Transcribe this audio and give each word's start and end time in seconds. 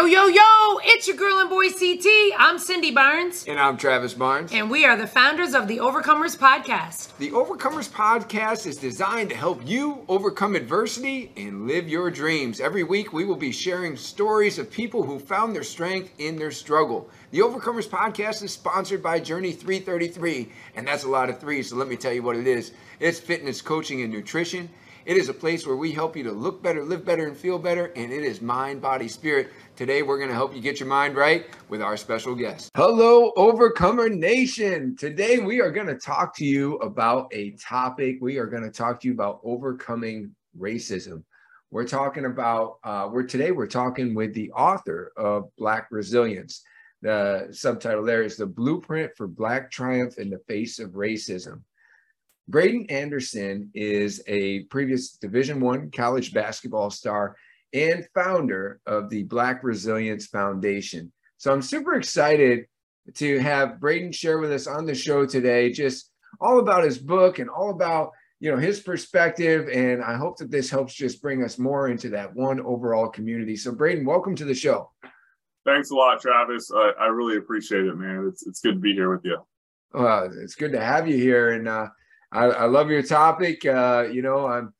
Yo, 0.00 0.06
yo, 0.06 0.28
yo, 0.28 0.80
it's 0.82 1.06
your 1.06 1.16
girl 1.18 1.40
and 1.40 1.50
boy 1.50 1.68
CT. 1.68 2.06
I'm 2.38 2.58
Cindy 2.58 2.90
Barnes. 2.90 3.44
And 3.46 3.60
I'm 3.60 3.76
Travis 3.76 4.14
Barnes. 4.14 4.50
And 4.50 4.70
we 4.70 4.86
are 4.86 4.96
the 4.96 5.06
founders 5.06 5.52
of 5.52 5.68
the 5.68 5.76
Overcomers 5.76 6.38
Podcast. 6.38 7.14
The 7.18 7.30
Overcomers 7.32 7.90
Podcast 7.90 8.66
is 8.66 8.78
designed 8.78 9.28
to 9.28 9.36
help 9.36 9.60
you 9.68 10.02
overcome 10.08 10.56
adversity 10.56 11.30
and 11.36 11.66
live 11.66 11.86
your 11.86 12.10
dreams. 12.10 12.60
Every 12.60 12.82
week, 12.82 13.12
we 13.12 13.26
will 13.26 13.36
be 13.36 13.52
sharing 13.52 13.94
stories 13.94 14.58
of 14.58 14.70
people 14.70 15.02
who 15.02 15.18
found 15.18 15.54
their 15.54 15.62
strength 15.62 16.14
in 16.16 16.36
their 16.36 16.50
struggle. 16.50 17.10
The 17.30 17.40
Overcomers 17.40 17.86
Podcast 17.86 18.42
is 18.42 18.54
sponsored 18.54 19.02
by 19.02 19.20
Journey 19.20 19.52
333, 19.52 20.50
and 20.76 20.88
that's 20.88 21.04
a 21.04 21.10
lot 21.10 21.28
of 21.28 21.38
threes, 21.38 21.68
so 21.68 21.76
let 21.76 21.88
me 21.88 21.96
tell 21.96 22.14
you 22.14 22.22
what 22.22 22.36
it 22.36 22.46
is 22.46 22.72
it's 23.00 23.20
fitness, 23.20 23.60
coaching, 23.60 24.00
and 24.00 24.10
nutrition. 24.10 24.70
It 25.06 25.16
is 25.16 25.30
a 25.30 25.34
place 25.34 25.66
where 25.66 25.76
we 25.76 25.92
help 25.92 26.14
you 26.14 26.22
to 26.24 26.32
look 26.32 26.62
better, 26.62 26.84
live 26.84 27.04
better, 27.04 27.26
and 27.26 27.36
feel 27.36 27.58
better, 27.58 27.86
and 27.96 28.12
it 28.12 28.22
is 28.22 28.42
mind, 28.42 28.82
body, 28.82 29.08
spirit. 29.08 29.50
Today, 29.80 30.02
we're 30.02 30.18
going 30.18 30.28
to 30.28 30.34
help 30.34 30.54
you 30.54 30.60
get 30.60 30.78
your 30.78 30.90
mind 30.90 31.16
right 31.16 31.46
with 31.70 31.80
our 31.80 31.96
special 31.96 32.34
guest. 32.34 32.68
Hello, 32.76 33.32
Overcomer 33.34 34.10
Nation. 34.10 34.94
Today, 34.94 35.38
we 35.38 35.62
are 35.62 35.70
going 35.70 35.86
to 35.86 35.94
talk 35.94 36.36
to 36.36 36.44
you 36.44 36.74
about 36.80 37.32
a 37.32 37.52
topic. 37.52 38.18
We 38.20 38.36
are 38.36 38.44
going 38.44 38.62
to 38.62 38.70
talk 38.70 39.00
to 39.00 39.08
you 39.08 39.14
about 39.14 39.40
overcoming 39.42 40.34
racism. 40.54 41.22
We're 41.70 41.86
talking 41.86 42.26
about, 42.26 42.76
uh, 42.84 43.08
we're 43.10 43.22
today, 43.22 43.52
we're 43.52 43.68
talking 43.68 44.14
with 44.14 44.34
the 44.34 44.52
author 44.52 45.12
of 45.16 45.48
Black 45.56 45.88
Resilience. 45.90 46.62
The 47.00 47.48
subtitle 47.50 48.04
there 48.04 48.22
is 48.22 48.36
The 48.36 48.44
Blueprint 48.44 49.12
for 49.16 49.28
Black 49.28 49.70
Triumph 49.70 50.18
in 50.18 50.28
the 50.28 50.40
Face 50.40 50.78
of 50.78 50.90
Racism. 50.90 51.62
Braeden 52.48 52.84
Anderson 52.90 53.70
is 53.72 54.22
a 54.26 54.64
previous 54.64 55.12
Division 55.12 55.58
One 55.58 55.90
college 55.90 56.34
basketball 56.34 56.90
star 56.90 57.34
and 57.72 58.06
founder 58.14 58.80
of 58.86 59.10
the 59.10 59.24
Black 59.24 59.62
Resilience 59.62 60.26
Foundation. 60.26 61.12
So 61.36 61.52
I'm 61.52 61.62
super 61.62 61.94
excited 61.94 62.66
to 63.14 63.38
have 63.38 63.80
Braeden 63.80 64.12
share 64.12 64.38
with 64.38 64.52
us 64.52 64.66
on 64.66 64.84
the 64.84 64.94
show 64.94 65.26
today, 65.26 65.72
just 65.72 66.10
all 66.40 66.60
about 66.60 66.84
his 66.84 66.98
book 66.98 67.38
and 67.38 67.48
all 67.48 67.70
about 67.70 68.10
you 68.40 68.50
know 68.50 68.56
his 68.56 68.80
perspective. 68.80 69.68
And 69.68 70.02
I 70.02 70.16
hope 70.16 70.38
that 70.38 70.50
this 70.50 70.70
helps 70.70 70.94
just 70.94 71.22
bring 71.22 71.42
us 71.44 71.58
more 71.58 71.88
into 71.88 72.10
that 72.10 72.34
one 72.34 72.60
overall 72.60 73.08
community. 73.08 73.56
So 73.56 73.72
Braeden, 73.72 74.04
welcome 74.04 74.36
to 74.36 74.44
the 74.44 74.54
show. 74.54 74.90
Thanks 75.66 75.90
a 75.90 75.94
lot, 75.94 76.20
Travis. 76.20 76.70
I, 76.74 76.92
I 77.00 77.06
really 77.06 77.36
appreciate 77.36 77.84
it, 77.84 77.96
man. 77.96 78.26
It's 78.28 78.46
it's 78.46 78.60
good 78.60 78.74
to 78.74 78.80
be 78.80 78.94
here 78.94 79.10
with 79.10 79.24
you. 79.24 79.38
Well, 79.92 80.30
it's 80.42 80.54
good 80.54 80.72
to 80.72 80.80
have 80.80 81.08
you 81.08 81.16
here, 81.16 81.52
and 81.52 81.68
uh, 81.68 81.88
I, 82.32 82.44
I 82.44 82.64
love 82.66 82.90
your 82.90 83.02
topic. 83.02 83.66
Uh, 83.66 84.06
you 84.10 84.22
know, 84.22 84.46
I'm 84.46 84.72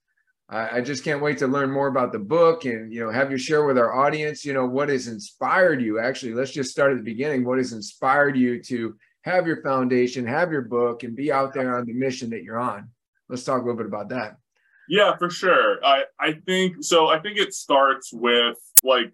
I, 0.51 0.79
I 0.79 0.81
just 0.81 1.05
can't 1.05 1.23
wait 1.23 1.39
to 1.39 1.47
learn 1.47 1.71
more 1.71 1.87
about 1.87 2.13
the 2.13 2.19
book 2.19 2.65
and 2.65 2.93
you 2.93 3.01
know 3.01 3.11
have 3.11 3.31
you 3.31 3.39
share 3.39 3.65
with 3.65 3.79
our 3.79 3.95
audience 3.95 4.45
you 4.45 4.53
know 4.53 4.67
what 4.67 4.89
has 4.89 5.07
inspired 5.07 5.81
you? 5.81 6.01
Actually 6.01 6.35
let's 6.35 6.51
just 6.51 6.71
start 6.71 6.91
at 6.91 6.99
the 6.99 7.05
beginning. 7.05 7.45
What 7.45 7.59
has 7.59 7.73
inspired 7.73 8.37
you 8.37 8.63
to 8.65 8.97
have 9.23 9.47
your 9.47 9.63
foundation 9.63 10.27
have 10.27 10.51
your 10.51 10.63
book 10.63 11.05
and 11.05 11.15
be 11.15 11.33
out 11.33 11.55
there 11.55 11.77
on 11.77 11.87
the 11.87 11.93
mission 11.93 12.31
that 12.31 12.43
you're 12.43 12.59
on? 12.59 12.91
Let's 13.29 13.45
talk 13.45 13.63
a 13.63 13.65
little 13.65 13.77
bit 13.77 13.87
about 13.87 14.09
that. 14.11 14.37
Yeah 14.89 15.17
for 15.17 15.31
sure. 15.31 15.85
I 15.85 16.05
i 16.19 16.33
think 16.33 16.83
so 16.83 17.07
i 17.07 17.19
think 17.21 17.39
it 17.39 17.55
starts 17.55 18.13
with 18.13 18.59
like 18.83 19.13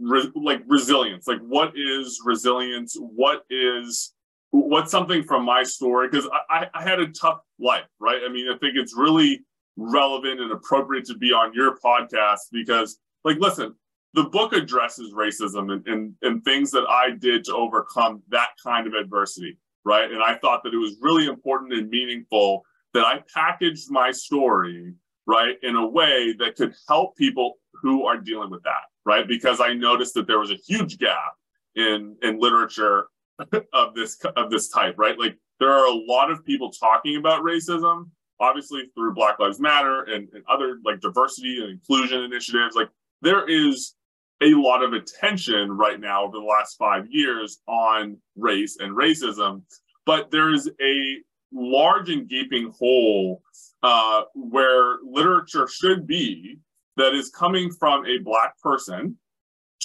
re, 0.00 0.30
like 0.34 0.62
resilience. 0.66 1.28
Like 1.28 1.40
what 1.40 1.72
is 1.76 2.20
resilience? 2.24 2.96
What 2.98 3.44
is 3.50 4.14
what's 4.52 4.90
something 4.90 5.22
from 5.24 5.44
my 5.44 5.62
story? 5.62 6.08
Because 6.08 6.26
I, 6.48 6.68
I 6.72 6.82
had 6.82 7.00
a 7.00 7.08
tough 7.08 7.40
life 7.58 7.84
right? 8.00 8.22
I 8.26 8.32
mean 8.32 8.48
i 8.48 8.56
think 8.56 8.76
it's 8.76 8.96
really 8.96 9.44
relevant 9.76 10.40
and 10.40 10.52
appropriate 10.52 11.04
to 11.06 11.16
be 11.16 11.32
on 11.32 11.52
your 11.54 11.76
podcast 11.78 12.40
because, 12.52 12.98
like, 13.24 13.38
listen, 13.38 13.74
the 14.14 14.24
book 14.24 14.52
addresses 14.52 15.12
racism 15.12 15.72
and, 15.72 15.86
and, 15.86 16.14
and 16.22 16.44
things 16.44 16.70
that 16.72 16.86
I 16.88 17.10
did 17.10 17.44
to 17.44 17.54
overcome 17.54 18.22
that 18.30 18.50
kind 18.62 18.86
of 18.86 18.94
adversity, 18.94 19.58
right? 19.84 20.10
And 20.10 20.22
I 20.22 20.36
thought 20.36 20.62
that 20.64 20.74
it 20.74 20.78
was 20.78 20.96
really 21.00 21.26
important 21.26 21.72
and 21.72 21.88
meaningful 21.88 22.64
that 22.92 23.04
I 23.04 23.22
packaged 23.32 23.90
my 23.90 24.10
story, 24.10 24.94
right, 25.26 25.56
in 25.62 25.76
a 25.76 25.86
way 25.86 26.34
that 26.38 26.56
could 26.56 26.74
help 26.88 27.16
people 27.16 27.58
who 27.72 28.04
are 28.04 28.16
dealing 28.16 28.50
with 28.50 28.62
that, 28.64 28.82
right? 29.04 29.26
Because 29.26 29.60
I 29.60 29.74
noticed 29.74 30.14
that 30.14 30.26
there 30.26 30.40
was 30.40 30.50
a 30.50 30.58
huge 30.66 30.98
gap 30.98 31.34
in 31.76 32.16
in 32.22 32.40
literature 32.40 33.06
of 33.72 33.94
this 33.94 34.18
of 34.36 34.50
this 34.50 34.68
type, 34.68 34.96
right? 34.98 35.18
Like 35.18 35.38
there 35.60 35.70
are 35.70 35.86
a 35.86 35.94
lot 35.94 36.30
of 36.30 36.44
people 36.44 36.70
talking 36.70 37.16
about 37.16 37.42
racism, 37.42 38.08
obviously 38.40 38.90
through 38.94 39.14
Black 39.14 39.38
Lives 39.38 39.60
Matter 39.60 40.02
and, 40.02 40.28
and 40.32 40.42
other 40.48 40.78
like 40.84 41.00
diversity 41.00 41.60
and 41.60 41.70
inclusion 41.70 42.22
initiatives, 42.22 42.74
like 42.74 42.88
there 43.22 43.48
is 43.48 43.94
a 44.42 44.54
lot 44.54 44.82
of 44.82 44.94
attention 44.94 45.70
right 45.76 46.00
now 46.00 46.24
over 46.24 46.38
the 46.38 46.44
last 46.44 46.76
five 46.78 47.06
years 47.10 47.60
on 47.66 48.16
race 48.36 48.78
and 48.80 48.96
racism, 48.96 49.62
but 50.06 50.30
there 50.30 50.52
is 50.52 50.70
a 50.80 51.16
large 51.52 52.10
and 52.10 52.28
gaping 52.28 52.72
hole 52.78 53.42
uh, 53.82 54.22
where 54.34 54.98
literature 55.04 55.68
should 55.68 56.06
be 56.06 56.58
that 56.96 57.14
is 57.14 57.30
coming 57.30 57.70
from 57.70 58.06
a 58.06 58.18
Black 58.18 58.58
person 58.60 59.16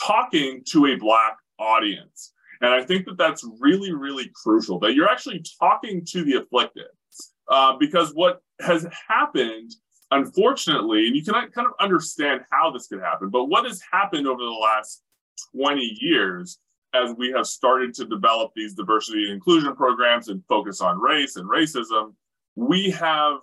talking 0.01 0.63
to 0.65 0.87
a 0.87 0.95
Black 0.95 1.37
audience. 1.59 2.33
And 2.61 2.73
I 2.73 2.83
think 2.83 3.05
that 3.05 3.17
that's 3.17 3.45
really, 3.59 3.93
really 3.93 4.31
crucial 4.33 4.79
that 4.79 4.93
you're 4.93 5.09
actually 5.09 5.43
talking 5.59 6.05
to 6.05 6.23
the 6.23 6.35
afflicted. 6.35 6.87
Uh, 7.49 7.77
because 7.79 8.11
what 8.13 8.41
has 8.59 8.87
happened, 9.07 9.71
unfortunately, 10.11 11.07
and 11.07 11.15
you 11.15 11.23
can 11.23 11.33
kind 11.33 11.67
of 11.67 11.73
understand 11.79 12.41
how 12.51 12.71
this 12.71 12.87
could 12.87 13.01
happen, 13.01 13.29
but 13.29 13.45
what 13.45 13.65
has 13.65 13.81
happened 13.91 14.27
over 14.27 14.41
the 14.41 14.49
last 14.49 15.03
20 15.55 15.97
years 16.01 16.59
as 16.93 17.13
we 17.17 17.31
have 17.31 17.45
started 17.45 17.93
to 17.93 18.05
develop 18.05 18.51
these 18.55 18.73
diversity 18.73 19.23
and 19.23 19.33
inclusion 19.33 19.75
programs 19.75 20.29
and 20.29 20.41
focus 20.47 20.81
on 20.81 20.99
race 20.99 21.35
and 21.35 21.49
racism, 21.49 22.13
we 22.55 22.89
have 22.89 23.37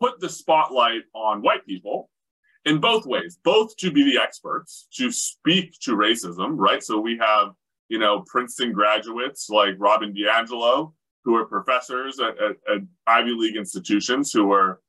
put 0.00 0.20
the 0.20 0.28
spotlight 0.28 1.02
on 1.14 1.42
white 1.42 1.64
people 1.66 2.10
in 2.64 2.80
both 2.80 3.06
ways, 3.06 3.38
both 3.42 3.76
to 3.78 3.90
be 3.90 4.04
the 4.04 4.20
experts, 4.20 4.88
to 4.92 5.10
speak 5.10 5.72
to 5.80 5.92
racism, 5.92 6.54
right? 6.56 6.82
So 6.82 6.98
we 7.00 7.18
have, 7.18 7.52
you 7.88 7.98
know, 7.98 8.24
Princeton 8.26 8.72
graduates 8.72 9.48
like 9.48 9.74
Robin 9.78 10.12
DiAngelo 10.12 10.92
who 11.28 11.34
are 11.34 11.44
professors 11.44 12.18
at, 12.20 12.38
at, 12.42 12.56
at 12.74 12.80
Ivy 13.06 13.32
League 13.32 13.56
institutions 13.56 14.32
who 14.32 14.50
are 14.50 14.80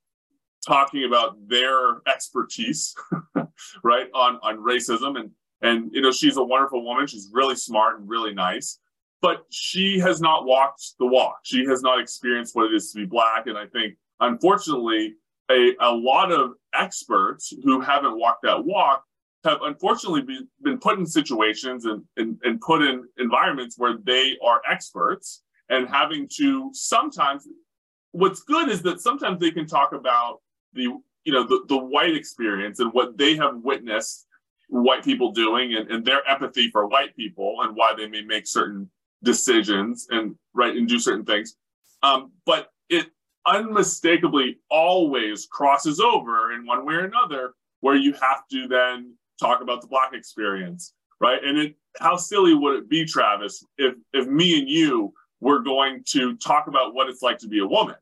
talking 0.65 1.03
about 1.03 1.35
their 1.49 1.97
expertise, 2.07 2.95
right, 3.83 4.07
on, 4.13 4.39
on 4.41 4.59
racism. 4.59 5.19
And, 5.19 5.31
and, 5.61 5.91
you 5.93 6.01
know, 6.01 6.13
she's 6.13 6.37
a 6.37 6.43
wonderful 6.43 6.85
woman. 6.85 7.07
She's 7.07 7.29
really 7.33 7.57
smart 7.57 7.99
and 7.99 8.07
really 8.07 8.33
nice, 8.33 8.79
but 9.21 9.43
she 9.49 9.99
has 9.99 10.21
not 10.21 10.45
walked 10.45 10.93
the 10.97 11.05
walk. 11.05 11.39
She 11.43 11.65
has 11.65 11.81
not 11.81 11.99
experienced 11.99 12.55
what 12.55 12.71
it 12.71 12.73
is 12.73 12.89
to 12.93 12.99
be 12.99 13.05
Black. 13.05 13.47
And 13.47 13.57
I 13.57 13.65
think, 13.65 13.97
unfortunately, 14.21 15.15
a, 15.51 15.75
a 15.81 15.91
lot 15.91 16.31
of 16.31 16.51
experts 16.73 17.53
who 17.65 17.81
haven't 17.81 18.17
walked 18.17 18.43
that 18.43 18.63
walk 18.63 19.03
have 19.43 19.57
unfortunately 19.63 20.21
be, 20.21 20.39
been 20.61 20.77
put 20.77 20.99
in 20.99 21.05
situations 21.05 21.83
and, 21.83 22.01
and, 22.15 22.37
and 22.45 22.61
put 22.61 22.81
in 22.81 23.03
environments 23.17 23.77
where 23.77 23.97
they 24.05 24.37
are 24.41 24.61
experts 24.71 25.43
and 25.69 25.87
having 25.87 26.27
to 26.37 26.69
sometimes 26.73 27.47
what's 28.11 28.41
good 28.43 28.69
is 28.69 28.81
that 28.81 29.01
sometimes 29.01 29.39
they 29.39 29.51
can 29.51 29.67
talk 29.67 29.93
about 29.93 30.39
the 30.73 30.83
you 31.23 31.33
know 31.33 31.43
the, 31.43 31.63
the 31.67 31.77
white 31.77 32.15
experience 32.15 32.79
and 32.79 32.91
what 32.93 33.17
they 33.17 33.35
have 33.35 33.55
witnessed 33.57 34.25
white 34.69 35.03
people 35.03 35.31
doing 35.31 35.75
and, 35.75 35.89
and 35.89 36.05
their 36.05 36.27
empathy 36.27 36.69
for 36.69 36.87
white 36.87 37.15
people 37.15 37.57
and 37.61 37.75
why 37.75 37.93
they 37.95 38.07
may 38.07 38.21
make 38.21 38.47
certain 38.47 38.89
decisions 39.23 40.07
and 40.11 40.35
right 40.53 40.75
and 40.75 40.87
do 40.87 40.99
certain 40.99 41.25
things. 41.25 41.55
Um, 42.03 42.31
but 42.45 42.69
it 42.89 43.07
unmistakably 43.45 44.59
always 44.69 45.47
crosses 45.51 45.99
over 45.99 46.53
in 46.53 46.65
one 46.65 46.85
way 46.85 46.95
or 46.95 47.05
another 47.05 47.53
where 47.81 47.95
you 47.95 48.13
have 48.13 48.47
to 48.51 48.67
then 48.67 49.13
talk 49.39 49.61
about 49.61 49.81
the 49.81 49.87
black 49.87 50.13
experience 50.13 50.93
right? 51.19 51.43
And 51.43 51.57
it 51.57 51.75
how 51.99 52.15
silly 52.15 52.53
would 52.53 52.77
it 52.77 52.89
be 52.89 53.05
travis 53.05 53.63
if 53.77 53.95
if 54.13 54.27
me 54.27 54.59
and 54.59 54.69
you 54.69 55.13
we're 55.41 55.59
going 55.59 56.03
to 56.09 56.35
talk 56.37 56.67
about 56.67 56.93
what 56.93 57.09
it's 57.09 57.21
like 57.21 57.37
to 57.39 57.47
be 57.47 57.59
a 57.59 57.65
woman, 57.65 57.95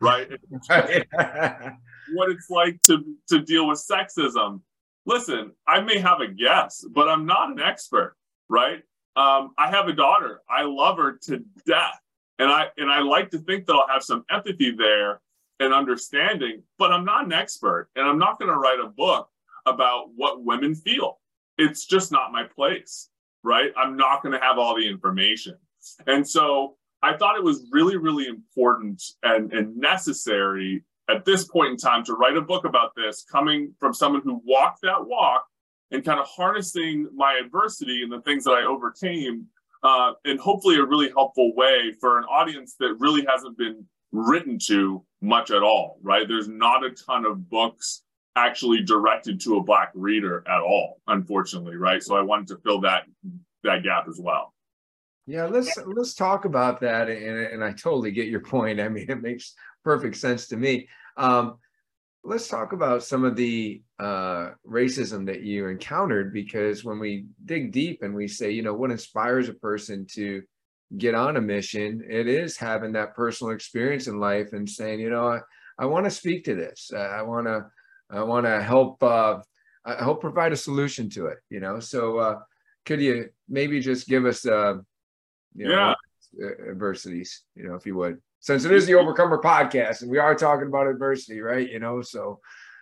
right? 0.00 0.28
what 0.70 2.30
it's 2.30 2.50
like 2.50 2.80
to, 2.82 3.04
to 3.28 3.40
deal 3.40 3.68
with 3.68 3.78
sexism. 3.78 4.60
Listen, 5.06 5.52
I 5.66 5.80
may 5.80 5.98
have 5.98 6.20
a 6.20 6.28
guess, 6.28 6.84
but 6.90 7.08
I'm 7.08 7.26
not 7.26 7.50
an 7.50 7.60
expert, 7.60 8.16
right? 8.48 8.82
Um, 9.16 9.52
I 9.58 9.70
have 9.70 9.88
a 9.88 9.92
daughter. 9.92 10.40
I 10.48 10.62
love 10.62 10.96
her 10.98 11.18
to 11.24 11.44
death. 11.66 12.00
And 12.38 12.50
I 12.50 12.68
and 12.78 12.90
I 12.90 13.00
like 13.00 13.30
to 13.32 13.38
think 13.38 13.66
that 13.66 13.74
I'll 13.74 13.88
have 13.88 14.02
some 14.02 14.24
empathy 14.30 14.70
there 14.70 15.20
and 15.58 15.74
understanding, 15.74 16.62
but 16.78 16.90
I'm 16.90 17.04
not 17.04 17.26
an 17.26 17.32
expert 17.34 17.90
and 17.96 18.08
I'm 18.08 18.18
not 18.18 18.38
going 18.38 18.50
to 18.50 18.56
write 18.56 18.80
a 18.80 18.88
book 18.88 19.28
about 19.66 20.06
what 20.16 20.42
women 20.42 20.74
feel. 20.74 21.18
It's 21.58 21.84
just 21.84 22.10
not 22.10 22.32
my 22.32 22.44
place, 22.44 23.10
right? 23.42 23.72
I'm 23.76 23.96
not 23.96 24.22
going 24.22 24.32
to 24.32 24.40
have 24.40 24.58
all 24.58 24.74
the 24.74 24.88
information. 24.88 25.56
And 26.06 26.26
so 26.26 26.76
I 27.02 27.16
thought 27.16 27.36
it 27.36 27.44
was 27.44 27.66
really, 27.70 27.96
really 27.96 28.26
important 28.26 29.02
and, 29.22 29.52
and 29.52 29.76
necessary 29.76 30.84
at 31.08 31.24
this 31.24 31.44
point 31.44 31.70
in 31.70 31.76
time 31.76 32.04
to 32.04 32.14
write 32.14 32.36
a 32.36 32.42
book 32.42 32.64
about 32.64 32.94
this, 32.94 33.24
coming 33.30 33.74
from 33.80 33.92
someone 33.92 34.22
who 34.22 34.40
walked 34.44 34.82
that 34.82 35.06
walk 35.06 35.44
and 35.90 36.04
kind 36.04 36.20
of 36.20 36.26
harnessing 36.26 37.08
my 37.14 37.40
adversity 37.42 38.02
and 38.02 38.12
the 38.12 38.20
things 38.20 38.44
that 38.44 38.52
I 38.52 38.64
overcame 38.64 39.46
uh, 39.82 40.12
in 40.24 40.38
hopefully 40.38 40.76
a 40.76 40.84
really 40.84 41.08
helpful 41.08 41.54
way 41.56 41.92
for 42.00 42.18
an 42.18 42.24
audience 42.24 42.76
that 42.78 42.94
really 42.98 43.24
hasn't 43.28 43.56
been 43.58 43.84
written 44.12 44.58
to 44.66 45.04
much 45.20 45.50
at 45.50 45.62
all, 45.62 45.98
right? 46.02 46.28
There's 46.28 46.48
not 46.48 46.84
a 46.84 46.90
ton 46.90 47.24
of 47.24 47.48
books 47.48 48.02
actually 48.36 48.82
directed 48.82 49.40
to 49.40 49.56
a 49.56 49.62
black 49.62 49.90
reader 49.94 50.44
at 50.46 50.60
all, 50.60 51.00
unfortunately, 51.08 51.76
right? 51.76 52.02
So 52.02 52.16
I 52.16 52.22
wanted 52.22 52.48
to 52.48 52.56
fill 52.58 52.80
that 52.82 53.04
that 53.62 53.82
gap 53.82 54.06
as 54.08 54.18
well. 54.18 54.54
Yeah, 55.30 55.46
let's 55.46 55.78
let's 55.86 56.14
talk 56.14 56.44
about 56.44 56.80
that, 56.80 57.08
and, 57.08 57.38
and 57.38 57.62
I 57.62 57.70
totally 57.70 58.10
get 58.10 58.26
your 58.26 58.40
point. 58.40 58.80
I 58.80 58.88
mean, 58.88 59.08
it 59.08 59.22
makes 59.22 59.54
perfect 59.84 60.16
sense 60.16 60.48
to 60.48 60.56
me. 60.56 60.88
Um, 61.16 61.58
let's 62.24 62.48
talk 62.48 62.72
about 62.72 63.04
some 63.04 63.24
of 63.24 63.36
the 63.36 63.80
uh, 64.00 64.50
racism 64.66 65.24
that 65.26 65.42
you 65.42 65.68
encountered, 65.68 66.32
because 66.32 66.82
when 66.82 66.98
we 66.98 67.26
dig 67.44 67.70
deep 67.70 68.02
and 68.02 68.12
we 68.12 68.26
say, 68.26 68.50
you 68.50 68.62
know, 68.62 68.74
what 68.74 68.90
inspires 68.90 69.48
a 69.48 69.54
person 69.54 70.04
to 70.14 70.42
get 70.98 71.14
on 71.14 71.36
a 71.36 71.40
mission, 71.40 72.02
it 72.10 72.26
is 72.26 72.56
having 72.56 72.92
that 72.94 73.14
personal 73.14 73.52
experience 73.52 74.08
in 74.08 74.18
life 74.18 74.52
and 74.52 74.68
saying, 74.68 74.98
you 74.98 75.10
know, 75.10 75.28
I, 75.28 75.38
I 75.78 75.86
want 75.86 76.06
to 76.06 76.10
speak 76.10 76.44
to 76.46 76.56
this. 76.56 76.90
I 76.92 77.22
want 77.22 77.46
to 77.46 77.66
I 78.10 78.24
want 78.24 78.46
to 78.46 78.60
help 78.60 79.00
uh, 79.00 79.38
help 79.86 80.20
provide 80.20 80.52
a 80.52 80.56
solution 80.56 81.08
to 81.10 81.26
it. 81.26 81.38
You 81.50 81.60
know, 81.60 81.78
so 81.78 82.18
uh, 82.18 82.38
could 82.84 83.00
you 83.00 83.28
maybe 83.48 83.78
just 83.78 84.08
give 84.08 84.26
us 84.26 84.44
uh, 84.44 84.78
you 85.54 85.68
know, 85.68 85.94
yeah. 86.38 86.48
adversities, 86.70 87.42
you 87.54 87.68
know, 87.68 87.74
if 87.74 87.86
you 87.86 87.96
would, 87.96 88.18
since 88.40 88.64
it 88.64 88.72
is 88.72 88.86
the 88.86 88.94
Overcomer 88.94 89.40
podcast 89.42 90.02
and 90.02 90.10
we 90.10 90.18
are 90.18 90.34
talking 90.34 90.68
about 90.68 90.86
adversity, 90.86 91.40
right? 91.40 91.68
You 91.68 91.78
know, 91.78 92.02
so 92.02 92.40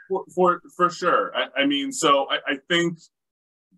for 0.09 0.25
for, 0.35 0.61
for 0.77 0.91
sure. 0.91 1.33
I, 1.37 1.63
I, 1.63 1.67
mean, 1.67 1.93
so 1.93 2.27
I, 2.31 2.53
I 2.53 2.57
think 2.69 2.99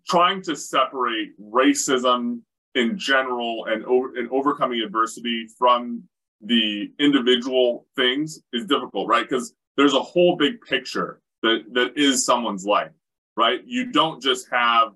trying 0.07 0.41
to 0.43 0.55
separate 0.55 1.29
racism 1.39 2.41
in 2.75 2.97
general 2.97 3.65
and 3.65 3.83
over, 3.85 4.15
and 4.15 4.29
overcoming 4.31 4.81
adversity 4.81 5.47
from 5.57 6.03
the 6.41 6.91
individual 6.99 7.85
things 7.95 8.39
is 8.53 8.65
difficult, 8.65 9.07
right? 9.07 9.27
Because 9.27 9.53
there's 9.77 9.93
a 9.93 10.01
whole 10.01 10.35
big 10.37 10.61
picture 10.61 11.21
that 11.43 11.63
that 11.73 11.97
is 11.97 12.25
someone's 12.25 12.65
life, 12.65 12.91
right? 13.35 13.61
You 13.65 13.91
don't 13.91 14.21
just 14.21 14.47
have 14.51 14.93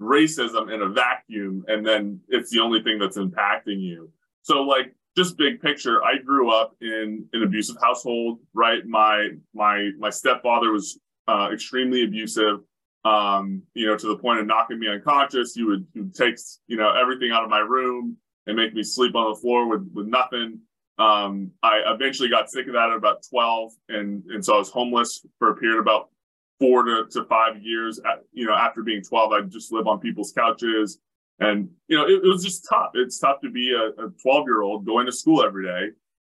racism 0.00 0.72
in 0.72 0.82
a 0.82 0.88
vacuum 0.88 1.64
and 1.68 1.86
then 1.86 2.20
it's 2.28 2.50
the 2.50 2.60
only 2.60 2.82
thing 2.82 2.98
that's 2.98 3.16
impacting 3.16 3.80
you. 3.80 4.10
So 4.42 4.62
like 4.62 4.94
just 5.16 5.38
big 5.38 5.60
picture, 5.60 6.04
I 6.04 6.18
grew 6.18 6.50
up 6.50 6.76
in 6.80 7.26
an 7.32 7.42
abusive 7.42 7.76
household, 7.82 8.40
right? 8.52 8.86
My 8.86 9.28
my 9.54 9.90
my 9.98 10.10
stepfather 10.10 10.70
was 10.70 10.98
uh, 11.26 11.48
extremely 11.52 12.04
abusive, 12.04 12.60
um, 13.04 13.62
you 13.74 13.86
know, 13.86 13.96
to 13.96 14.06
the 14.06 14.18
point 14.18 14.40
of 14.40 14.46
knocking 14.46 14.78
me 14.78 14.88
unconscious. 14.88 15.54
He 15.54 15.64
would, 15.64 15.86
he 15.94 16.00
would 16.00 16.14
take, 16.14 16.36
you 16.66 16.76
know, 16.76 16.92
everything 16.94 17.30
out 17.32 17.44
of 17.44 17.50
my 17.50 17.60
room 17.60 18.16
and 18.46 18.56
make 18.56 18.74
me 18.74 18.82
sleep 18.82 19.14
on 19.14 19.32
the 19.32 19.40
floor 19.40 19.68
with 19.68 19.88
with 19.92 20.06
nothing. 20.06 20.60
Um, 20.98 21.50
I 21.62 21.82
eventually 21.86 22.28
got 22.28 22.50
sick 22.50 22.66
of 22.66 22.72
that 22.74 22.90
at 22.90 22.96
about 22.96 23.24
12, 23.30 23.72
and 23.88 24.22
and 24.28 24.44
so 24.44 24.54
I 24.54 24.58
was 24.58 24.70
homeless 24.70 25.24
for 25.38 25.50
a 25.50 25.56
period 25.56 25.80
about 25.80 26.10
four 26.58 26.84
to, 26.84 27.06
to 27.10 27.24
five 27.24 27.62
years. 27.62 27.98
At, 28.00 28.24
you 28.32 28.46
know, 28.46 28.54
after 28.54 28.82
being 28.82 29.02
12, 29.02 29.32
I'd 29.32 29.50
just 29.50 29.72
live 29.72 29.86
on 29.86 30.00
people's 30.00 30.32
couches. 30.32 30.98
And, 31.38 31.68
you 31.88 31.96
know, 31.96 32.04
it, 32.04 32.24
it 32.24 32.28
was 32.28 32.42
just 32.42 32.66
tough. 32.68 32.90
It's 32.94 33.18
tough 33.18 33.40
to 33.42 33.50
be 33.50 33.74
a 33.74 34.08
12 34.22 34.46
year 34.46 34.62
old 34.62 34.86
going 34.86 35.06
to 35.06 35.12
school 35.12 35.44
every 35.44 35.64
day, 35.64 35.88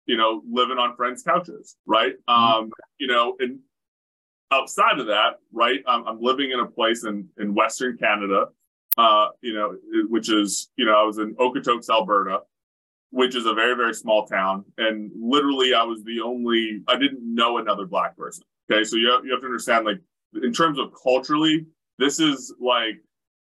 you 0.07 0.17
know, 0.17 0.43
living 0.51 0.79
on 0.79 0.97
friends' 0.97 1.23
couches, 1.23 1.77
right? 1.87 2.15
Mm-hmm. 2.29 2.33
Um, 2.33 2.71
you 2.99 3.07
know, 3.07 3.37
and 3.39 3.59
outside 4.51 4.99
of 4.99 5.07
that, 5.07 5.41
right, 5.53 5.81
I'm, 5.87 6.07
I'm 6.07 6.21
living 6.23 6.53
in 6.53 6.61
a 6.61 6.67
place 6.67 7.05
in, 7.05 7.29
in 7.39 7.55
Western 7.55 7.99
Canada, 7.99 8.47
uh, 8.97 9.29
you 9.43 9.53
know, 9.53 9.77
which 10.09 10.31
is, 10.31 10.71
you 10.77 10.87
know, 10.87 10.99
I 10.99 11.03
was 11.03 11.19
in 11.19 11.35
Okotoks, 11.35 11.91
Alberta, 11.91 12.41
which 13.11 13.37
is 13.37 13.47
a 13.47 13.55
very, 13.55 13.77
very 13.77 13.95
small 13.95 14.27
town. 14.27 14.65
And 14.79 15.11
literally, 15.15 15.75
I 15.75 15.83
was 15.83 16.03
the 16.03 16.21
only, 16.21 16.83
I 16.89 16.97
didn't 16.97 17.21
know 17.23 17.59
another 17.59 17.87
Black 17.87 18.17
person. 18.17 18.45
Okay. 18.71 18.85
So 18.85 18.97
you 18.97 19.11
have, 19.13 19.25
you 19.25 19.33
have 19.33 19.41
to 19.41 19.47
understand, 19.47 19.85
like, 19.85 20.01
in 20.43 20.53
terms 20.53 20.79
of 20.79 20.93
culturally, 21.01 21.67
this 21.99 22.21
is 22.21 22.55
like 22.61 22.97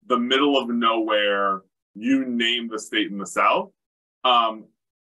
the 0.07 0.17
middle 0.17 0.57
of 0.57 0.69
nowhere. 0.69 1.61
You 1.95 2.25
name 2.25 2.69
the 2.69 2.79
state 2.79 3.11
in 3.11 3.17
the 3.17 3.27
South. 3.27 3.71
Um, 4.23 4.65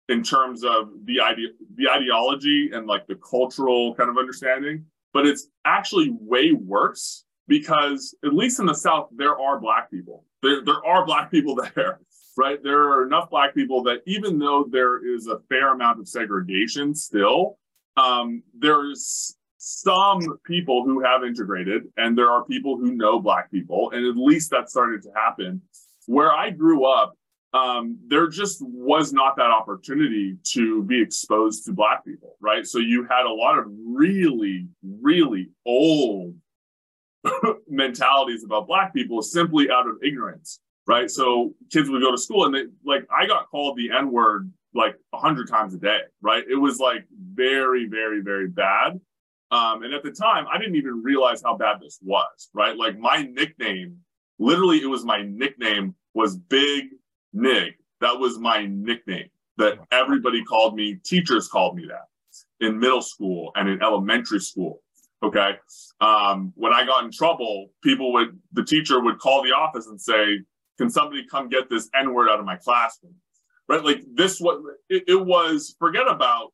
in 0.08 0.22
terms 0.22 0.62
of 0.62 0.90
the 1.04 1.20
idea, 1.20 1.48
the 1.74 1.88
ideology 1.88 2.70
and 2.72 2.86
like 2.86 3.06
the 3.06 3.16
cultural 3.16 3.94
kind 3.94 4.08
of 4.08 4.18
understanding, 4.18 4.84
but 5.12 5.26
it's 5.26 5.48
actually 5.64 6.10
way 6.20 6.52
worse 6.52 7.24
because 7.48 8.14
at 8.24 8.32
least 8.32 8.60
in 8.60 8.66
the 8.66 8.74
South 8.74 9.08
there 9.16 9.38
are 9.38 9.58
black 9.58 9.90
people. 9.90 10.24
There 10.42 10.64
there 10.64 10.84
are 10.86 11.04
black 11.06 11.30
people 11.30 11.56
there, 11.56 12.00
right? 12.36 12.62
There 12.62 12.90
are 12.90 13.06
enough 13.06 13.30
black 13.30 13.54
people 13.54 13.82
that 13.84 14.02
even 14.06 14.38
though 14.38 14.66
there 14.70 15.04
is 15.04 15.26
a 15.26 15.40
fair 15.48 15.72
amount 15.72 15.98
of 15.98 16.08
segregation 16.08 16.94
still, 16.94 17.58
um, 17.96 18.42
there's 18.56 19.35
some 19.68 20.20
people 20.44 20.84
who 20.84 21.02
have 21.02 21.24
integrated, 21.24 21.88
and 21.96 22.16
there 22.16 22.30
are 22.30 22.44
people 22.44 22.78
who 22.78 22.94
know 22.94 23.18
Black 23.18 23.50
people, 23.50 23.90
and 23.90 24.06
at 24.06 24.16
least 24.16 24.50
that 24.50 24.70
started 24.70 25.02
to 25.02 25.10
happen. 25.12 25.60
Where 26.06 26.32
I 26.32 26.50
grew 26.50 26.84
up, 26.84 27.14
um, 27.52 27.98
there 28.06 28.28
just 28.28 28.62
was 28.62 29.12
not 29.12 29.34
that 29.38 29.50
opportunity 29.50 30.36
to 30.52 30.84
be 30.84 31.02
exposed 31.02 31.64
to 31.64 31.72
Black 31.72 32.04
people, 32.04 32.36
right? 32.40 32.64
So 32.64 32.78
you 32.78 33.08
had 33.10 33.26
a 33.26 33.32
lot 33.32 33.58
of 33.58 33.64
really, 33.84 34.68
really 34.84 35.50
old 35.66 36.36
mentalities 37.68 38.44
about 38.44 38.68
Black 38.68 38.94
people 38.94 39.20
simply 39.20 39.68
out 39.68 39.88
of 39.88 39.96
ignorance, 40.00 40.60
right? 40.86 41.10
So 41.10 41.54
kids 41.72 41.90
would 41.90 42.02
go 42.02 42.12
to 42.12 42.18
school 42.18 42.46
and 42.46 42.54
they 42.54 42.66
like 42.84 43.04
I 43.10 43.26
got 43.26 43.50
called 43.50 43.76
the 43.76 43.90
N 43.90 44.12
word 44.12 44.48
like 44.74 44.94
a 45.12 45.18
hundred 45.18 45.48
times 45.48 45.74
a 45.74 45.78
day, 45.78 46.02
right? 46.20 46.44
It 46.48 46.54
was 46.54 46.78
like 46.78 47.04
very, 47.10 47.88
very, 47.88 48.20
very 48.20 48.46
bad. 48.46 49.00
Um, 49.50 49.82
and 49.84 49.94
at 49.94 50.02
the 50.02 50.10
time, 50.10 50.46
I 50.52 50.58
didn't 50.58 50.76
even 50.76 51.02
realize 51.02 51.42
how 51.42 51.56
bad 51.56 51.76
this 51.80 51.98
was, 52.02 52.50
right? 52.52 52.76
Like 52.76 52.98
my 52.98 53.22
nickname, 53.22 53.98
literally, 54.38 54.82
it 54.82 54.86
was 54.86 55.04
my 55.04 55.22
nickname 55.22 55.94
was 56.14 56.36
Big 56.36 56.86
Nig. 57.32 57.74
That 58.00 58.18
was 58.18 58.38
my 58.38 58.66
nickname 58.66 59.28
that 59.58 59.78
everybody 59.92 60.44
called 60.44 60.74
me. 60.74 60.98
Teachers 61.04 61.48
called 61.48 61.76
me 61.76 61.86
that 61.88 62.06
in 62.60 62.78
middle 62.78 63.02
school 63.02 63.52
and 63.54 63.68
in 63.68 63.82
elementary 63.82 64.40
school. 64.40 64.82
Okay. 65.22 65.56
Um, 66.00 66.52
when 66.56 66.72
I 66.72 66.84
got 66.84 67.04
in 67.04 67.10
trouble, 67.10 67.70
people 67.82 68.12
would, 68.12 68.38
the 68.52 68.64
teacher 68.64 69.00
would 69.00 69.18
call 69.18 69.42
the 69.42 69.50
office 69.50 69.86
and 69.86 70.00
say, 70.00 70.40
Can 70.78 70.90
somebody 70.90 71.24
come 71.30 71.48
get 71.48 71.70
this 71.70 71.88
N 71.98 72.12
word 72.12 72.28
out 72.28 72.38
of 72.38 72.44
my 72.44 72.56
classroom? 72.56 73.14
Right. 73.68 73.82
Like 73.82 74.02
this, 74.14 74.40
what 74.40 74.60
it, 74.88 75.04
it 75.08 75.26
was, 75.26 75.74
forget 75.78 76.06
about, 76.08 76.52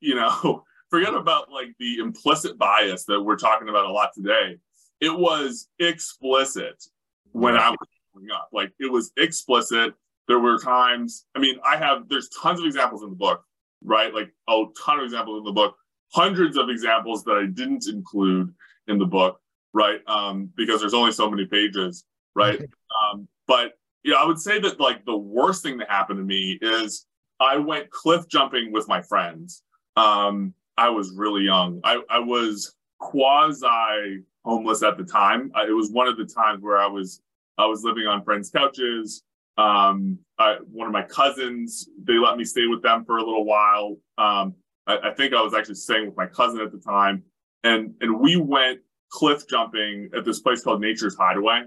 you 0.00 0.14
know, 0.14 0.64
forget 0.92 1.14
about 1.14 1.50
like 1.50 1.68
the 1.78 1.96
implicit 2.00 2.58
bias 2.58 3.06
that 3.06 3.18
we're 3.20 3.36
talking 3.36 3.70
about 3.70 3.86
a 3.86 3.90
lot 3.90 4.10
today. 4.14 4.58
It 5.00 5.08
was 5.18 5.68
explicit 5.78 6.84
when 7.32 7.56
I 7.56 7.70
was 7.70 7.78
growing 8.12 8.30
up. 8.30 8.50
Like 8.52 8.72
it 8.78 8.92
was 8.92 9.10
explicit. 9.16 9.94
There 10.28 10.38
were 10.38 10.58
times, 10.58 11.24
I 11.34 11.38
mean, 11.38 11.56
I 11.64 11.78
have, 11.78 12.10
there's 12.10 12.28
tons 12.28 12.60
of 12.60 12.66
examples 12.66 13.02
in 13.02 13.08
the 13.08 13.16
book, 13.16 13.42
right? 13.82 14.12
Like 14.12 14.32
a 14.48 14.64
ton 14.84 14.98
of 14.98 15.04
examples 15.04 15.38
in 15.38 15.44
the 15.44 15.52
book, 15.52 15.76
hundreds 16.12 16.58
of 16.58 16.68
examples 16.68 17.24
that 17.24 17.38
I 17.38 17.46
didn't 17.46 17.88
include 17.88 18.52
in 18.86 18.98
the 18.98 19.06
book, 19.06 19.40
right? 19.72 20.00
Um, 20.06 20.50
because 20.56 20.80
there's 20.80 20.94
only 20.94 21.12
so 21.12 21.30
many 21.30 21.46
pages, 21.46 22.04
right? 22.36 22.60
um, 23.02 23.26
but 23.46 23.72
yeah, 24.04 24.16
I 24.16 24.26
would 24.26 24.38
say 24.38 24.60
that 24.60 24.78
like 24.78 25.06
the 25.06 25.16
worst 25.16 25.62
thing 25.62 25.78
that 25.78 25.90
happened 25.90 26.18
to 26.18 26.24
me 26.24 26.58
is 26.60 27.06
I 27.40 27.56
went 27.56 27.90
cliff 27.90 28.28
jumping 28.28 28.72
with 28.72 28.86
my 28.88 29.00
friends. 29.00 29.62
Um, 29.96 30.52
I 30.76 30.88
was 30.88 31.12
really 31.14 31.44
young. 31.44 31.80
I, 31.84 32.00
I 32.08 32.18
was 32.18 32.74
quasi 32.98 34.22
homeless 34.44 34.82
at 34.82 34.96
the 34.96 35.04
time. 35.04 35.50
I, 35.54 35.66
it 35.66 35.72
was 35.72 35.90
one 35.90 36.08
of 36.08 36.16
the 36.16 36.24
times 36.24 36.62
where 36.62 36.78
I 36.78 36.86
was 36.86 37.20
I 37.58 37.66
was 37.66 37.84
living 37.84 38.06
on 38.06 38.24
friends' 38.24 38.50
couches. 38.50 39.22
Um, 39.58 40.18
I, 40.38 40.56
one 40.70 40.86
of 40.86 40.92
my 40.92 41.02
cousins, 41.02 41.88
they 42.02 42.14
let 42.14 42.38
me 42.38 42.44
stay 42.44 42.66
with 42.66 42.82
them 42.82 43.04
for 43.04 43.18
a 43.18 43.22
little 43.22 43.44
while. 43.44 43.98
Um, 44.16 44.54
I, 44.86 45.10
I, 45.10 45.10
think 45.14 45.34
I 45.34 45.42
was 45.42 45.52
actually 45.52 45.74
staying 45.74 46.06
with 46.06 46.16
my 46.16 46.26
cousin 46.26 46.60
at 46.60 46.72
the 46.72 46.78
time, 46.78 47.22
and 47.62 47.94
and 48.00 48.18
we 48.18 48.36
went 48.36 48.80
cliff 49.10 49.46
jumping 49.46 50.08
at 50.16 50.24
this 50.24 50.40
place 50.40 50.62
called 50.62 50.80
Nature's 50.80 51.16
Hideaway. 51.16 51.64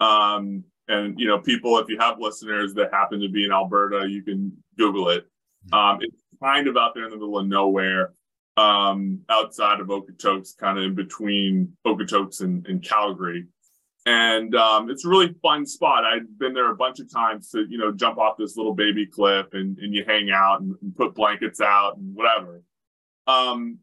Um, 0.00 0.62
and 0.86 1.18
you 1.18 1.26
know, 1.26 1.40
people, 1.40 1.78
if 1.78 1.88
you 1.88 1.98
have 1.98 2.20
listeners 2.20 2.72
that 2.74 2.92
happen 2.92 3.20
to 3.20 3.28
be 3.28 3.44
in 3.44 3.52
Alberta, 3.52 4.06
you 4.08 4.22
can 4.22 4.52
Google 4.78 5.08
it. 5.10 5.26
Um, 5.72 5.98
it's 6.00 6.22
kind 6.42 6.68
of 6.68 6.76
out 6.76 6.94
there 6.94 7.04
in 7.04 7.10
the 7.10 7.16
middle 7.16 7.38
of 7.38 7.46
nowhere 7.46 8.12
um, 8.58 9.20
outside 9.28 9.78
of 9.78 9.86
Okotoks, 9.86 10.56
kind 10.56 10.78
of 10.78 10.84
in 10.84 10.94
between 10.94 11.72
Okotoks 11.86 12.40
and, 12.40 12.66
and 12.66 12.82
Calgary. 12.82 13.46
And 14.04 14.54
um, 14.56 14.90
it's 14.90 15.04
a 15.04 15.08
really 15.08 15.34
fun 15.42 15.64
spot. 15.64 16.04
I've 16.04 16.38
been 16.38 16.54
there 16.54 16.70
a 16.70 16.76
bunch 16.76 16.98
of 16.98 17.12
times 17.12 17.50
to, 17.50 17.66
you 17.68 17.78
know, 17.78 17.92
jump 17.92 18.18
off 18.18 18.36
this 18.36 18.56
little 18.56 18.74
baby 18.74 19.06
cliff 19.06 19.46
and, 19.52 19.78
and 19.78 19.94
you 19.94 20.04
hang 20.06 20.30
out 20.30 20.60
and, 20.60 20.74
and 20.82 20.96
put 20.96 21.14
blankets 21.14 21.60
out 21.60 21.98
and 21.98 22.16
whatever. 22.16 22.62
Um, 23.26 23.78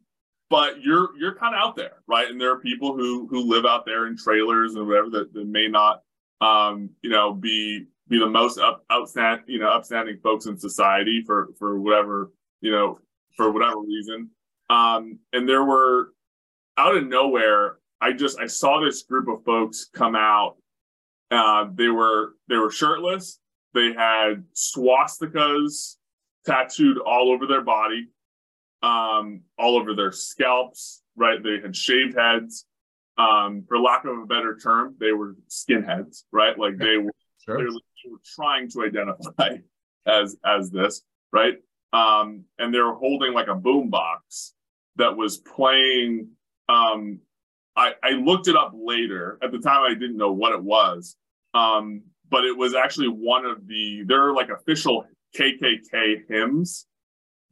but 0.50 0.82
you're 0.82 1.10
you're 1.18 1.34
kind 1.34 1.54
of 1.54 1.60
out 1.60 1.76
there, 1.76 2.02
right? 2.06 2.28
And 2.28 2.40
there 2.40 2.52
are 2.52 2.60
people 2.60 2.96
who 2.96 3.26
who 3.28 3.48
live 3.48 3.64
out 3.64 3.86
there 3.86 4.06
in 4.08 4.16
trailers 4.16 4.74
and 4.74 4.86
whatever 4.86 5.10
that, 5.10 5.32
that 5.32 5.46
may 5.46 5.68
not, 5.68 6.02
um, 6.40 6.90
you 7.02 7.10
know, 7.10 7.32
be 7.32 7.86
be 8.08 8.18
the 8.18 8.28
most 8.28 8.58
up, 8.58 8.84
outstanding, 8.92 9.44
you 9.48 9.58
know, 9.58 9.70
upstanding 9.70 10.18
folks 10.22 10.46
in 10.46 10.58
society 10.58 11.22
for 11.24 11.48
for 11.58 11.80
whatever 11.80 12.32
you 12.60 12.70
know 12.70 12.98
for 13.36 13.50
whatever 13.50 13.80
reason. 13.80 14.30
Um, 14.68 15.18
and 15.32 15.48
there 15.48 15.64
were 15.64 16.12
out 16.76 16.96
of 16.96 17.06
nowhere, 17.06 17.76
I 18.00 18.12
just 18.12 18.38
I 18.38 18.46
saw 18.46 18.80
this 18.80 19.02
group 19.02 19.28
of 19.28 19.44
folks 19.44 19.88
come 19.92 20.14
out. 20.14 20.56
Uh, 21.30 21.66
they 21.74 21.88
were 21.88 22.34
they 22.48 22.56
were 22.56 22.70
shirtless. 22.70 23.40
They 23.74 23.92
had 23.92 24.44
swastikas 24.54 25.96
tattooed 26.44 26.98
all 26.98 27.30
over 27.30 27.46
their 27.46 27.62
body 27.62 28.08
um, 28.82 29.42
all 29.58 29.76
over 29.76 29.94
their 29.94 30.12
scalps, 30.12 31.02
right? 31.16 31.42
They 31.42 31.60
had 31.60 31.74
shaved 31.74 32.16
heads. 32.16 32.66
Um, 33.18 33.64
for 33.66 33.78
lack 33.78 34.04
of 34.04 34.18
a 34.18 34.26
better 34.26 34.58
term, 34.58 34.94
they 35.00 35.12
were 35.12 35.36
skinheads, 35.48 36.24
right? 36.32 36.58
Like 36.58 36.76
they 36.76 36.98
were, 36.98 37.12
sure. 37.44 37.58
they 37.58 37.64
were 38.10 38.20
trying 38.34 38.68
to 38.70 38.84
identify 38.84 39.56
as 40.06 40.36
as 40.44 40.70
this, 40.70 41.02
right? 41.32 41.54
Um, 41.92 42.44
and 42.58 42.74
they 42.74 42.78
were 42.78 42.94
holding 42.94 43.32
like 43.32 43.48
a 43.48 43.54
boom 43.54 43.88
box 43.88 44.52
that 44.96 45.16
was 45.16 45.38
playing. 45.38 46.28
Um, 46.68 47.20
I, 47.76 47.92
I 48.02 48.10
looked 48.10 48.48
it 48.48 48.56
up 48.56 48.72
later. 48.74 49.38
At 49.42 49.52
the 49.52 49.58
time, 49.58 49.82
I 49.88 49.94
didn't 49.94 50.16
know 50.16 50.32
what 50.32 50.52
it 50.52 50.62
was, 50.62 51.16
um, 51.54 52.02
but 52.30 52.44
it 52.44 52.56
was 52.56 52.74
actually 52.74 53.08
one 53.08 53.44
of 53.44 53.66
the. 53.66 54.02
There 54.06 54.28
are 54.28 54.34
like 54.34 54.48
official 54.48 55.06
KKK 55.36 56.28
hymns 56.28 56.86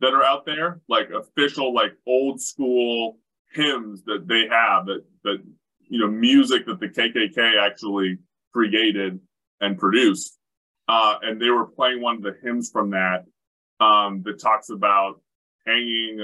that 0.00 0.14
are 0.14 0.24
out 0.24 0.46
there, 0.46 0.80
like 0.88 1.10
official, 1.10 1.74
like 1.74 1.92
old 2.06 2.40
school 2.40 3.18
hymns 3.52 4.02
that 4.04 4.26
they 4.26 4.46
have 4.50 4.86
that 4.86 5.04
that 5.24 5.38
you 5.88 6.00
know 6.00 6.08
music 6.08 6.66
that 6.66 6.80
the 6.80 6.88
KKK 6.88 7.60
actually 7.60 8.18
created 8.52 9.20
and 9.60 9.78
produced, 9.78 10.38
uh, 10.88 11.16
and 11.22 11.40
they 11.40 11.50
were 11.50 11.66
playing 11.66 12.00
one 12.00 12.16
of 12.16 12.22
the 12.22 12.36
hymns 12.42 12.70
from 12.70 12.90
that 12.90 13.24
um, 13.80 14.22
that 14.24 14.40
talks 14.40 14.70
about 14.70 15.20
hanging, 15.66 16.20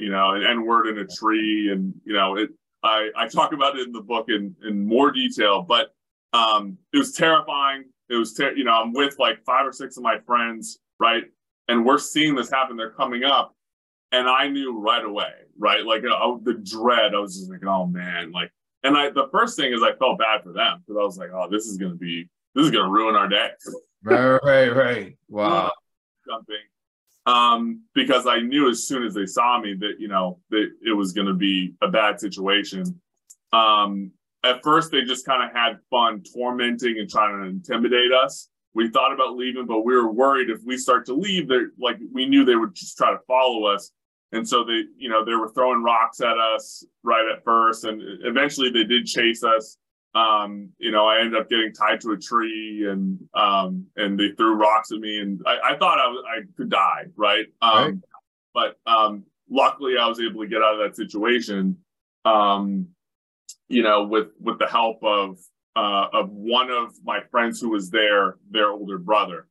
you 0.00 0.10
know, 0.10 0.30
an 0.30 0.44
N 0.44 0.66
word 0.66 0.88
in 0.88 0.98
a 0.98 1.06
tree, 1.06 1.70
and 1.70 1.94
you 2.04 2.14
know 2.14 2.36
it. 2.36 2.50
I, 2.82 3.10
I 3.14 3.28
talk 3.28 3.52
about 3.52 3.76
it 3.76 3.86
in 3.86 3.92
the 3.92 4.00
book 4.00 4.26
in 4.28 4.56
in 4.66 4.86
more 4.86 5.10
detail, 5.10 5.62
but 5.62 5.94
um, 6.32 6.78
it 6.92 6.98
was 6.98 7.12
terrifying. 7.12 7.84
It 8.08 8.16
was, 8.16 8.32
ter- 8.34 8.54
you 8.54 8.64
know, 8.64 8.72
I'm 8.72 8.92
with 8.92 9.18
like 9.18 9.44
five 9.44 9.66
or 9.66 9.72
six 9.72 9.96
of 9.96 10.02
my 10.02 10.18
friends, 10.26 10.78
right? 10.98 11.24
and 11.70 11.86
we're 11.86 11.98
seeing 11.98 12.34
this 12.34 12.50
happen. 12.50 12.76
They're 12.76 12.90
coming 12.90 13.24
up, 13.24 13.54
and 14.12 14.28
I 14.28 14.48
knew 14.48 14.78
right 14.78 15.04
away, 15.04 15.32
right? 15.58 15.84
Like 15.84 16.02
uh, 16.04 16.36
the 16.42 16.54
dread. 16.54 17.14
I 17.14 17.18
was 17.18 17.38
just 17.38 17.50
like, 17.50 17.64
oh 17.64 17.86
man, 17.86 18.32
like. 18.32 18.50
And 18.82 18.96
I, 18.96 19.10
the 19.10 19.28
first 19.30 19.58
thing 19.58 19.74
is 19.74 19.82
I 19.82 19.92
felt 19.98 20.18
bad 20.18 20.42
for 20.42 20.54
them 20.54 20.82
because 20.86 20.98
I 20.98 21.04
was 21.04 21.18
like, 21.18 21.28
oh, 21.34 21.46
this 21.50 21.66
is 21.66 21.76
gonna 21.76 21.96
be, 21.96 22.26
this 22.54 22.64
is 22.64 22.70
gonna 22.70 22.88
ruin 22.88 23.14
our 23.14 23.28
day. 23.28 23.50
right, 24.02 24.40
right, 24.42 24.74
right. 24.74 25.16
Wow. 25.28 25.70
Jumping. 26.26 26.56
Um, 27.26 27.84
because 27.94 28.26
I 28.26 28.40
knew 28.40 28.70
as 28.70 28.86
soon 28.88 29.04
as 29.04 29.14
they 29.14 29.26
saw 29.26 29.60
me 29.60 29.74
that 29.74 29.94
you 29.98 30.08
know 30.08 30.40
that 30.50 30.68
it 30.84 30.92
was 30.92 31.12
going 31.12 31.26
to 31.26 31.34
be 31.34 31.74
a 31.82 31.88
bad 31.88 32.18
situation. 32.18 33.00
Um, 33.52 34.12
at 34.42 34.62
first, 34.62 34.90
they 34.90 35.02
just 35.02 35.26
kind 35.26 35.42
of 35.42 35.54
had 35.54 35.78
fun 35.90 36.22
tormenting 36.34 36.98
and 36.98 37.10
trying 37.10 37.42
to 37.42 37.48
intimidate 37.48 38.12
us 38.12 38.48
we 38.74 38.88
thought 38.90 39.12
about 39.12 39.36
leaving, 39.36 39.66
but 39.66 39.80
we 39.80 39.94
were 39.94 40.12
worried 40.12 40.50
if 40.50 40.60
we 40.64 40.76
start 40.76 41.06
to 41.06 41.14
leave, 41.14 41.48
they 41.48 41.60
like 41.78 41.96
we 42.12 42.26
knew 42.26 42.44
they 42.44 42.56
would 42.56 42.74
just 42.74 42.96
try 42.96 43.10
to 43.10 43.18
follow 43.26 43.66
us. 43.66 43.90
And 44.32 44.48
so 44.48 44.62
they, 44.64 44.84
you 44.96 45.08
know, 45.08 45.24
they 45.24 45.34
were 45.34 45.48
throwing 45.48 45.82
rocks 45.82 46.20
at 46.20 46.38
us 46.38 46.84
right 47.02 47.26
at 47.34 47.42
first, 47.44 47.84
and 47.84 48.00
eventually 48.24 48.70
they 48.70 48.84
did 48.84 49.06
chase 49.06 49.42
us. 49.42 49.76
Um, 50.14 50.70
you 50.78 50.90
know, 50.90 51.06
I 51.06 51.20
ended 51.20 51.40
up 51.40 51.48
getting 51.48 51.72
tied 51.72 52.00
to 52.00 52.12
a 52.12 52.18
tree, 52.18 52.88
and 52.90 53.18
um, 53.34 53.86
and 53.96 54.18
they 54.18 54.30
threw 54.36 54.54
rocks 54.54 54.90
at 54.90 54.98
me, 54.98 55.20
and 55.20 55.40
I, 55.46 55.72
I 55.72 55.76
thought 55.78 55.98
I, 56.00 56.08
was, 56.08 56.24
I 56.26 56.40
could 56.56 56.70
die, 56.70 57.04
right? 57.16 57.46
Um, 57.62 57.84
right. 57.84 57.94
But 58.52 58.90
um, 58.90 59.24
luckily, 59.48 59.94
I 60.00 60.08
was 60.08 60.20
able 60.20 60.42
to 60.42 60.48
get 60.48 60.62
out 60.62 60.74
of 60.74 60.80
that 60.80 60.96
situation. 60.96 61.76
Um, 62.24 62.88
you 63.68 63.82
know, 63.82 64.04
with 64.04 64.28
with 64.40 64.58
the 64.58 64.66
help 64.66 65.02
of 65.04 65.38
uh, 65.76 66.08
of 66.12 66.30
one 66.30 66.70
of 66.70 66.94
my 67.04 67.20
friends 67.30 67.60
who 67.60 67.70
was 67.70 67.90
there, 67.90 68.36
their 68.50 68.70
older 68.70 68.98
brother, 68.98 69.46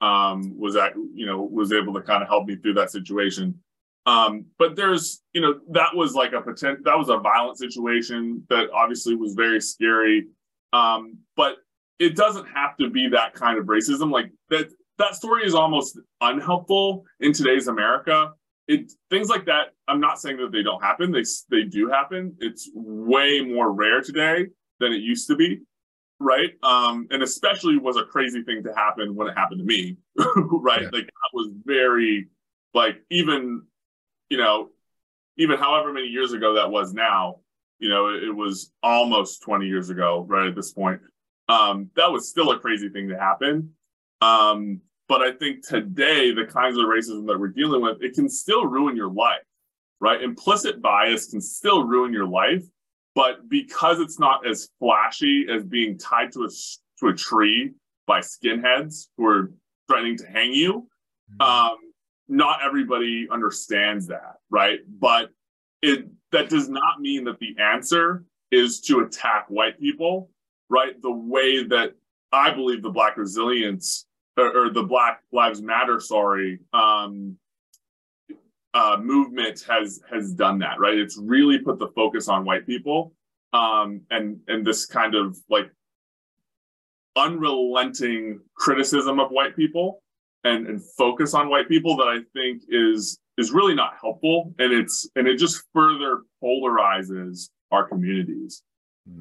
um, 0.00 0.58
was 0.58 0.74
that 0.74 0.92
you 1.12 1.26
know 1.26 1.42
was 1.42 1.72
able 1.72 1.92
to 1.94 2.02
kind 2.02 2.22
of 2.22 2.28
help 2.28 2.46
me 2.46 2.56
through 2.56 2.74
that 2.74 2.90
situation. 2.90 3.58
Um, 4.06 4.46
but 4.58 4.76
there's 4.76 5.22
you 5.32 5.40
know 5.40 5.60
that 5.70 5.94
was 5.94 6.14
like 6.14 6.32
a 6.32 6.40
potential 6.40 6.82
that 6.84 6.98
was 6.98 7.08
a 7.08 7.18
violent 7.18 7.58
situation 7.58 8.44
that 8.50 8.70
obviously 8.72 9.14
was 9.14 9.34
very 9.34 9.60
scary. 9.60 10.26
Um, 10.72 11.18
but 11.36 11.56
it 11.98 12.16
doesn't 12.16 12.46
have 12.46 12.76
to 12.78 12.90
be 12.90 13.08
that 13.08 13.34
kind 13.34 13.58
of 13.58 13.66
racism. 13.66 14.10
Like 14.10 14.30
that 14.50 14.68
that 14.98 15.14
story 15.14 15.44
is 15.44 15.54
almost 15.54 15.98
unhelpful 16.20 17.04
in 17.20 17.32
today's 17.32 17.68
America. 17.68 18.32
It 18.68 18.92
things 19.10 19.28
like 19.28 19.46
that. 19.46 19.68
I'm 19.88 20.00
not 20.00 20.20
saying 20.20 20.36
that 20.38 20.52
they 20.52 20.62
don't 20.62 20.82
happen. 20.82 21.10
They 21.10 21.24
they 21.50 21.64
do 21.64 21.88
happen. 21.88 22.36
It's 22.40 22.70
way 22.74 23.40
more 23.40 23.72
rare 23.72 24.02
today 24.02 24.46
than 24.80 24.92
it 24.92 25.00
used 25.00 25.28
to 25.28 25.36
be 25.36 25.60
right 26.20 26.52
um 26.62 27.06
and 27.10 27.22
especially 27.22 27.76
was 27.76 27.96
a 27.96 28.04
crazy 28.04 28.42
thing 28.44 28.62
to 28.62 28.72
happen 28.74 29.14
when 29.16 29.26
it 29.26 29.36
happened 29.36 29.58
to 29.58 29.64
me 29.64 29.96
right 30.36 30.82
yeah. 30.82 30.88
like 30.92 31.06
that 31.06 31.30
was 31.32 31.50
very 31.64 32.28
like 32.72 32.96
even 33.10 33.62
you 34.34 34.40
know 34.40 34.70
even 35.36 35.58
however 35.58 35.92
many 35.92 36.08
years 36.08 36.32
ago 36.32 36.54
that 36.54 36.68
was 36.68 36.92
now 36.92 37.36
you 37.78 37.88
know 37.88 38.08
it, 38.08 38.24
it 38.24 38.32
was 38.34 38.72
almost 38.82 39.42
20 39.42 39.66
years 39.66 39.90
ago 39.90 40.26
right 40.28 40.48
at 40.48 40.56
this 40.56 40.72
point. 40.72 41.00
Um 41.48 41.90
that 41.94 42.10
was 42.10 42.28
still 42.28 42.50
a 42.50 42.58
crazy 42.58 42.88
thing 42.88 43.08
to 43.10 43.16
happen. 43.18 43.70
Um 44.20 44.80
but 45.06 45.20
i 45.20 45.30
think 45.30 45.64
today 45.64 46.32
the 46.32 46.46
kinds 46.46 46.76
of 46.76 46.86
racism 46.86 47.28
that 47.28 47.38
we're 47.38 47.48
dealing 47.48 47.82
with 47.82 48.02
it 48.02 48.14
can 48.14 48.28
still 48.28 48.66
ruin 48.66 48.96
your 48.96 49.12
life 49.12 49.46
right? 50.00 50.22
Implicit 50.22 50.82
bias 50.82 51.30
can 51.30 51.40
still 51.40 51.84
ruin 51.84 52.12
your 52.12 52.26
life 52.26 52.64
but 53.14 53.48
because 53.48 54.00
it's 54.00 54.18
not 54.18 54.46
as 54.46 54.68
flashy 54.80 55.46
as 55.48 55.64
being 55.64 55.96
tied 55.96 56.32
to 56.32 56.44
a 56.44 56.48
to 57.00 57.08
a 57.08 57.14
tree 57.14 57.72
by 58.06 58.20
skinheads 58.20 59.08
who 59.16 59.26
are 59.26 59.52
threatening 59.88 60.16
to 60.18 60.26
hang 60.26 60.52
you, 60.52 60.88
mm-hmm. 61.40 61.42
um, 61.42 61.76
not 62.28 62.60
everybody 62.64 63.28
understands 63.30 64.06
that, 64.08 64.36
right? 64.50 64.80
But 64.88 65.30
it 65.82 66.06
that 66.32 66.48
does 66.48 66.68
not 66.68 67.00
mean 67.00 67.24
that 67.24 67.38
the 67.38 67.54
answer 67.60 68.24
is 68.50 68.80
to 68.82 69.00
attack 69.00 69.46
white 69.48 69.78
people, 69.78 70.30
right? 70.68 71.00
The 71.02 71.12
way 71.12 71.64
that 71.64 71.94
I 72.32 72.50
believe 72.50 72.82
the 72.82 72.90
Black 72.90 73.16
Resilience 73.16 74.06
or, 74.36 74.66
or 74.66 74.70
the 74.70 74.82
Black 74.82 75.20
Lives 75.32 75.62
Matter, 75.62 76.00
sorry, 76.00 76.58
um, 76.72 77.36
uh, 78.72 78.96
movement 79.00 79.64
has 79.68 80.00
has 80.10 80.32
done 80.32 80.58
that, 80.58 80.80
right? 80.80 80.98
It's 80.98 81.18
really 81.18 81.58
put 81.58 81.78
the 81.78 81.88
focus 81.88 82.28
on 82.28 82.44
white 82.44 82.66
people, 82.66 83.12
um, 83.52 84.00
and 84.10 84.40
and 84.48 84.66
this 84.66 84.86
kind 84.86 85.14
of 85.14 85.38
like 85.48 85.70
unrelenting 87.16 88.40
criticism 88.56 89.20
of 89.20 89.30
white 89.30 89.54
people 89.54 90.02
and 90.44 90.66
and 90.66 90.82
focus 90.96 91.34
on 91.34 91.48
white 91.48 91.68
people 91.68 91.96
that 91.96 92.08
I 92.08 92.18
think 92.32 92.62
is 92.68 93.18
is 93.36 93.50
really 93.50 93.74
not 93.74 93.94
helpful, 94.00 94.54
and 94.58 94.72
it's 94.72 95.08
and 95.16 95.26
it 95.26 95.38
just 95.38 95.62
further 95.72 96.22
polarizes 96.42 97.50
our 97.70 97.88
communities. 97.88 98.62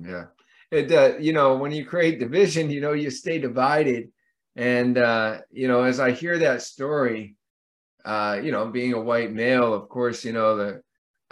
Yeah, 0.01 0.25
it 0.71 0.91
uh, 0.91 1.17
you 1.19 1.33
know 1.33 1.57
when 1.57 1.71
you 1.71 1.85
create 1.85 2.19
division, 2.19 2.69
you 2.69 2.81
know 2.81 2.93
you 2.93 3.09
stay 3.09 3.39
divided, 3.39 4.09
and 4.55 4.97
uh, 4.97 5.39
you 5.51 5.67
know 5.67 5.83
as 5.83 5.99
I 5.99 6.11
hear 6.11 6.37
that 6.39 6.61
story 6.61 7.35
uh, 8.05 8.39
you 8.43 8.51
know, 8.51 8.67
being 8.67 8.93
a 8.93 8.99
white 8.99 9.31
male, 9.31 9.73
of 9.73 9.87
course, 9.89 10.25
you 10.25 10.33
know, 10.33 10.55
the 10.57 10.81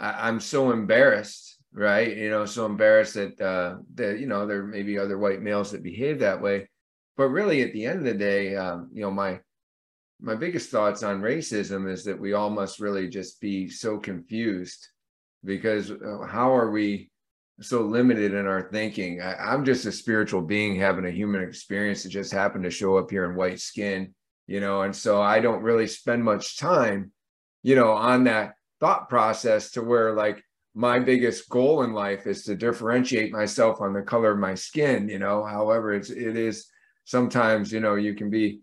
I, 0.00 0.28
am 0.28 0.40
so 0.40 0.72
embarrassed, 0.72 1.58
right? 1.72 2.16
You 2.16 2.30
know, 2.30 2.46
so 2.46 2.66
embarrassed 2.66 3.14
that 3.14 3.40
uh, 3.40 3.76
that 3.94 4.18
you 4.18 4.26
know 4.26 4.46
there 4.46 4.64
may 4.64 4.82
be 4.82 4.98
other 4.98 5.18
white 5.18 5.42
males 5.42 5.70
that 5.72 5.82
behave 5.82 6.20
that 6.20 6.40
way, 6.40 6.68
but 7.16 7.28
really, 7.28 7.62
at 7.62 7.72
the 7.72 7.84
end 7.84 7.98
of 7.98 8.04
the 8.04 8.14
day, 8.14 8.56
um, 8.56 8.88
you 8.92 9.02
know, 9.02 9.10
my 9.10 9.40
my 10.22 10.34
biggest 10.34 10.70
thoughts 10.70 11.02
on 11.02 11.20
racism 11.20 11.90
is 11.90 12.04
that 12.04 12.18
we 12.18 12.32
all 12.32 12.50
must 12.50 12.80
really 12.80 13.08
just 13.08 13.40
be 13.40 13.68
so 13.68 13.98
confused 13.98 14.88
because 15.44 15.90
uh, 15.90 16.26
how 16.26 16.54
are 16.54 16.70
we 16.70 17.10
so 17.60 17.82
limited 17.82 18.32
in 18.32 18.46
our 18.46 18.70
thinking? 18.70 19.20
I, 19.20 19.52
am 19.52 19.64
just 19.64 19.84
a 19.84 19.92
spiritual 19.92 20.40
being 20.40 20.76
having 20.76 21.04
a 21.04 21.10
human 21.10 21.42
experience 21.42 22.02
that 22.02 22.10
just 22.10 22.32
happened 22.32 22.64
to 22.64 22.70
show 22.70 22.96
up 22.96 23.10
here 23.10 23.28
in 23.28 23.36
white 23.36 23.60
skin 23.60 24.14
you 24.46 24.60
know, 24.60 24.82
and 24.82 24.94
so 24.94 25.20
I 25.20 25.40
don't 25.40 25.62
really 25.62 25.86
spend 25.86 26.24
much 26.24 26.58
time, 26.58 27.12
you 27.62 27.76
know, 27.76 27.92
on 27.92 28.24
that 28.24 28.54
thought 28.80 29.08
process 29.08 29.70
to 29.72 29.82
where 29.82 30.14
like 30.14 30.42
my 30.74 30.98
biggest 30.98 31.48
goal 31.48 31.82
in 31.84 31.92
life 31.92 32.26
is 32.26 32.44
to 32.44 32.56
differentiate 32.56 33.32
myself 33.32 33.80
on 33.80 33.92
the 33.92 34.02
color 34.02 34.32
of 34.32 34.38
my 34.38 34.54
skin, 34.54 35.08
you 35.08 35.18
know. 35.18 35.44
However, 35.44 35.92
it's 35.92 36.10
it 36.10 36.36
is 36.36 36.66
sometimes, 37.04 37.72
you 37.72 37.80
know, 37.80 37.94
you 37.94 38.14
can 38.14 38.30
be 38.30 38.60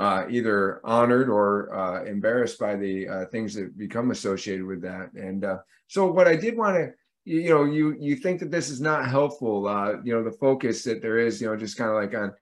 uh, 0.00 0.24
either 0.30 0.80
honored 0.82 1.28
or 1.28 1.74
uh, 1.74 2.04
embarrassed 2.04 2.58
by 2.58 2.74
the 2.74 3.06
uh, 3.06 3.24
things 3.26 3.52
that 3.52 3.76
become 3.76 4.10
associated 4.10 4.64
with 4.64 4.80
that. 4.80 5.12
And 5.12 5.44
uh, 5.44 5.58
so, 5.88 6.10
what 6.10 6.26
I 6.26 6.36
did 6.36 6.56
want 6.56 6.76
to, 6.76 6.92
you 7.26 7.50
know, 7.50 7.64
you 7.64 7.94
you 8.00 8.16
think 8.16 8.40
that 8.40 8.50
this 8.50 8.70
is 8.70 8.80
not 8.80 9.10
helpful. 9.10 9.68
Uh, 9.68 9.96
you 10.02 10.14
know, 10.14 10.24
the 10.24 10.32
focus 10.32 10.84
that 10.84 11.02
there 11.02 11.18
is, 11.18 11.38
you 11.38 11.48
know, 11.48 11.56
just 11.56 11.76
kind 11.76 11.90
of 11.90 11.96
like 11.96 12.14
on 12.14 12.32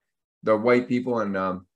the 0.44 0.56
white 0.56 0.86
people, 0.86 1.18
and 1.18 1.36
um, 1.36 1.66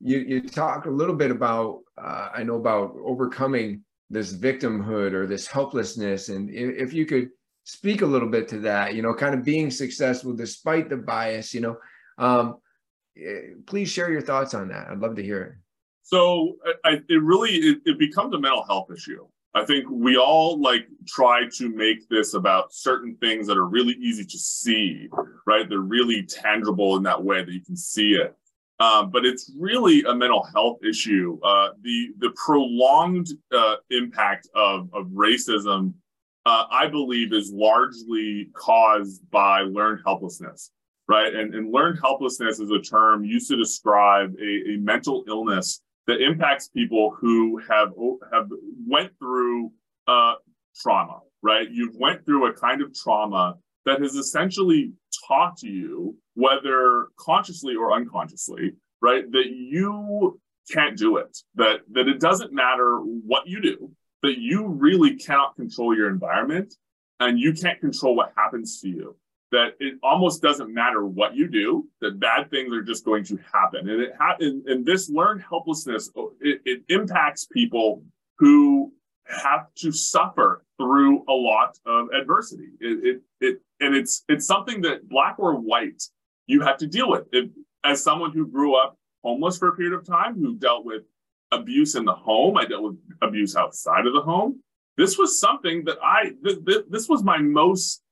you 0.00 0.18
you 0.18 0.40
talk 0.40 0.86
a 0.86 0.90
little 0.90 1.16
bit 1.16 1.32
about, 1.32 1.80
uh, 2.00 2.28
I 2.32 2.44
know 2.44 2.54
about 2.54 2.94
overcoming 3.04 3.82
this 4.08 4.32
victimhood 4.32 5.12
or 5.12 5.26
this 5.26 5.48
helplessness, 5.48 6.28
and 6.28 6.48
if 6.50 6.92
you 6.92 7.04
could 7.04 7.30
speak 7.64 8.02
a 8.02 8.06
little 8.06 8.28
bit 8.28 8.46
to 8.46 8.60
that, 8.60 8.94
you 8.94 9.02
know, 9.02 9.12
kind 9.12 9.34
of 9.34 9.44
being 9.44 9.72
successful 9.72 10.32
despite 10.32 10.88
the 10.88 10.96
bias, 10.96 11.52
you 11.52 11.62
know. 11.62 11.76
Um, 12.16 12.58
please 13.66 13.90
share 13.90 14.10
your 14.10 14.20
thoughts 14.20 14.54
on 14.54 14.68
that. 14.68 14.88
I'd 14.88 14.98
love 14.98 15.16
to 15.16 15.22
hear 15.22 15.42
it. 15.42 15.52
So 16.02 16.56
I, 16.84 17.00
it 17.08 17.22
really 17.22 17.50
it, 17.50 17.78
it 17.84 17.98
becomes 17.98 18.34
a 18.34 18.38
mental 18.38 18.64
health 18.64 18.90
issue. 18.92 19.26
I 19.54 19.64
think 19.64 19.86
we 19.90 20.16
all 20.16 20.60
like 20.60 20.86
try 21.06 21.48
to 21.54 21.68
make 21.70 22.08
this 22.08 22.34
about 22.34 22.72
certain 22.72 23.16
things 23.16 23.46
that 23.46 23.56
are 23.56 23.66
really 23.66 23.94
easy 23.94 24.24
to 24.24 24.38
see, 24.38 25.08
right? 25.46 25.68
They're 25.68 25.78
really 25.78 26.24
tangible 26.24 26.96
in 26.96 27.02
that 27.04 27.24
way 27.24 27.42
that 27.42 27.50
you 27.50 27.64
can 27.64 27.76
see 27.76 28.12
it. 28.12 28.36
Um, 28.78 29.10
but 29.10 29.24
it's 29.24 29.50
really 29.58 30.02
a 30.02 30.14
mental 30.14 30.46
health 30.54 30.84
issue. 30.84 31.38
Uh, 31.42 31.70
the 31.82 32.10
the 32.18 32.30
prolonged 32.36 33.28
uh, 33.50 33.76
impact 33.90 34.48
of 34.54 34.90
of 34.92 35.06
racism, 35.06 35.94
uh, 36.44 36.64
I 36.70 36.86
believe, 36.86 37.32
is 37.32 37.50
largely 37.50 38.50
caused 38.54 39.28
by 39.30 39.62
learned 39.62 40.02
helplessness 40.04 40.70
right? 41.08 41.34
And, 41.34 41.54
and 41.54 41.72
learned 41.72 41.98
helplessness 42.02 42.58
is 42.58 42.70
a 42.70 42.80
term 42.80 43.24
used 43.24 43.48
to 43.50 43.56
describe 43.56 44.34
a, 44.40 44.72
a 44.72 44.76
mental 44.78 45.24
illness 45.28 45.82
that 46.06 46.20
impacts 46.20 46.68
people 46.68 47.16
who 47.18 47.60
have 47.68 47.92
have 48.32 48.48
went 48.86 49.12
through 49.18 49.72
uh, 50.06 50.34
trauma, 50.80 51.20
right? 51.42 51.68
You've 51.70 51.96
went 51.96 52.24
through 52.24 52.46
a 52.46 52.52
kind 52.52 52.82
of 52.82 52.94
trauma 52.94 53.56
that 53.84 54.00
has 54.00 54.14
essentially 54.14 54.92
taught 55.26 55.62
you, 55.62 56.16
whether 56.34 57.08
consciously 57.18 57.74
or 57.74 57.92
unconsciously, 57.92 58.74
right, 59.00 59.30
that 59.32 59.46
you 59.46 60.40
can't 60.72 60.96
do 60.96 61.16
it, 61.16 61.36
that 61.54 61.80
that 61.92 62.08
it 62.08 62.20
doesn't 62.20 62.52
matter 62.52 62.98
what 62.98 63.46
you 63.46 63.60
do, 63.60 63.90
that 64.22 64.38
you 64.38 64.66
really 64.66 65.16
cannot 65.16 65.56
control 65.56 65.94
your 65.96 66.08
environment 66.08 66.74
and 67.18 67.38
you 67.38 67.52
can't 67.52 67.80
control 67.80 68.14
what 68.14 68.32
happens 68.36 68.80
to 68.80 68.88
you 68.88 69.16
that 69.52 69.74
it 69.78 69.94
almost 70.02 70.42
doesn't 70.42 70.72
matter 70.72 71.06
what 71.06 71.34
you 71.34 71.48
do, 71.48 71.86
that 72.00 72.18
bad 72.18 72.50
things 72.50 72.72
are 72.72 72.82
just 72.82 73.04
going 73.04 73.24
to 73.24 73.38
happen. 73.52 73.88
And 73.88 74.02
it 74.02 74.12
ha- 74.18 74.36
and, 74.40 74.66
and 74.66 74.84
this 74.84 75.08
learned 75.08 75.42
helplessness, 75.48 76.10
oh, 76.16 76.32
it, 76.40 76.60
it 76.64 76.82
impacts 76.88 77.46
people 77.46 78.02
who 78.38 78.92
have 79.24 79.66
to 79.76 79.92
suffer 79.92 80.64
through 80.78 81.24
a 81.28 81.32
lot 81.32 81.78
of 81.86 82.08
adversity. 82.10 82.68
It, 82.80 83.04
it, 83.04 83.22
it 83.40 83.60
and 83.80 83.94
it's 83.94 84.24
it's 84.28 84.46
something 84.46 84.82
that 84.82 85.08
black 85.08 85.36
or 85.38 85.54
white 85.54 86.02
you 86.46 86.60
have 86.62 86.78
to 86.78 86.86
deal 86.86 87.10
with. 87.10 87.24
It, 87.32 87.50
as 87.84 88.02
someone 88.02 88.32
who 88.32 88.46
grew 88.46 88.74
up 88.74 88.96
homeless 89.22 89.58
for 89.58 89.68
a 89.68 89.76
period 89.76 89.94
of 89.94 90.06
time, 90.06 90.34
who 90.34 90.56
dealt 90.56 90.84
with 90.84 91.02
abuse 91.52 91.94
in 91.94 92.04
the 92.04 92.12
home, 92.12 92.56
I 92.56 92.64
dealt 92.64 92.82
with 92.82 92.96
abuse 93.22 93.56
outside 93.56 94.06
of 94.06 94.12
the 94.12 94.22
home. 94.22 94.60
This 94.96 95.18
was 95.18 95.38
something 95.38 95.84
that 95.84 95.98
I 96.02 96.32
th- 96.44 96.64
th- 96.66 96.84
this 96.88 97.08
was 97.08 97.22
my 97.22 97.38
most 97.38 98.02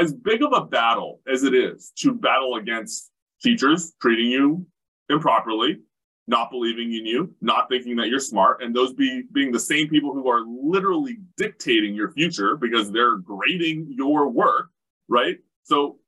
as 0.00 0.12
big 0.12 0.42
of 0.42 0.52
a 0.52 0.64
battle 0.64 1.20
as 1.30 1.42
it 1.42 1.54
is 1.54 1.92
to 1.98 2.14
battle 2.14 2.56
against 2.56 3.10
teachers 3.42 3.94
treating 4.00 4.26
you 4.26 4.66
improperly, 5.08 5.78
not 6.26 6.50
believing 6.50 6.92
in 6.94 7.04
you, 7.04 7.34
not 7.40 7.68
thinking 7.68 7.96
that 7.96 8.08
you're 8.08 8.20
smart, 8.20 8.62
and 8.62 8.74
those 8.74 8.94
be 8.94 9.24
being 9.32 9.52
the 9.52 9.60
same 9.60 9.88
people 9.88 10.12
who 10.12 10.28
are 10.28 10.44
literally 10.46 11.18
dictating 11.36 11.94
your 11.94 12.10
future 12.12 12.56
because 12.56 12.90
they're 12.90 13.16
grading 13.16 13.86
your 13.96 14.28
work, 14.28 14.70
right? 15.08 15.38
So 15.64 15.98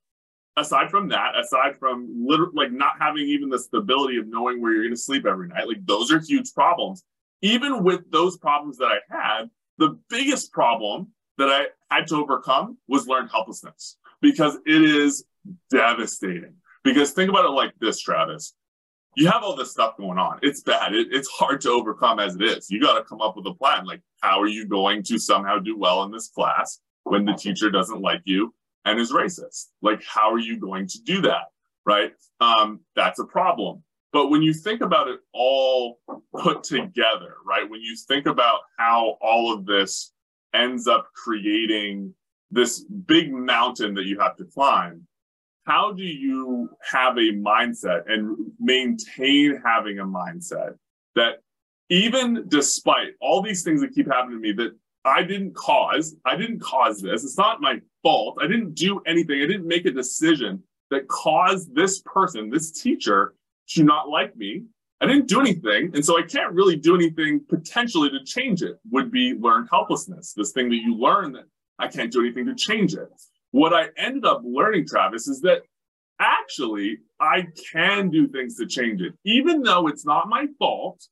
aside 0.57 0.89
from 0.89 1.07
that, 1.09 1.37
aside 1.39 1.77
from 1.79 2.25
like 2.53 2.71
not 2.71 2.93
having 2.99 3.23
even 3.23 3.49
the 3.49 3.59
stability 3.59 4.17
of 4.17 4.27
knowing 4.27 4.61
where 4.61 4.73
you're 4.73 4.83
going 4.83 4.95
to 4.95 5.01
sleep 5.01 5.25
every 5.25 5.47
night, 5.47 5.67
like 5.67 5.85
those 5.85 6.11
are 6.11 6.19
huge 6.19 6.53
problems. 6.53 7.03
Even 7.43 7.83
with 7.83 8.09
those 8.11 8.37
problems 8.37 8.77
that 8.77 8.87
I 8.87 8.99
had, 9.09 9.49
the 9.77 9.99
biggest 10.09 10.51
problem 10.51 11.09
that 11.37 11.49
I 11.49 11.95
had 11.95 12.07
to 12.07 12.15
overcome 12.15 12.77
was 12.87 13.07
learned 13.07 13.29
helplessness 13.31 13.97
because 14.21 14.55
it 14.65 14.81
is 14.81 15.25
devastating. 15.69 16.55
Because 16.83 17.11
think 17.11 17.29
about 17.29 17.45
it 17.45 17.51
like 17.51 17.73
this, 17.79 17.99
Travis. 17.99 18.53
You 19.15 19.27
have 19.27 19.43
all 19.43 19.55
this 19.55 19.71
stuff 19.71 19.97
going 19.97 20.19
on. 20.19 20.39
It's 20.43 20.61
bad. 20.61 20.93
It, 20.93 21.07
it's 21.11 21.27
hard 21.27 21.61
to 21.61 21.69
overcome 21.69 22.19
as 22.19 22.35
it 22.35 22.43
is. 22.43 22.69
You 22.69 22.79
got 22.79 22.97
to 22.97 23.03
come 23.03 23.19
up 23.19 23.35
with 23.35 23.47
a 23.47 23.53
plan. 23.53 23.85
Like, 23.85 24.01
how 24.21 24.39
are 24.39 24.47
you 24.47 24.65
going 24.67 25.03
to 25.03 25.17
somehow 25.17 25.57
do 25.57 25.77
well 25.77 26.03
in 26.03 26.11
this 26.11 26.29
class 26.29 26.79
when 27.03 27.25
the 27.25 27.33
teacher 27.33 27.71
doesn't 27.71 28.01
like 28.01 28.21
you 28.25 28.53
and 28.85 28.99
is 28.99 29.11
racist? 29.11 29.67
Like, 29.81 30.03
how 30.03 30.31
are 30.31 30.39
you 30.39 30.59
going 30.59 30.87
to 30.87 31.01
do 31.03 31.21
that? 31.21 31.45
Right? 31.85 32.13
Um, 32.39 32.81
that's 32.95 33.19
a 33.19 33.25
problem. 33.25 33.83
But 34.13 34.29
when 34.29 34.41
you 34.41 34.53
think 34.53 34.81
about 34.81 35.07
it 35.07 35.19
all 35.33 35.99
put 36.35 36.63
together, 36.63 37.35
right? 37.45 37.69
When 37.69 37.81
you 37.81 37.95
think 38.07 38.25
about 38.25 38.61
how 38.77 39.17
all 39.21 39.53
of 39.53 39.65
this 39.65 40.13
ends 40.53 40.87
up 40.87 41.07
creating 41.13 42.13
this 42.51 42.83
big 42.83 43.31
mountain 43.31 43.93
that 43.95 44.05
you 44.05 44.19
have 44.19 44.35
to 44.37 44.45
climb. 44.45 45.05
How 45.65 45.91
do 45.91 46.03
you 46.03 46.69
have 46.81 47.17
a 47.17 47.33
mindset 47.33 48.03
and 48.07 48.37
maintain 48.59 49.61
having 49.65 49.99
a 49.99 50.05
mindset 50.05 50.75
that 51.15 51.41
even 51.89 52.45
despite 52.47 53.13
all 53.19 53.41
these 53.41 53.63
things 53.63 53.81
that 53.81 53.93
keep 53.93 54.07
happening 54.07 54.37
to 54.37 54.41
me 54.41 54.51
that 54.53 54.77
I 55.03 55.23
didn't 55.23 55.55
cause, 55.55 56.15
I 56.25 56.35
didn't 56.35 56.59
cause 56.59 57.01
this, 57.01 57.23
it's 57.23 57.37
not 57.37 57.61
my 57.61 57.81
fault, 58.03 58.37
I 58.41 58.47
didn't 58.47 58.75
do 58.75 59.01
anything, 59.05 59.41
I 59.41 59.47
didn't 59.47 59.67
make 59.67 59.85
a 59.85 59.91
decision 59.91 60.63
that 60.89 61.07
caused 61.07 61.73
this 61.75 62.01
person, 62.05 62.49
this 62.49 62.71
teacher, 62.71 63.33
to 63.69 63.83
not 63.83 64.09
like 64.09 64.35
me 64.35 64.63
I 64.99 65.05
didn't 65.05 65.27
do 65.27 65.39
anything. 65.39 65.91
And 65.93 66.03
so 66.03 66.17
I 66.17 66.23
can't 66.23 66.53
really 66.53 66.75
do 66.75 66.95
anything 66.95 67.41
potentially 67.47 68.09
to 68.09 68.23
change 68.23 68.63
it, 68.63 68.77
would 68.91 69.11
be 69.11 69.33
learned 69.33 69.69
helplessness, 69.71 70.33
this 70.33 70.51
thing 70.51 70.69
that 70.69 70.77
you 70.77 70.95
learn 70.95 71.33
that 71.33 71.45
I 71.77 71.87
can't 71.87 72.11
do 72.11 72.21
anything 72.21 72.45
to 72.47 72.55
change 72.55 72.95
it. 72.95 73.09
What 73.51 73.73
I 73.73 73.89
ended 73.97 74.25
up 74.25 74.41
learning, 74.43 74.87
Travis, 74.87 75.27
is 75.27 75.41
that 75.41 75.61
actually 76.19 76.97
I 77.19 77.47
can 77.71 78.09
do 78.09 78.27
things 78.27 78.57
to 78.57 78.65
change 78.65 79.01
it, 79.01 79.13
even 79.23 79.61
though 79.61 79.87
it's 79.87 80.05
not 80.05 80.29
my 80.29 80.47
fault, 80.57 81.05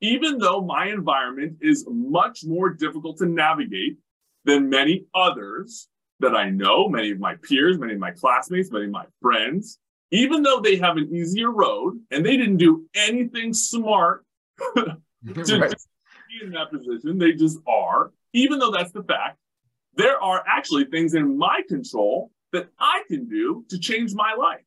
even 0.00 0.38
though 0.38 0.62
my 0.62 0.86
environment 0.86 1.58
is 1.60 1.84
much 1.88 2.40
more 2.44 2.70
difficult 2.70 3.18
to 3.18 3.26
navigate 3.26 3.98
than 4.44 4.70
many 4.70 5.04
others 5.14 5.88
that 6.20 6.34
I 6.34 6.48
know, 6.48 6.88
many 6.88 7.10
of 7.10 7.20
my 7.20 7.34
peers, 7.42 7.78
many 7.78 7.92
of 7.92 7.98
my 7.98 8.12
classmates, 8.12 8.70
many 8.70 8.86
of 8.86 8.90
my 8.90 9.04
friends 9.20 9.78
even 10.10 10.42
though 10.42 10.60
they 10.60 10.76
have 10.76 10.96
an 10.96 11.12
easier 11.12 11.50
road 11.50 11.98
and 12.10 12.24
they 12.24 12.36
didn't 12.36 12.58
do 12.58 12.86
anything 12.94 13.52
smart 13.52 14.24
to, 14.76 14.96
right. 15.24 15.74
be 16.28 16.44
in 16.44 16.52
that 16.52 16.70
position, 16.70 17.18
they 17.18 17.32
just 17.32 17.58
are. 17.66 18.12
Even 18.32 18.58
though 18.58 18.70
that's 18.70 18.92
the 18.92 19.02
fact, 19.02 19.38
there 19.94 20.22
are 20.22 20.44
actually 20.46 20.84
things 20.84 21.14
in 21.14 21.38
my 21.38 21.62
control 21.68 22.30
that 22.52 22.68
I 22.78 23.02
can 23.08 23.28
do 23.28 23.64
to 23.70 23.78
change 23.78 24.14
my 24.14 24.34
life. 24.34 24.60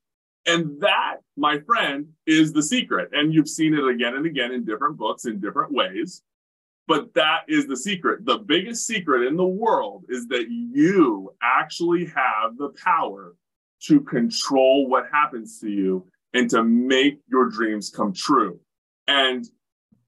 And 0.45 0.82
that, 0.82 1.17
my 1.38 1.60
friend, 1.60 2.08
is 2.25 2.52
the 2.52 2.63
secret. 2.63 3.10
And 3.13 3.34
you've 3.34 3.49
seen 3.49 3.73
it 3.73 3.88
again 3.88 4.15
and 4.15 4.25
again 4.25 4.52
in 4.52 4.65
different 4.65 4.97
books 4.97 5.25
in 5.25 5.39
different 5.39 5.71
ways. 5.71 6.23
But 6.88 7.13
that 7.13 7.41
is 7.47 7.67
the 7.67 7.78
secret. 7.78 8.25
The 8.25 8.39
biggest 8.39 8.88
secret 8.88 9.28
in 9.28 9.38
the 9.38 9.45
world 9.45 10.06
is 10.10 10.28
that 10.30 10.47
you 10.49 11.36
actually 11.41 12.06
have 12.06 12.58
the 12.58 12.69
power 12.84 13.36
to 13.87 14.01
control 14.01 14.87
what 14.87 15.05
happens 15.11 15.59
to 15.59 15.69
you 15.69 16.05
and 16.33 16.49
to 16.49 16.63
make 16.63 17.19
your 17.27 17.49
dreams 17.49 17.89
come 17.89 18.13
true. 18.13 18.59
And 19.07 19.45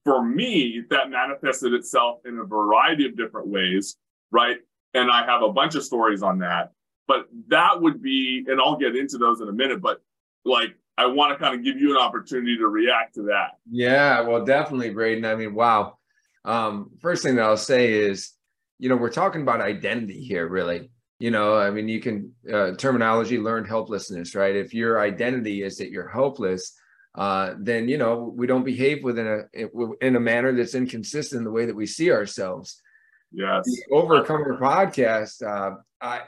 for 0.03 0.23
me, 0.23 0.84
that 0.89 1.10
manifested 1.10 1.73
itself 1.73 2.19
in 2.25 2.38
a 2.38 2.43
variety 2.43 3.05
of 3.05 3.15
different 3.15 3.47
ways, 3.47 3.97
right? 4.31 4.57
And 4.93 5.10
I 5.10 5.25
have 5.25 5.41
a 5.41 5.51
bunch 5.51 5.75
of 5.75 5.84
stories 5.84 6.21
on 6.21 6.39
that. 6.39 6.71
But 7.07 7.27
that 7.47 7.81
would 7.81 8.01
be, 8.01 8.45
and 8.47 8.60
I'll 8.62 8.77
get 8.77 8.95
into 8.95 9.17
those 9.17 9.41
in 9.41 9.47
a 9.47 9.53
minute, 9.53 9.81
but 9.81 10.01
like 10.45 10.75
I 10.97 11.07
want 11.07 11.31
to 11.38 11.43
kind 11.43 11.55
of 11.55 11.63
give 11.63 11.77
you 11.77 11.91
an 11.91 11.97
opportunity 11.97 12.57
to 12.57 12.67
react 12.67 13.15
to 13.15 13.23
that. 13.23 13.57
Yeah, 13.69 14.21
well, 14.21 14.45
definitely, 14.45 14.91
Braeden. 14.91 15.25
I 15.25 15.36
mean, 15.36 15.53
wow. 15.53 15.97
Um, 16.45 16.91
first 16.99 17.23
thing 17.23 17.36
that 17.36 17.43
I'll 17.43 17.57
say 17.57 17.93
is, 17.93 18.31
you 18.79 18.89
know, 18.89 18.95
we're 18.95 19.10
talking 19.10 19.41
about 19.41 19.62
identity 19.62 20.23
here, 20.23 20.47
really 20.47 20.90
you 21.21 21.31
know 21.31 21.55
i 21.55 21.69
mean 21.69 21.88
you 21.88 21.99
can 21.99 22.34
uh, 22.51 22.71
terminology 22.75 23.38
learned 23.38 23.67
helplessness 23.67 24.36
right? 24.36 24.55
If 24.55 24.73
your 24.73 24.99
identity 24.99 25.63
is 25.63 25.77
that 25.77 25.91
you're 25.91 26.10
helpless 26.10 26.77
uh, 27.15 27.55
then 27.60 27.89
you 27.89 27.97
know 27.97 28.34
we 28.36 28.47
don't 28.47 28.63
behave 28.63 29.03
within 29.03 29.27
a 29.27 30.05
in 30.05 30.15
a 30.15 30.19
manner 30.19 30.51
that's 30.53 30.75
inconsistent 30.75 31.39
in 31.39 31.43
the 31.43 31.51
way 31.51 31.65
that 31.65 31.75
we 31.75 31.86
see 31.86 32.10
ourselves. 32.10 32.81
Yes. 33.34 33.63
The 33.65 33.95
overcomer 33.95 34.57
podcast 34.60 35.41
uh, 35.45 35.75
i 36.01 36.21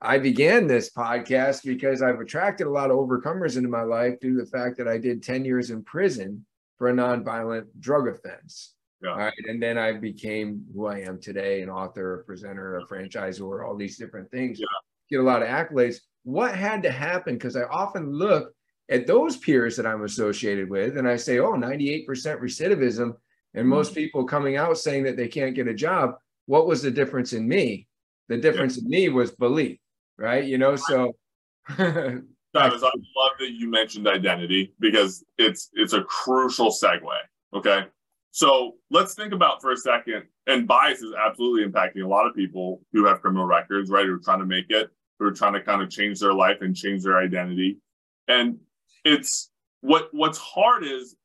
i 0.00 0.18
began 0.18 0.66
this 0.66 0.90
podcast 0.90 1.64
because 1.64 2.02
i've 2.02 2.20
attracted 2.20 2.66
a 2.66 2.70
lot 2.70 2.90
of 2.90 2.96
overcomers 2.96 3.56
into 3.56 3.68
my 3.68 3.82
life 3.82 4.14
due 4.20 4.36
to 4.36 4.44
the 4.44 4.50
fact 4.50 4.78
that 4.78 4.88
i 4.88 4.96
did 4.96 5.22
10 5.22 5.44
years 5.44 5.70
in 5.70 5.82
prison 5.82 6.44
for 6.78 6.88
a 6.88 6.92
nonviolent 6.92 7.66
drug 7.78 8.06
offense. 8.08 8.74
Yeah. 9.02 9.10
All 9.10 9.18
right. 9.18 9.32
And 9.46 9.62
then 9.62 9.78
I 9.78 9.92
became 9.92 10.64
who 10.74 10.86
I 10.86 11.00
am 11.00 11.20
today 11.20 11.62
an 11.62 11.70
author, 11.70 12.20
a 12.20 12.24
presenter, 12.24 12.78
a 12.78 12.86
franchisor, 12.86 13.66
all 13.66 13.76
these 13.76 13.96
different 13.96 14.30
things. 14.30 14.58
Yeah. 14.58 14.66
Get 15.10 15.20
a 15.20 15.22
lot 15.22 15.42
of 15.42 15.48
accolades. 15.48 15.96
What 16.24 16.54
had 16.54 16.82
to 16.82 16.90
happen? 16.90 17.34
Because 17.34 17.56
I 17.56 17.62
often 17.62 18.12
look 18.12 18.52
at 18.90 19.06
those 19.06 19.36
peers 19.36 19.76
that 19.76 19.86
I'm 19.86 20.02
associated 20.04 20.68
with 20.68 20.98
and 20.98 21.08
I 21.08 21.16
say, 21.16 21.38
oh, 21.38 21.52
98% 21.52 22.06
recidivism, 22.06 23.14
and 23.54 23.62
Mm-hmm. 23.62 23.68
most 23.68 23.94
people 23.94 24.24
coming 24.24 24.56
out 24.56 24.76
saying 24.78 25.04
that 25.04 25.16
they 25.16 25.28
can't 25.28 25.54
get 25.54 25.68
a 25.68 25.74
job. 25.74 26.16
What 26.46 26.66
was 26.66 26.82
the 26.82 26.90
difference 26.90 27.32
in 27.32 27.48
me? 27.48 27.86
The 28.28 28.36
difference 28.36 28.76
in 28.78 28.88
me 28.88 29.08
was 29.08 29.30
belief, 29.30 29.78
right? 30.18 30.44
You 30.44 30.58
know, 30.58 30.76
so 30.76 31.16
Travis, 31.68 32.22
I 32.54 32.66
love 32.66 33.32
that 33.38 33.52
you 33.52 33.70
mentioned 33.70 34.06
identity 34.06 34.74
because 34.80 35.24
it's 35.38 35.70
it's 35.72 35.94
a 35.94 36.02
crucial 36.02 36.70
segue. 36.70 37.00
Okay. 37.54 37.86
So 38.38 38.76
let's 38.88 39.14
think 39.14 39.32
about 39.32 39.60
for 39.60 39.72
a 39.72 39.76
second, 39.76 40.22
and 40.46 40.64
bias 40.64 41.02
is 41.02 41.12
absolutely 41.12 41.68
impacting 41.68 42.04
a 42.04 42.06
lot 42.06 42.24
of 42.24 42.36
people 42.36 42.80
who 42.92 43.04
have 43.04 43.20
criminal 43.20 43.46
records, 43.46 43.90
right? 43.90 44.06
Who 44.06 44.14
are 44.14 44.20
trying 44.20 44.38
to 44.38 44.46
make 44.46 44.66
it, 44.68 44.90
who 45.18 45.26
are 45.26 45.32
trying 45.32 45.54
to 45.54 45.60
kind 45.60 45.82
of 45.82 45.90
change 45.90 46.20
their 46.20 46.32
life 46.32 46.58
and 46.60 46.72
change 46.72 47.02
their 47.02 47.18
identity. 47.18 47.78
And 48.28 48.58
it's 49.04 49.50
what 49.80 50.10
what's 50.12 50.38
hard 50.38 50.84
is 50.84 51.16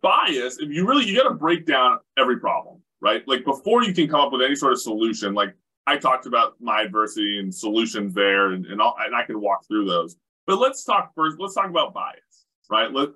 bias. 0.00 0.58
If 0.60 0.70
you 0.70 0.86
really 0.86 1.06
you 1.06 1.16
got 1.16 1.28
to 1.28 1.34
break 1.34 1.66
down 1.66 1.98
every 2.16 2.38
problem, 2.38 2.80
right? 3.00 3.26
Like 3.26 3.44
before 3.44 3.82
you 3.82 3.92
can 3.92 4.06
come 4.06 4.20
up 4.20 4.30
with 4.30 4.42
any 4.42 4.54
sort 4.54 4.72
of 4.72 4.80
solution. 4.80 5.34
Like 5.34 5.56
I 5.88 5.96
talked 5.96 6.26
about 6.26 6.54
my 6.60 6.82
adversity 6.82 7.40
and 7.40 7.52
solutions 7.52 8.14
there, 8.14 8.52
and 8.52 8.64
and, 8.66 8.80
all, 8.80 8.94
and 9.04 9.16
I 9.16 9.24
can 9.24 9.40
walk 9.40 9.66
through 9.66 9.86
those. 9.86 10.14
But 10.46 10.60
let's 10.60 10.84
talk 10.84 11.16
first. 11.16 11.36
Let's 11.40 11.54
talk 11.54 11.68
about 11.68 11.94
bias, 11.94 12.46
right? 12.70 12.92
Let 12.92 13.08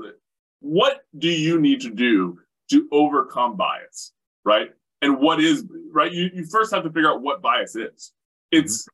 what 0.58 1.02
do 1.16 1.28
you 1.28 1.60
need 1.60 1.82
to 1.82 1.90
do 1.90 2.40
to 2.70 2.88
overcome 2.92 3.56
bias, 3.56 4.12
right? 4.44 4.70
And 5.02 5.18
what 5.18 5.40
is 5.40 5.64
right? 5.92 6.12
You 6.12 6.30
you 6.32 6.44
first 6.46 6.72
have 6.72 6.84
to 6.84 6.90
figure 6.90 7.10
out 7.10 7.22
what 7.22 7.42
bias 7.42 7.76
is. 7.76 8.12
Mm-hmm. 8.52 8.64
It's 8.64 8.88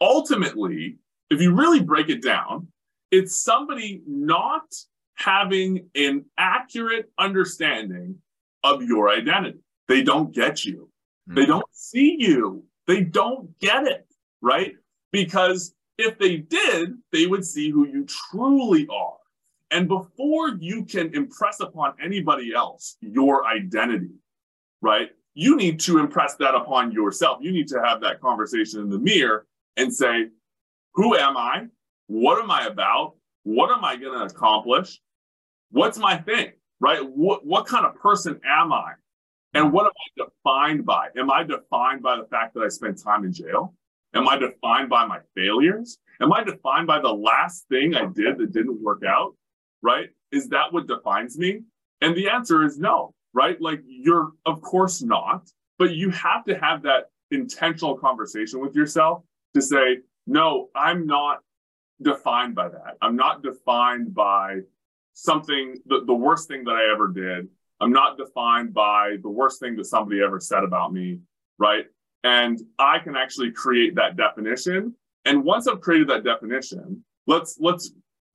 ultimately, 0.00 0.98
if 1.30 1.40
you 1.40 1.54
really 1.54 1.80
break 1.80 2.08
it 2.08 2.22
down, 2.22 2.68
it's 3.10 3.42
somebody 3.42 4.02
not 4.06 4.74
having 5.16 5.88
an 5.94 6.24
accurate 6.38 7.10
understanding 7.18 8.16
of 8.62 8.82
your 8.82 9.10
identity. 9.10 9.58
They 9.88 10.02
don't 10.02 10.32
get 10.32 10.64
you. 10.64 10.88
Mm-hmm. 11.28 11.34
They 11.34 11.46
don't 11.46 11.66
see 11.72 12.16
you. 12.18 12.64
They 12.86 13.02
don't 13.02 13.58
get 13.60 13.86
it, 13.86 14.06
right? 14.40 14.74
Because 15.12 15.74
if 15.98 16.18
they 16.18 16.38
did, 16.38 16.94
they 17.12 17.26
would 17.26 17.44
see 17.44 17.70
who 17.70 17.86
you 17.86 18.04
truly 18.06 18.86
are. 18.90 19.16
And 19.74 19.88
before 19.88 20.50
you 20.60 20.84
can 20.84 21.12
impress 21.16 21.58
upon 21.58 21.94
anybody 22.00 22.54
else 22.54 22.96
your 23.00 23.44
identity, 23.44 24.14
right? 24.80 25.08
You 25.34 25.56
need 25.56 25.80
to 25.80 25.98
impress 25.98 26.36
that 26.36 26.54
upon 26.54 26.92
yourself. 26.92 27.38
You 27.40 27.50
need 27.50 27.66
to 27.68 27.82
have 27.84 28.00
that 28.02 28.20
conversation 28.20 28.82
in 28.82 28.88
the 28.88 29.00
mirror 29.00 29.48
and 29.76 29.92
say, 29.92 30.28
Who 30.94 31.16
am 31.16 31.36
I? 31.36 31.66
What 32.06 32.40
am 32.40 32.52
I 32.52 32.66
about? 32.66 33.16
What 33.42 33.76
am 33.76 33.84
I 33.84 33.96
going 33.96 34.16
to 34.16 34.32
accomplish? 34.32 35.00
What's 35.72 35.98
my 35.98 36.18
thing, 36.18 36.52
right? 36.78 37.00
What, 37.04 37.44
what 37.44 37.66
kind 37.66 37.84
of 37.84 37.96
person 37.96 38.40
am 38.48 38.72
I? 38.72 38.92
And 39.54 39.72
what 39.72 39.86
am 39.86 39.92
I 39.92 40.24
defined 40.24 40.86
by? 40.86 41.08
Am 41.18 41.32
I 41.32 41.42
defined 41.42 42.00
by 42.00 42.16
the 42.16 42.26
fact 42.26 42.54
that 42.54 42.60
I 42.60 42.68
spent 42.68 43.02
time 43.02 43.24
in 43.24 43.32
jail? 43.32 43.74
Am 44.14 44.28
I 44.28 44.38
defined 44.38 44.88
by 44.88 45.04
my 45.04 45.18
failures? 45.36 45.98
Am 46.20 46.32
I 46.32 46.44
defined 46.44 46.86
by 46.86 47.00
the 47.00 47.12
last 47.12 47.66
thing 47.68 47.96
I 47.96 48.06
did 48.06 48.38
that 48.38 48.52
didn't 48.52 48.80
work 48.80 49.02
out? 49.04 49.34
Right? 49.84 50.08
Is 50.32 50.48
that 50.48 50.72
what 50.72 50.88
defines 50.88 51.38
me? 51.38 51.60
And 52.00 52.16
the 52.16 52.28
answer 52.28 52.64
is 52.64 52.78
no, 52.78 53.14
right? 53.34 53.60
Like 53.60 53.82
you're, 53.86 54.32
of 54.46 54.62
course 54.62 55.02
not, 55.02 55.48
but 55.78 55.94
you 55.94 56.10
have 56.10 56.44
to 56.46 56.58
have 56.58 56.82
that 56.82 57.10
intentional 57.30 57.96
conversation 57.96 58.60
with 58.60 58.74
yourself 58.74 59.22
to 59.54 59.60
say, 59.62 59.98
no, 60.26 60.70
I'm 60.74 61.06
not 61.06 61.40
defined 62.02 62.54
by 62.54 62.68
that. 62.68 62.96
I'm 63.02 63.16
not 63.16 63.42
defined 63.42 64.14
by 64.14 64.60
something, 65.12 65.76
the, 65.86 66.04
the 66.06 66.14
worst 66.14 66.48
thing 66.48 66.64
that 66.64 66.74
I 66.74 66.92
ever 66.92 67.08
did. 67.08 67.48
I'm 67.80 67.92
not 67.92 68.16
defined 68.16 68.72
by 68.72 69.16
the 69.22 69.28
worst 69.28 69.60
thing 69.60 69.76
that 69.76 69.84
somebody 69.84 70.22
ever 70.22 70.40
said 70.40 70.64
about 70.64 70.92
me, 70.92 71.20
right? 71.58 71.86
And 72.22 72.58
I 72.78 72.98
can 72.98 73.16
actually 73.16 73.52
create 73.52 73.94
that 73.96 74.16
definition. 74.16 74.94
And 75.24 75.44
once 75.44 75.68
I've 75.68 75.80
created 75.80 76.08
that 76.08 76.24
definition, 76.24 77.04
let's 77.26 77.58
let's 77.60 77.92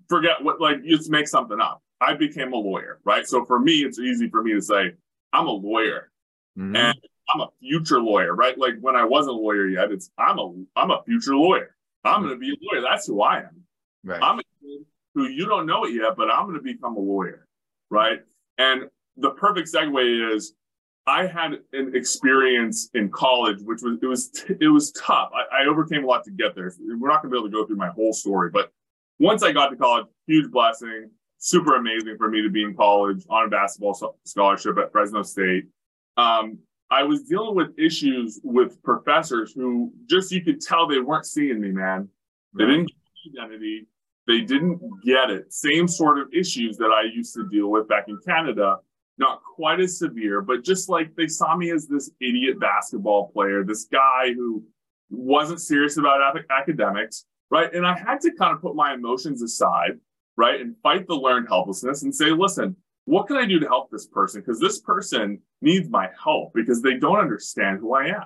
forget 0.10 0.44
what 0.44 0.60
like 0.60 0.78
you 0.84 0.98
just 0.98 1.10
make 1.10 1.28
something 1.28 1.60
up. 1.62 1.82
I 2.02 2.14
became 2.14 2.54
a 2.54 2.58
lawyer, 2.58 3.00
right? 3.04 3.28
So 3.28 3.46
for 3.46 3.60
me, 3.60 3.84
it's 3.84 4.00
easy 4.00 4.30
for 4.30 4.42
me 4.44 4.54
to 4.54 4.62
say 4.62 4.92
I'm 5.34 5.48
a 5.48 5.52
lawyer 5.52 6.12
Mhm. 6.58 6.76
and 6.76 6.98
I'm 7.34 7.42
a 7.42 7.50
future 7.62 8.02
lawyer, 8.02 8.34
right? 8.36 8.58
Like 8.58 8.76
when 8.82 8.96
I 8.96 9.06
wasn't 9.06 9.36
a 9.38 9.40
lawyer 9.40 9.68
yet, 9.68 9.92
it's 9.92 10.10
I'm 10.18 10.40
a 10.40 10.54
I'm 10.76 10.92
a 10.92 11.04
future 11.06 11.36
lawyer. 11.36 11.76
I'm 12.04 12.22
going 12.24 12.34
to 12.34 12.40
be 12.40 12.50
a 12.52 12.56
lawyer. 12.62 12.82
That's 12.82 13.06
who 13.08 13.22
I 13.22 13.40
am. 13.40 13.64
right. 14.04 14.22
I'm 14.24 14.40
a 14.40 14.44
kid 14.62 14.86
who 15.14 15.28
you 15.28 15.46
don't 15.46 15.66
know 15.66 15.84
it 15.86 15.94
yet, 15.94 16.16
but 16.18 16.32
I'm 16.32 16.46
going 16.46 16.56
to 16.58 16.62
become 16.64 16.96
a 16.96 17.00
lawyer, 17.00 17.46
right? 17.90 18.22
And 18.58 18.90
the 19.18 19.32
perfect 19.32 19.68
segue 19.74 20.34
is 20.36 20.54
I 21.06 21.26
had 21.26 21.60
an 21.74 21.96
experience 21.96 22.90
in 22.94 23.10
college, 23.10 23.62
which 23.62 23.82
was 23.82 23.98
it 24.02 24.06
was 24.06 24.32
it 24.62 24.68
was 24.70 24.92
tough. 24.94 25.32
I, 25.34 25.64
I 25.64 25.66
overcame 25.68 26.04
a 26.04 26.08
lot 26.08 26.24
to 26.26 26.32
get 26.32 26.56
there. 26.56 26.74
We're 26.80 27.10
not 27.10 27.22
going 27.22 27.32
to 27.32 27.36
be 27.36 27.38
able 27.38 27.50
to 27.50 27.52
go 27.52 27.66
through 27.68 27.76
my 27.78 27.90
whole 27.90 28.14
story, 28.14 28.50
but 28.50 28.72
once 29.20 29.44
I 29.44 29.52
got 29.52 29.68
to 29.70 29.76
college, 29.76 30.08
huge 30.28 30.50
blessing, 30.52 31.10
super 31.38 31.76
amazing 31.76 32.16
for 32.18 32.30
me 32.30 32.42
to 32.42 32.50
be 32.50 32.64
in 32.64 32.76
college 32.76 33.24
on 33.30 33.46
a 33.46 33.50
basketball 33.50 34.16
scholarship 34.26 34.78
at 34.78 34.92
Fresno 34.92 35.24
State. 35.24 35.66
Um, 36.18 36.58
I 36.92 37.04
was 37.04 37.24
dealing 37.24 37.56
with 37.56 37.78
issues 37.78 38.40
with 38.44 38.82
professors 38.82 39.54
who 39.54 39.94
just 40.10 40.32
you 40.32 40.44
could 40.44 40.60
tell 40.60 40.88
they 40.88 41.00
weren't 41.00 41.26
seeing 41.26 41.60
me, 41.62 41.72
man. 41.72 42.10
They 42.58 42.64
Right. 42.64 42.72
didn't 42.72 42.88
get 42.88 43.44
identity. 43.44 43.88
They 44.28 44.42
didn't 44.42 44.82
get 45.04 45.30
it. 45.30 45.52
Same 45.54 45.88
sort 45.88 46.20
of 46.20 46.34
issues 46.34 46.78
that 46.78 46.92
I 46.92 47.04
used 47.04 47.34
to 47.36 47.48
deal 47.50 47.70
with 47.70 47.88
back 47.88 48.08
in 48.08 48.18
Canada. 48.26 48.78
Not 49.18 49.42
quite 49.44 49.80
as 49.82 50.00
severe, 50.00 50.42
but 50.42 50.64
just 50.64 50.88
like 50.88 51.14
they 51.16 51.28
saw 51.28 51.56
me 51.56 51.72
as 51.72 51.88
this 51.88 52.10
idiot 52.22 52.60
basketball 52.60 53.30
player, 53.30 53.64
this 53.64 53.86
guy 53.86 54.34
who 54.34 54.64
wasn't 55.10 55.60
serious 55.60 55.98
about 55.98 56.22
academics, 56.50 57.26
right? 57.52 57.74
And 57.74 57.86
I 57.86 57.98
had 57.98 58.22
to 58.22 58.32
kind 58.32 58.56
of 58.56 58.62
put 58.62 58.76
my 58.76 58.94
emotions 58.94 59.42
aside, 59.42 60.00
right? 60.38 60.62
And 60.62 60.76
fight 60.82 61.08
the 61.08 61.16
learned 61.16 61.48
helplessness 61.48 62.04
and 62.04 62.14
say, 62.14 62.32
listen, 62.32 62.76
what 63.06 63.28
can 63.28 63.38
I 63.38 63.46
do 63.46 63.60
to 63.60 63.68
help 63.68 63.90
this 63.90 64.06
person? 64.06 64.42
Because 64.42 64.60
this 64.60 64.80
person 64.80 65.40
needs 65.62 65.90
my 65.90 66.10
help 66.22 66.54
because 66.54 66.82
they 66.82 66.96
don't 66.96 67.18
understand 67.18 67.80
who 67.80 67.96
I 67.96 68.08
am. 68.08 68.26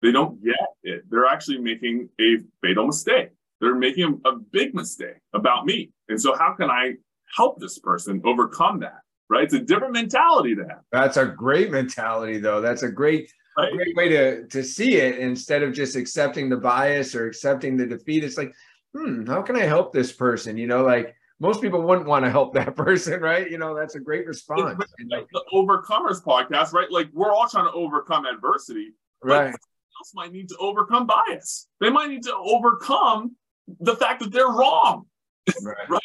They 0.00 0.10
don't 0.10 0.42
get 0.42 0.56
it. 0.82 1.04
They're 1.10 1.26
actually 1.26 1.58
making 1.58 2.08
a 2.20 2.38
fatal 2.60 2.86
mistake. 2.86 3.30
They're 3.60 3.74
making 3.76 4.20
a, 4.24 4.32
big 4.36 4.74
mistake 4.74 5.18
about 5.32 5.66
me. 5.66 5.92
And 6.08 6.20
so, 6.20 6.36
how 6.36 6.54
can 6.54 6.68
I 6.68 6.94
help 7.36 7.60
this 7.60 7.78
person 7.78 8.20
overcome 8.24 8.80
that? 8.80 9.00
Right? 9.30 9.44
It's 9.44 9.54
a 9.54 9.60
different 9.60 9.92
mentality 9.92 10.56
to 10.56 10.62
have. 10.62 10.80
That's 10.90 11.16
a 11.16 11.26
great 11.26 11.70
mentality, 11.70 12.38
though. 12.38 12.60
That's 12.60 12.82
a 12.82 12.90
great, 12.90 13.32
Right? 13.56 13.72
great 13.72 13.96
way 13.96 14.08
to 14.08 14.46
to 14.48 14.62
see 14.62 14.96
it 14.96 15.18
instead 15.18 15.62
of 15.62 15.72
just 15.72 15.96
accepting 15.96 16.48
the 16.48 16.56
bias 16.56 17.14
or 17.14 17.26
accepting 17.26 17.76
the 17.76 17.86
defeat. 17.86 18.24
It's 18.24 18.38
like, 18.38 18.54
hmm, 18.94 19.26
how 19.26 19.42
can 19.42 19.56
I 19.56 19.64
help 19.64 19.92
this 19.92 20.12
person? 20.12 20.56
You 20.56 20.66
know, 20.66 20.82
like 20.82 21.14
most 21.42 21.60
people 21.60 21.82
wouldn't 21.82 22.06
want 22.06 22.24
to 22.24 22.30
help 22.30 22.54
that 22.54 22.76
person, 22.76 23.20
right? 23.20 23.50
You 23.50 23.58
know, 23.58 23.74
that's 23.74 23.96
a 23.96 24.00
great 24.00 24.26
response. 24.26 24.76
But 24.78 24.86
And, 24.98 25.10
like 25.10 25.26
the 25.32 25.42
Overcomers 25.52 26.22
podcast, 26.22 26.72
right? 26.72 26.90
Like 26.90 27.08
we're 27.12 27.32
all 27.32 27.48
trying 27.48 27.66
to 27.66 27.72
overcome 27.72 28.26
adversity. 28.26 28.92
right. 29.22 29.48
else 29.48 30.12
might 30.14 30.32
need 30.32 30.48
to 30.48 30.56
overcome 30.58 31.06
bias. 31.06 31.68
They 31.80 31.90
might 31.90 32.10
need 32.10 32.22
to 32.24 32.34
overcome 32.36 33.36
the 33.80 33.96
fact 33.96 34.20
that 34.20 34.32
they're 34.32 34.48
wrong. 34.48 35.06
Right. 35.88 36.00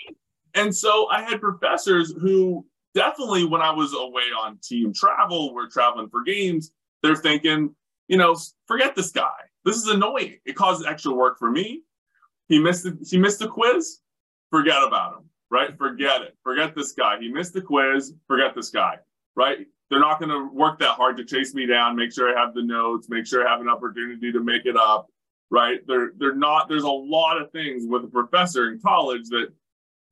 And 0.56 0.76
so 0.76 1.08
I 1.12 1.22
had 1.22 1.40
professors 1.40 2.12
who 2.20 2.66
definitely, 2.96 3.46
when 3.46 3.62
I 3.62 3.70
was 3.70 3.94
away 3.94 4.24
on 4.44 4.58
team 4.64 4.92
travel, 4.92 5.54
we're 5.54 5.70
traveling 5.70 6.10
for 6.10 6.24
games, 6.24 6.72
they're 7.04 7.16
thinking, 7.16 7.76
you 8.08 8.18
know, 8.18 8.36
forget 8.68 8.96
this 8.96 9.12
guy. 9.12 9.36
This 9.66 9.78
is 9.78 9.88
annoying. 9.88 10.38
It 10.46 10.56
causes 10.56 10.86
extra 10.86 11.14
work 11.14 11.38
for 11.38 11.52
me. 11.52 11.82
He 12.48 12.60
missed 12.60 12.84
the, 12.84 12.98
he 13.10 13.18
missed 13.18 13.40
the 13.40 13.48
quiz. 13.48 14.00
Forget 14.50 14.82
about 14.82 15.18
him, 15.18 15.30
right? 15.52 15.78
Forget 15.78 16.22
it. 16.22 16.38
Forget 16.44 16.74
this 16.74 16.94
guy. 16.94 17.20
He 17.20 17.30
missed 17.30 17.54
the 17.54 17.62
quiz. 17.62 18.14
Forget 18.28 18.56
this 18.56 18.70
guy, 18.70 18.98
right? 19.36 19.68
They're 19.90 20.00
not 20.00 20.20
going 20.20 20.30
to 20.30 20.50
work 20.54 20.80
that 20.80 20.92
hard 20.92 21.18
to 21.18 21.26
chase 21.26 21.54
me 21.54 21.66
down, 21.66 21.96
make 21.96 22.14
sure 22.14 22.36
I 22.36 22.40
have 22.40 22.54
the 22.54 22.64
notes, 22.64 23.08
make 23.10 23.26
sure 23.26 23.46
I 23.46 23.52
have 23.52 23.62
an 23.62 23.70
opportunity 23.70 24.32
to 24.32 24.40
make 24.42 24.66
it 24.66 24.76
up, 24.76 25.08
right? 25.50 25.80
They're 25.88 26.12
they're 26.18 26.36
not. 26.36 26.68
There's 26.68 26.84
a 26.84 26.90
lot 26.90 27.42
of 27.42 27.52
things 27.52 27.86
with 27.88 28.04
a 28.04 28.08
professor 28.08 28.72
in 28.72 28.80
college 28.80 29.30
that 29.30 29.48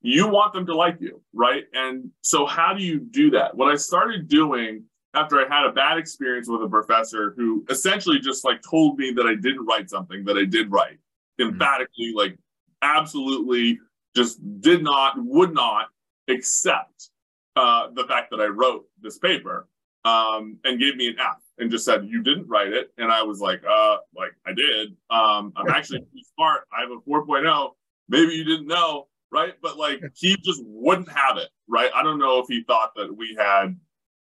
you 0.02 0.28
want 0.28 0.54
them 0.54 0.66
to 0.68 0.76
like 0.76 0.98
you, 1.00 1.22
right? 1.34 1.64
And 1.74 2.12
so 2.22 2.46
how 2.46 2.74
do 2.74 2.84
you 2.84 3.00
do 3.00 3.32
that? 3.32 3.56
What 3.56 3.72
I 3.72 3.76
started 3.76 4.28
doing 4.28 4.84
after 5.16 5.40
I 5.40 5.48
had 5.48 5.66
a 5.66 5.72
bad 5.72 5.98
experience 5.98 6.48
with 6.48 6.62
a 6.62 6.70
professor 6.70 7.34
who 7.36 7.66
essentially 7.70 8.20
just 8.20 8.46
like 8.46 8.62
told 8.62 8.98
me 8.98 9.12
that 9.12 9.26
I 9.26 9.36
didn't 9.36 9.66
write 9.66 9.90
something 9.90 10.24
that 10.26 10.38
I 10.38 10.46
did 10.46 10.72
write 10.72 11.00
emphatically, 11.40 12.14
like 12.16 12.38
absolutely 12.82 13.80
just 14.16 14.40
did 14.62 14.84
not, 14.84 15.14
would 15.18 15.54
not 15.54 15.88
accept 16.30 17.10
uh, 17.56 17.88
the 17.94 18.06
fact 18.06 18.30
that 18.32 18.42
I 18.42 18.46
wrote 18.46 18.86
this 19.02 19.18
paper 19.18 19.68
um, 20.04 20.58
and 20.64 20.80
gave 20.80 20.96
me 20.96 21.08
an 21.08 21.16
F 21.20 21.38
and 21.58 21.72
just 21.72 21.86
said, 21.86 22.06
You 22.06 22.22
didn't 22.22 22.48
write 22.48 22.74
it. 22.74 22.92
And 22.98 23.12
I 23.12 23.24
was 23.24 23.40
like, 23.40 23.62
uh, 23.68 23.98
like 24.16 24.32
I 24.46 24.54
did. 24.54 24.90
Um, 25.10 25.54
I'm 25.56 25.70
actually 25.70 26.06
smart. 26.36 26.62
I 26.78 26.82
have 26.82 26.92
a 26.92 27.10
4.0. 27.10 27.72
Maybe 28.08 28.34
you 28.34 28.44
didn't 28.44 28.68
know, 28.68 29.08
right? 29.32 29.54
But 29.62 29.78
like 29.78 30.02
he 30.14 30.36
just 30.38 30.62
wouldn't 30.66 31.10
have 31.10 31.38
it, 31.38 31.50
right? 31.68 31.92
I 31.94 32.04
don't 32.04 32.20
know 32.20 32.40
if 32.40 32.48
he 32.48 32.64
thought 32.64 32.92
that 32.96 33.16
we 33.16 33.36
had, 33.38 33.76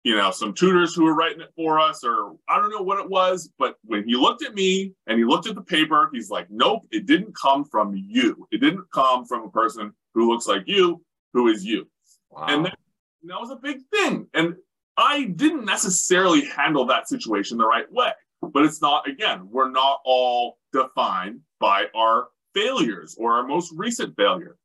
you 0.02 0.16
know, 0.16 0.30
some 0.30 0.54
tutors 0.54 0.94
who 0.94 1.04
were 1.04 1.14
writing 1.14 1.40
it 1.40 1.52
for 1.54 1.78
us, 1.78 2.02
or 2.04 2.36
I 2.48 2.56
don't 2.56 2.70
know 2.70 2.82
what 2.82 2.98
it 2.98 3.08
was. 3.08 3.50
But 3.58 3.76
when 3.84 4.06
he 4.08 4.14
looked 4.14 4.44
at 4.44 4.54
me 4.54 4.94
and 5.06 5.18
he 5.18 5.24
looked 5.24 5.46
at 5.46 5.54
the 5.54 5.62
paper, 5.62 6.10
he's 6.12 6.30
like, 6.30 6.46
Nope, 6.50 6.86
it 6.90 7.06
didn't 7.06 7.36
come 7.36 7.64
from 7.64 7.94
you. 7.94 8.46
It 8.50 8.58
didn't 8.58 8.90
come 8.92 9.26
from 9.26 9.44
a 9.44 9.50
person 9.50 9.92
who 10.14 10.30
looks 10.30 10.46
like 10.46 10.62
you, 10.66 11.02
who 11.32 11.48
is 11.48 11.64
you. 11.64 11.86
Wow. 12.30 12.46
And 12.48 12.64
that, 12.66 12.78
that 13.24 13.40
was 13.40 13.50
a 13.50 13.56
big 13.56 13.80
thing. 13.92 14.26
And 14.34 14.54
I 14.96 15.24
didn't 15.24 15.64
necessarily 15.64 16.46
handle 16.46 16.86
that 16.86 17.08
situation 17.08 17.58
the 17.58 17.66
right 17.66 17.90
way. 17.92 18.12
But 18.42 18.64
it's 18.64 18.80
not, 18.80 19.08
again, 19.08 19.48
we're 19.50 19.70
not 19.70 20.00
all 20.04 20.58
defined 20.72 21.40
by 21.58 21.86
our 21.94 22.28
failures 22.54 23.16
or 23.18 23.34
our 23.34 23.46
most 23.46 23.72
recent 23.76 24.16
failure. 24.16 24.56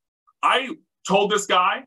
I 0.42 0.70
told 1.08 1.32
this 1.32 1.46
guy, 1.46 1.84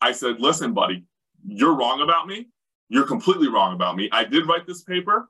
I 0.00 0.12
said, 0.12 0.40
listen, 0.40 0.72
buddy, 0.72 1.04
you're 1.46 1.74
wrong 1.74 2.00
about 2.00 2.26
me. 2.26 2.48
You're 2.88 3.06
completely 3.06 3.48
wrong 3.48 3.74
about 3.74 3.96
me. 3.96 4.08
I 4.12 4.24
did 4.24 4.46
write 4.46 4.66
this 4.66 4.82
paper, 4.82 5.28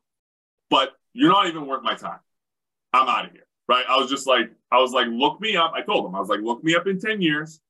but 0.70 0.92
you're 1.12 1.30
not 1.30 1.46
even 1.46 1.66
worth 1.66 1.82
my 1.82 1.94
time. 1.94 2.20
I'm 2.92 3.08
out 3.08 3.26
of 3.26 3.32
here. 3.32 3.46
Right. 3.68 3.84
I 3.88 3.96
was 3.96 4.08
just 4.08 4.26
like, 4.26 4.50
I 4.72 4.78
was 4.78 4.92
like, 4.92 5.06
look 5.10 5.40
me 5.40 5.56
up. 5.56 5.72
I 5.74 5.82
told 5.82 6.06
him, 6.06 6.14
I 6.14 6.20
was 6.20 6.28
like, 6.28 6.40
look 6.40 6.64
me 6.64 6.74
up 6.74 6.86
in 6.86 6.98
10 7.00 7.20
years. 7.20 7.60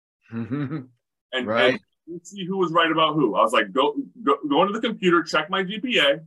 and, 0.30 0.88
right. 1.32 1.80
and 2.06 2.26
see 2.26 2.44
who 2.44 2.58
was 2.58 2.70
right 2.72 2.90
about 2.90 3.14
who. 3.14 3.34
I 3.34 3.40
was 3.40 3.52
like, 3.52 3.72
go, 3.72 3.94
go, 4.22 4.36
go 4.48 4.62
into 4.62 4.78
the 4.78 4.86
computer, 4.86 5.22
check 5.22 5.48
my 5.48 5.62
GPA, 5.62 6.20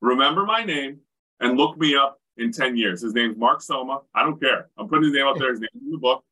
remember 0.00 0.44
my 0.44 0.64
name, 0.64 0.98
and 1.38 1.56
look 1.56 1.78
me 1.78 1.94
up 1.94 2.20
in 2.38 2.50
10 2.50 2.76
years. 2.76 3.02
His 3.02 3.14
name's 3.14 3.36
Mark 3.36 3.62
Soma. 3.62 4.00
I 4.14 4.24
don't 4.24 4.40
care. 4.40 4.68
I'm 4.76 4.88
putting 4.88 5.04
his 5.04 5.12
name 5.12 5.26
out 5.26 5.38
there. 5.38 5.50
His 5.50 5.60
name's 5.60 5.84
in 5.84 5.92
the 5.92 5.98
book. 5.98 6.24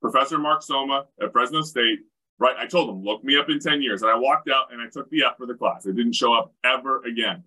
Professor 0.00 0.38
Mark 0.38 0.62
Soma 0.62 1.06
at 1.22 1.32
Fresno 1.32 1.62
State. 1.62 2.00
Right. 2.38 2.56
I 2.58 2.66
told 2.66 2.90
him, 2.90 3.02
look 3.02 3.24
me 3.24 3.38
up 3.38 3.48
in 3.48 3.58
10 3.58 3.80
years. 3.80 4.02
And 4.02 4.10
I 4.10 4.18
walked 4.18 4.50
out 4.50 4.72
and 4.72 4.80
I 4.80 4.86
took 4.92 5.08
the 5.10 5.24
F 5.24 5.38
for 5.38 5.46
the 5.46 5.54
class. 5.54 5.86
I 5.86 5.92
didn't 5.92 6.14
show 6.14 6.34
up 6.34 6.52
ever 6.64 7.02
again. 7.04 7.42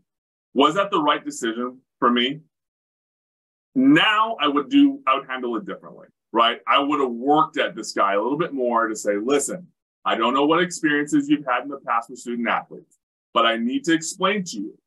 Was 0.53 0.75
that 0.75 0.89
the 0.89 1.01
right 1.01 1.23
decision 1.23 1.79
for 1.99 2.09
me? 2.09 2.41
Now 3.75 4.35
I 4.41 4.47
would 4.47 4.69
do, 4.69 4.99
I 5.05 5.15
would 5.15 5.27
handle 5.27 5.55
it 5.57 5.65
differently. 5.65 6.07
Right. 6.31 6.59
I 6.67 6.79
would 6.79 6.99
have 6.99 7.11
worked 7.11 7.57
at 7.57 7.75
this 7.75 7.93
guy 7.93 8.13
a 8.13 8.21
little 8.21 8.37
bit 8.37 8.53
more 8.53 8.87
to 8.87 8.95
say, 8.95 9.17
listen, 9.17 9.67
I 10.05 10.15
don't 10.15 10.33
know 10.33 10.45
what 10.45 10.61
experiences 10.61 11.29
you've 11.29 11.45
had 11.45 11.63
in 11.63 11.69
the 11.69 11.79
past 11.85 12.09
with 12.09 12.19
student 12.19 12.47
athletes, 12.47 12.97
but 13.33 13.45
I 13.45 13.57
need 13.57 13.83
to 13.85 13.93
explain 13.93 14.43
to 14.45 14.57
you 14.57 14.77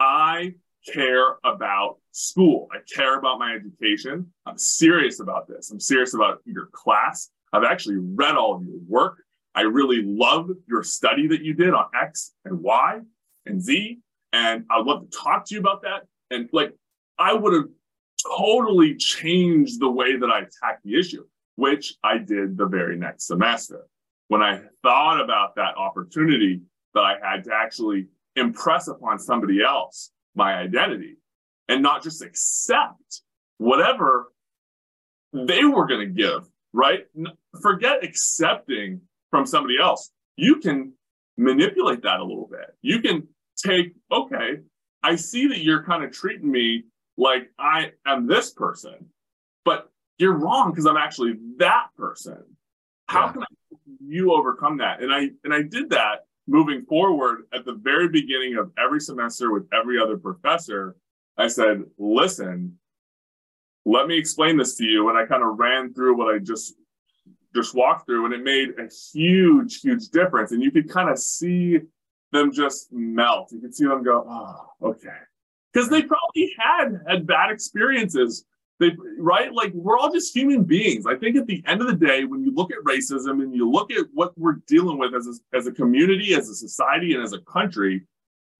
I 0.00 0.54
care 0.86 1.36
about 1.44 1.98
school. 2.12 2.68
I 2.72 2.78
care 2.92 3.18
about 3.18 3.38
my 3.38 3.54
education. 3.54 4.32
I'm 4.46 4.56
serious 4.56 5.20
about 5.20 5.46
this. 5.46 5.70
I'm 5.70 5.78
serious 5.78 6.14
about 6.14 6.40
your 6.46 6.66
class. 6.72 7.30
I've 7.52 7.64
actually 7.64 7.96
read 7.96 8.36
all 8.36 8.54
of 8.54 8.64
your 8.64 8.78
work. 8.88 9.18
I 9.60 9.64
really 9.64 10.00
love 10.02 10.48
your 10.66 10.82
study 10.82 11.26
that 11.28 11.42
you 11.42 11.52
did 11.52 11.74
on 11.74 11.84
X 11.94 12.32
and 12.46 12.62
Y 12.62 13.00
and 13.44 13.60
Z. 13.60 13.98
And 14.32 14.64
I'd 14.70 14.86
love 14.86 15.02
to 15.02 15.18
talk 15.18 15.44
to 15.46 15.54
you 15.54 15.60
about 15.60 15.82
that. 15.82 16.04
And 16.30 16.48
like, 16.50 16.72
I 17.18 17.34
would 17.34 17.52
have 17.52 17.68
totally 18.38 18.96
changed 18.96 19.78
the 19.78 19.90
way 19.90 20.16
that 20.16 20.30
I 20.30 20.38
attacked 20.38 20.82
the 20.82 20.98
issue, 20.98 21.26
which 21.56 21.94
I 22.02 22.16
did 22.16 22.56
the 22.56 22.64
very 22.64 22.96
next 22.96 23.26
semester. 23.26 23.86
When 24.28 24.40
I 24.40 24.62
thought 24.82 25.20
about 25.20 25.56
that 25.56 25.76
opportunity 25.76 26.62
that 26.94 27.00
I 27.00 27.16
had 27.22 27.44
to 27.44 27.50
actually 27.52 28.06
impress 28.36 28.88
upon 28.88 29.18
somebody 29.18 29.62
else 29.62 30.10
my 30.34 30.54
identity 30.54 31.18
and 31.68 31.82
not 31.82 32.02
just 32.02 32.22
accept 32.22 33.20
whatever 33.58 34.32
they 35.34 35.66
were 35.66 35.86
going 35.86 36.00
to 36.00 36.14
give, 36.14 36.48
right? 36.72 37.04
Forget 37.60 38.02
accepting 38.02 39.02
from 39.30 39.46
somebody 39.46 39.76
else. 39.80 40.10
You 40.36 40.56
can 40.56 40.92
manipulate 41.36 42.02
that 42.02 42.20
a 42.20 42.24
little 42.24 42.48
bit. 42.50 42.74
You 42.82 43.00
can 43.00 43.28
take, 43.56 43.94
okay, 44.10 44.58
I 45.02 45.16
see 45.16 45.46
that 45.48 45.58
you're 45.58 45.84
kind 45.84 46.04
of 46.04 46.12
treating 46.12 46.50
me 46.50 46.84
like 47.16 47.50
I 47.58 47.92
am 48.06 48.26
this 48.26 48.50
person, 48.50 49.06
but 49.64 49.90
you're 50.18 50.34
wrong 50.34 50.70
because 50.70 50.86
I'm 50.86 50.96
actually 50.96 51.34
that 51.58 51.88
person. 51.96 52.42
How 53.06 53.26
yeah. 53.26 53.32
can 53.32 53.42
I 53.42 53.46
you 54.06 54.32
overcome 54.32 54.78
that? 54.78 55.02
And 55.02 55.12
I 55.12 55.30
and 55.44 55.52
I 55.52 55.62
did 55.62 55.90
that 55.90 56.24
moving 56.50 56.84
forward 56.84 57.44
at 57.54 57.64
the 57.64 57.74
very 57.74 58.08
beginning 58.08 58.56
of 58.56 58.72
every 58.78 59.00
semester 59.00 59.52
with 59.52 59.66
every 59.72 60.00
other 60.00 60.16
professor, 60.16 60.96
I 61.38 61.46
said, 61.48 61.84
listen, 61.96 62.76
let 63.86 64.08
me 64.08 64.18
explain 64.18 64.56
this 64.56 64.76
to 64.76 64.84
you. 64.84 65.08
And 65.08 65.16
I 65.16 65.26
kind 65.26 65.42
of 65.42 65.58
ran 65.58 65.94
through 65.94 66.16
what 66.16 66.34
I 66.34 66.38
just 66.38 66.74
just 67.54 67.74
walked 67.74 68.06
through 68.06 68.26
and 68.26 68.34
it 68.34 68.42
made 68.42 68.70
a 68.78 68.88
huge, 69.12 69.80
huge 69.80 70.08
difference. 70.08 70.52
And 70.52 70.62
you 70.62 70.70
could 70.70 70.88
kind 70.88 71.10
of 71.10 71.18
see 71.18 71.80
them 72.32 72.52
just 72.52 72.92
melt. 72.92 73.50
You 73.52 73.60
could 73.60 73.74
see 73.74 73.86
them 73.86 74.02
go, 74.02 74.24
oh, 74.28 74.88
okay. 74.90 75.08
Because 75.72 75.88
they 75.88 76.02
probably 76.02 76.54
had 76.58 77.00
had 77.08 77.26
bad 77.26 77.50
experiences 77.50 78.44
they, 78.80 78.96
right? 79.18 79.52
Like 79.52 79.72
we're 79.74 79.98
all 79.98 80.10
just 80.10 80.34
human 80.34 80.64
beings. 80.64 81.06
I 81.06 81.14
think 81.14 81.36
at 81.36 81.46
the 81.46 81.62
end 81.66 81.82
of 81.82 81.86
the 81.86 81.94
day, 81.94 82.24
when 82.24 82.42
you 82.42 82.52
look 82.52 82.72
at 82.72 82.78
racism 82.78 83.42
and 83.42 83.54
you 83.54 83.70
look 83.70 83.92
at 83.92 84.06
what 84.14 84.36
we're 84.38 84.56
dealing 84.66 84.98
with 84.98 85.14
as 85.14 85.26
a, 85.26 85.56
as 85.56 85.66
a 85.66 85.72
community, 85.72 86.34
as 86.34 86.48
a 86.48 86.54
society, 86.54 87.12
and 87.12 87.22
as 87.22 87.34
a 87.34 87.40
country, 87.40 88.02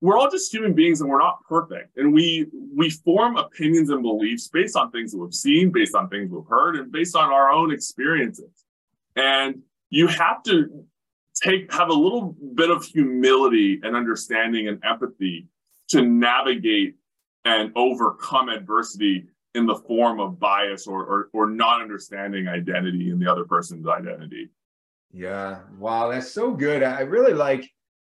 we're 0.03 0.19
all 0.19 0.31
just 0.31 0.53
human 0.53 0.75
beings 0.75 1.01
and 1.01 1.11
we're 1.11 1.19
not 1.19 1.43
perfect. 1.49 1.97
And 1.97 2.13
we 2.13 2.47
we 2.77 2.91
form 2.91 3.37
opinions 3.37 3.91
and 3.91 4.03
beliefs 4.03 4.49
based 4.49 4.77
on 4.77 4.91
things 4.91 5.13
that 5.13 5.19
we've 5.19 5.35
seen, 5.35 5.71
based 5.71 5.95
on 5.95 6.09
things 6.11 6.31
we've 6.31 6.47
heard, 6.47 6.77
and 6.77 6.93
based 6.93 7.17
on 7.17 7.33
our 7.33 7.51
own 7.51 7.73
experiences. 7.73 8.67
And 9.17 9.63
you 9.91 10.07
have 10.07 10.43
to 10.45 10.85
take 11.43 11.73
have 11.73 11.89
a 11.89 11.95
little 11.95 12.37
bit 12.55 12.71
of 12.71 12.85
humility 12.85 13.81
and 13.83 13.97
understanding 13.97 14.69
and 14.69 14.83
empathy 14.85 15.49
to 15.89 16.03
navigate 16.03 16.95
and 17.45 17.73
overcome 17.75 18.49
adversity 18.49 19.27
in 19.55 19.67
the 19.67 19.75
form 19.75 20.21
of 20.21 20.39
bias 20.39 20.87
or, 20.87 21.05
or, 21.05 21.31
or 21.33 21.51
not 21.51 21.81
understanding 21.81 22.47
identity 22.47 23.11
in 23.11 23.19
the 23.19 23.31
other 23.31 23.45
person's 23.45 23.89
identity. 23.89 24.49
Yeah. 25.13 25.61
Wow. 25.79 26.11
That's 26.11 26.31
so 26.31 26.53
good. 26.53 26.83
I 26.85 27.01
really 27.01 27.33
like, 27.33 27.69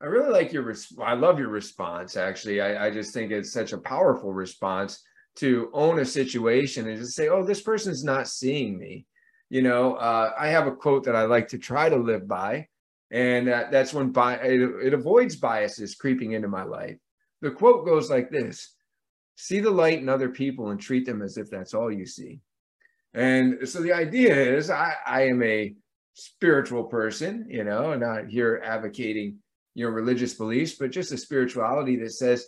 I 0.01 0.07
really 0.07 0.31
like 0.31 0.51
your, 0.51 0.63
res- 0.63 0.93
I 1.01 1.13
love 1.13 1.39
your 1.39 1.49
response. 1.49 2.17
Actually, 2.17 2.59
I, 2.59 2.87
I 2.87 2.91
just 2.91 3.13
think 3.13 3.31
it's 3.31 3.53
such 3.53 3.71
a 3.71 3.77
powerful 3.77 4.33
response 4.33 5.01
to 5.37 5.69
own 5.73 5.99
a 5.99 6.05
situation 6.05 6.89
and 6.89 6.97
just 6.97 7.15
say, 7.15 7.29
oh, 7.29 7.45
this 7.45 7.61
person's 7.61 8.03
not 8.03 8.27
seeing 8.27 8.77
me. 8.77 9.05
You 9.51 9.61
know, 9.61 9.95
uh, 9.95 10.31
I 10.39 10.47
have 10.47 10.65
a 10.65 10.71
quote 10.71 11.03
that 11.03 11.15
I 11.15 11.23
like 11.23 11.49
to 11.49 11.57
try 11.57 11.89
to 11.89 11.97
live 11.97 12.25
by, 12.25 12.67
and 13.11 13.49
that's 13.49 13.93
when 13.93 14.13
bi- 14.13 14.35
it, 14.35 14.61
it 14.61 14.93
avoids 14.93 15.35
biases 15.35 15.95
creeping 15.95 16.31
into 16.31 16.47
my 16.47 16.63
life. 16.63 16.95
The 17.41 17.51
quote 17.51 17.85
goes 17.85 18.09
like 18.09 18.31
this 18.31 18.73
see 19.35 19.59
the 19.59 19.69
light 19.69 19.99
in 19.99 20.07
other 20.07 20.29
people 20.29 20.69
and 20.69 20.79
treat 20.79 21.05
them 21.05 21.21
as 21.21 21.35
if 21.35 21.49
that's 21.49 21.73
all 21.73 21.91
you 21.91 22.05
see. 22.05 22.39
And 23.13 23.67
so 23.67 23.81
the 23.81 23.91
idea 23.91 24.33
is 24.33 24.69
I, 24.69 24.93
I 25.05 25.23
am 25.23 25.43
a 25.43 25.75
spiritual 26.13 26.85
person, 26.85 27.45
you 27.49 27.65
know, 27.65 27.93
not 27.95 28.27
here 28.27 28.61
advocating, 28.63 29.39
you 29.75 29.83
know, 29.83 29.91
religious 29.91 30.35
beliefs, 30.35 30.75
but 30.79 30.91
just 30.91 31.11
a 31.11 31.17
spirituality 31.17 31.97
that 31.97 32.13
says 32.13 32.47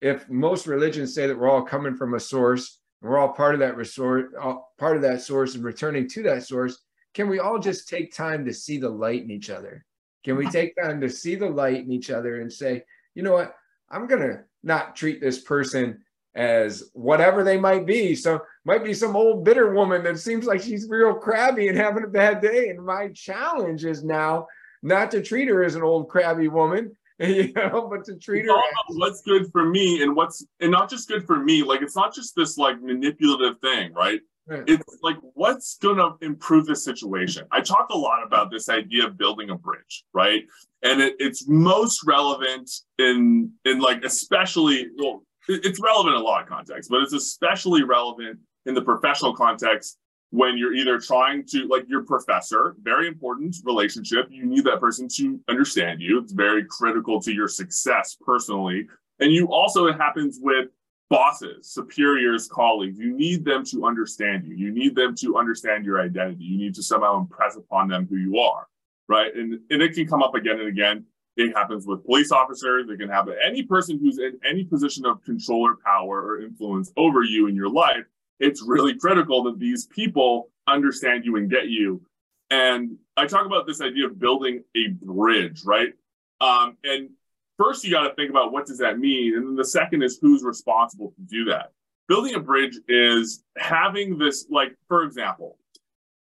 if 0.00 0.30
most 0.30 0.66
religions 0.66 1.14
say 1.14 1.26
that 1.26 1.38
we're 1.38 1.50
all 1.50 1.62
coming 1.62 1.94
from 1.94 2.14
a 2.14 2.20
source, 2.20 2.78
we're 3.00 3.18
all 3.18 3.32
part 3.32 3.54
of 3.54 3.60
that 3.60 3.76
resort, 3.76 4.32
part 4.78 4.96
of 4.96 5.02
that 5.02 5.22
source 5.22 5.54
and 5.54 5.64
returning 5.64 6.08
to 6.08 6.22
that 6.24 6.44
source, 6.44 6.78
can 7.14 7.28
we 7.28 7.38
all 7.38 7.58
just 7.58 7.88
take 7.88 8.14
time 8.14 8.44
to 8.44 8.52
see 8.52 8.78
the 8.78 8.88
light 8.88 9.22
in 9.22 9.30
each 9.30 9.50
other? 9.50 9.84
Can 10.24 10.36
we 10.36 10.48
take 10.48 10.74
time 10.76 11.00
to 11.00 11.08
see 11.08 11.36
the 11.36 11.48
light 11.48 11.84
in 11.84 11.92
each 11.92 12.10
other 12.10 12.40
and 12.40 12.52
say, 12.52 12.82
you 13.14 13.22
know 13.22 13.32
what, 13.32 13.54
I'm 13.90 14.06
going 14.06 14.22
to 14.22 14.40
not 14.62 14.96
treat 14.96 15.20
this 15.20 15.40
person 15.40 16.02
as 16.34 16.90
whatever 16.92 17.42
they 17.42 17.56
might 17.58 17.86
be. 17.86 18.14
So 18.14 18.40
might 18.64 18.84
be 18.84 18.94
some 18.94 19.16
old 19.16 19.44
bitter 19.44 19.72
woman 19.72 20.04
that 20.04 20.18
seems 20.18 20.46
like 20.46 20.60
she's 20.60 20.88
real 20.88 21.14
crabby 21.14 21.68
and 21.68 21.76
having 21.76 22.04
a 22.04 22.08
bad 22.08 22.40
day. 22.40 22.68
And 22.68 22.84
my 22.84 23.08
challenge 23.08 23.84
is 23.84 24.04
now 24.04 24.46
not 24.82 25.10
to 25.12 25.22
treat 25.22 25.48
her 25.48 25.64
as 25.64 25.74
an 25.74 25.82
old 25.82 26.08
crabby 26.08 26.48
woman, 26.48 26.96
you 27.20 27.52
know, 27.52 27.88
but 27.90 28.04
to 28.04 28.16
treat 28.16 28.46
her 28.46 28.54
what's 28.90 29.22
good 29.22 29.50
for 29.50 29.64
me 29.64 30.02
and 30.02 30.14
what's 30.14 30.46
and 30.60 30.70
not 30.70 30.88
just 30.88 31.08
good 31.08 31.26
for 31.26 31.38
me. 31.38 31.64
Like 31.64 31.82
it's 31.82 31.96
not 31.96 32.14
just 32.14 32.36
this 32.36 32.56
like 32.56 32.80
manipulative 32.80 33.60
thing, 33.60 33.92
right? 33.92 34.20
right. 34.46 34.62
It's 34.68 34.98
like 35.02 35.16
what's 35.34 35.78
gonna 35.78 36.14
improve 36.22 36.66
the 36.66 36.76
situation. 36.76 37.44
I 37.50 37.60
talk 37.60 37.88
a 37.90 37.96
lot 37.96 38.22
about 38.24 38.52
this 38.52 38.68
idea 38.68 39.04
of 39.04 39.18
building 39.18 39.50
a 39.50 39.56
bridge, 39.56 40.04
right? 40.14 40.44
And 40.84 41.00
it, 41.00 41.16
it's 41.18 41.48
most 41.48 42.06
relevant 42.06 42.70
in 42.98 43.50
in 43.64 43.80
like 43.80 44.04
especially 44.04 44.86
well, 44.96 45.24
it's 45.48 45.80
relevant 45.80 46.14
in 46.14 46.20
a 46.20 46.24
lot 46.24 46.42
of 46.42 46.48
contexts, 46.48 46.88
but 46.88 47.02
it's 47.02 47.14
especially 47.14 47.82
relevant 47.82 48.38
in 48.66 48.74
the 48.74 48.82
professional 48.82 49.34
context 49.34 49.98
when 50.30 50.58
you're 50.58 50.74
either 50.74 50.98
trying 50.98 51.44
to 51.46 51.66
like 51.68 51.88
your 51.88 52.04
professor 52.04 52.76
very 52.82 53.08
important 53.08 53.56
relationship. 53.64 54.26
You 54.30 54.44
need 54.46 54.64
that 54.64 54.80
person 54.80 55.08
to 55.16 55.40
understand 55.48 56.00
you. 56.00 56.20
It's 56.20 56.32
very 56.32 56.64
critical 56.64 57.20
to 57.22 57.32
your 57.32 57.48
success 57.48 58.16
personally. 58.20 58.86
And 59.20 59.32
you 59.32 59.52
also 59.52 59.86
it 59.86 59.96
happens 59.96 60.38
with 60.40 60.68
bosses 61.10 61.72
superiors 61.72 62.48
colleagues. 62.48 62.98
You 62.98 63.16
need 63.16 63.44
them 63.44 63.64
to 63.66 63.86
understand 63.86 64.44
you. 64.44 64.54
You 64.54 64.70
need 64.70 64.94
them 64.94 65.14
to 65.16 65.38
understand 65.38 65.86
your 65.86 66.00
identity. 66.00 66.44
You 66.44 66.58
need 66.58 66.74
to 66.74 66.82
somehow 66.82 67.18
impress 67.18 67.56
upon 67.56 67.88
them 67.88 68.06
who 68.08 68.16
you 68.16 68.38
are 68.38 68.66
right? 69.08 69.34
And, 69.34 69.58
and 69.70 69.82
it 69.82 69.94
can 69.94 70.06
come 70.06 70.22
up 70.22 70.34
again 70.34 70.60
and 70.60 70.68
again. 70.68 71.04
It 71.36 71.56
happens 71.56 71.86
with 71.86 72.04
police 72.04 72.30
officers. 72.30 72.88
It 72.88 72.98
can 72.98 73.08
happen 73.08 73.34
any 73.44 73.62
person 73.62 73.98
who's 73.98 74.18
in 74.18 74.38
any 74.48 74.64
position 74.64 75.06
of 75.06 75.22
control 75.24 75.62
or 75.62 75.76
power 75.84 76.20
or 76.20 76.42
influence 76.42 76.92
over 76.96 77.22
you 77.22 77.46
in 77.46 77.54
your 77.54 77.70
life 77.70 78.04
it's 78.40 78.62
really 78.62 78.96
critical 78.98 79.44
that 79.44 79.58
these 79.58 79.86
people 79.86 80.50
understand 80.66 81.24
you 81.24 81.36
and 81.36 81.50
get 81.50 81.68
you. 81.68 82.02
And 82.50 82.96
I 83.16 83.26
talk 83.26 83.46
about 83.46 83.66
this 83.66 83.80
idea 83.80 84.06
of 84.06 84.18
building 84.18 84.62
a 84.76 84.88
bridge, 85.02 85.62
right? 85.64 85.92
Um, 86.40 86.76
and 86.84 87.10
first, 87.58 87.84
you 87.84 87.90
got 87.90 88.08
to 88.08 88.14
think 88.14 88.30
about 88.30 88.52
what 88.52 88.66
does 88.66 88.78
that 88.78 88.98
mean, 88.98 89.36
and 89.36 89.46
then 89.46 89.56
the 89.56 89.64
second 89.64 90.02
is 90.02 90.18
who's 90.20 90.42
responsible 90.42 91.12
to 91.16 91.22
do 91.22 91.44
that. 91.46 91.72
Building 92.06 92.34
a 92.34 92.40
bridge 92.40 92.78
is 92.88 93.42
having 93.58 94.16
this, 94.16 94.46
like, 94.50 94.74
for 94.86 95.02
example, 95.02 95.58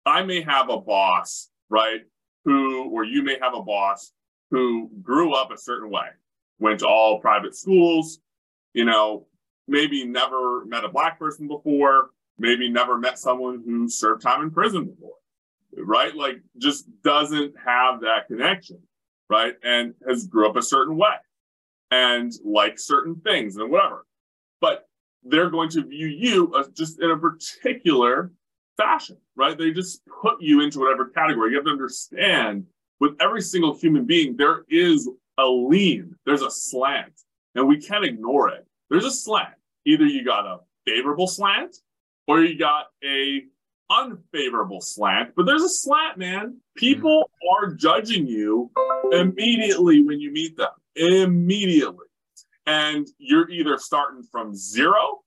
I 0.06 0.24
may 0.24 0.42
have 0.42 0.70
a 0.70 0.80
boss, 0.80 1.50
right? 1.70 2.02
Who, 2.46 2.90
or 2.90 3.04
you 3.04 3.22
may 3.22 3.38
have 3.40 3.54
a 3.54 3.62
boss 3.62 4.12
who 4.50 4.90
grew 5.04 5.34
up 5.36 5.52
a 5.52 5.58
certain 5.58 5.92
way, 5.92 6.08
went 6.60 6.80
to 6.80 6.88
all 6.88 7.20
private 7.20 7.56
schools, 7.56 8.20
you 8.74 8.86
know, 8.86 9.28
maybe 9.70 10.06
never 10.06 10.66
met 10.66 10.84
a 10.84 10.90
black 10.90 11.20
person 11.20 11.48
before, 11.48 12.10
maybe 12.38 12.70
never 12.70 12.98
met 12.98 13.20
someone 13.20 13.62
who 13.66 13.88
served 13.88 14.22
time 14.22 14.42
in 14.42 14.52
prison 14.52 14.86
before, 14.86 15.16
right? 15.78 16.16
Like 16.16 16.42
just 16.58 16.86
doesn't 17.04 17.54
have 17.64 18.02
that 18.02 18.28
connection, 18.28 18.82
right? 19.30 19.54
And 19.64 19.94
has 20.08 20.28
grew 20.28 20.50
up 20.50 20.56
a 20.56 20.62
certain 20.62 20.98
way 20.98 21.14
and 21.92 22.32
like 22.44 22.80
certain 22.80 23.16
things 23.22 23.58
and 23.58 23.72
whatever. 23.72 24.06
But 24.62 24.88
they're 25.24 25.50
going 25.50 25.70
to 25.72 25.84
view 25.84 26.08
you 26.08 26.54
as 26.58 26.70
just 26.70 27.02
in 27.02 27.12
a 27.12 27.18
particular 27.18 28.32
fashion, 28.78 29.18
right? 29.36 29.58
They 29.58 29.72
just 29.72 30.02
put 30.22 30.42
you 30.42 30.62
into 30.62 30.80
whatever 30.80 31.06
category. 31.06 31.52
You 31.52 31.58
have 31.58 31.66
to 31.66 31.72
understand 31.72 32.66
with 33.00 33.16
every 33.20 33.42
single 33.42 33.78
human 33.78 34.06
being, 34.06 34.36
there 34.36 34.64
is 34.70 35.10
a 35.38 35.46
lean, 35.46 36.16
there's 36.26 36.42
a 36.42 36.52
slant, 36.52 37.14
and 37.56 37.68
we 37.68 37.80
can't 37.82 38.06
ignore 38.06 38.50
it. 38.50 38.66
There's 38.90 39.06
a 39.06 39.12
slant 39.12 39.54
either 39.86 40.06
you 40.06 40.24
got 40.24 40.46
a 40.46 40.60
favorable 40.86 41.28
slant 41.28 41.76
or 42.28 42.42
you 42.42 42.58
got 42.58 42.88
a 43.04 43.44
unfavorable 43.90 44.82
slant. 44.82 45.34
But 45.36 45.46
there's 45.46 45.64
a 45.64 45.70
slant 45.70 46.18
man. 46.18 46.58
People 46.76 47.30
are 47.58 47.74
judging 47.74 48.28
you 48.28 48.72
immediately 49.12 50.04
when 50.04 50.20
you 50.20 50.32
meet 50.32 50.58
them. 50.58 50.70
Immediately. 50.96 52.06
And 52.66 53.08
you're 53.18 53.50
either 53.50 53.78
starting 53.78 54.24
from 54.32 54.56
zero 54.56 55.22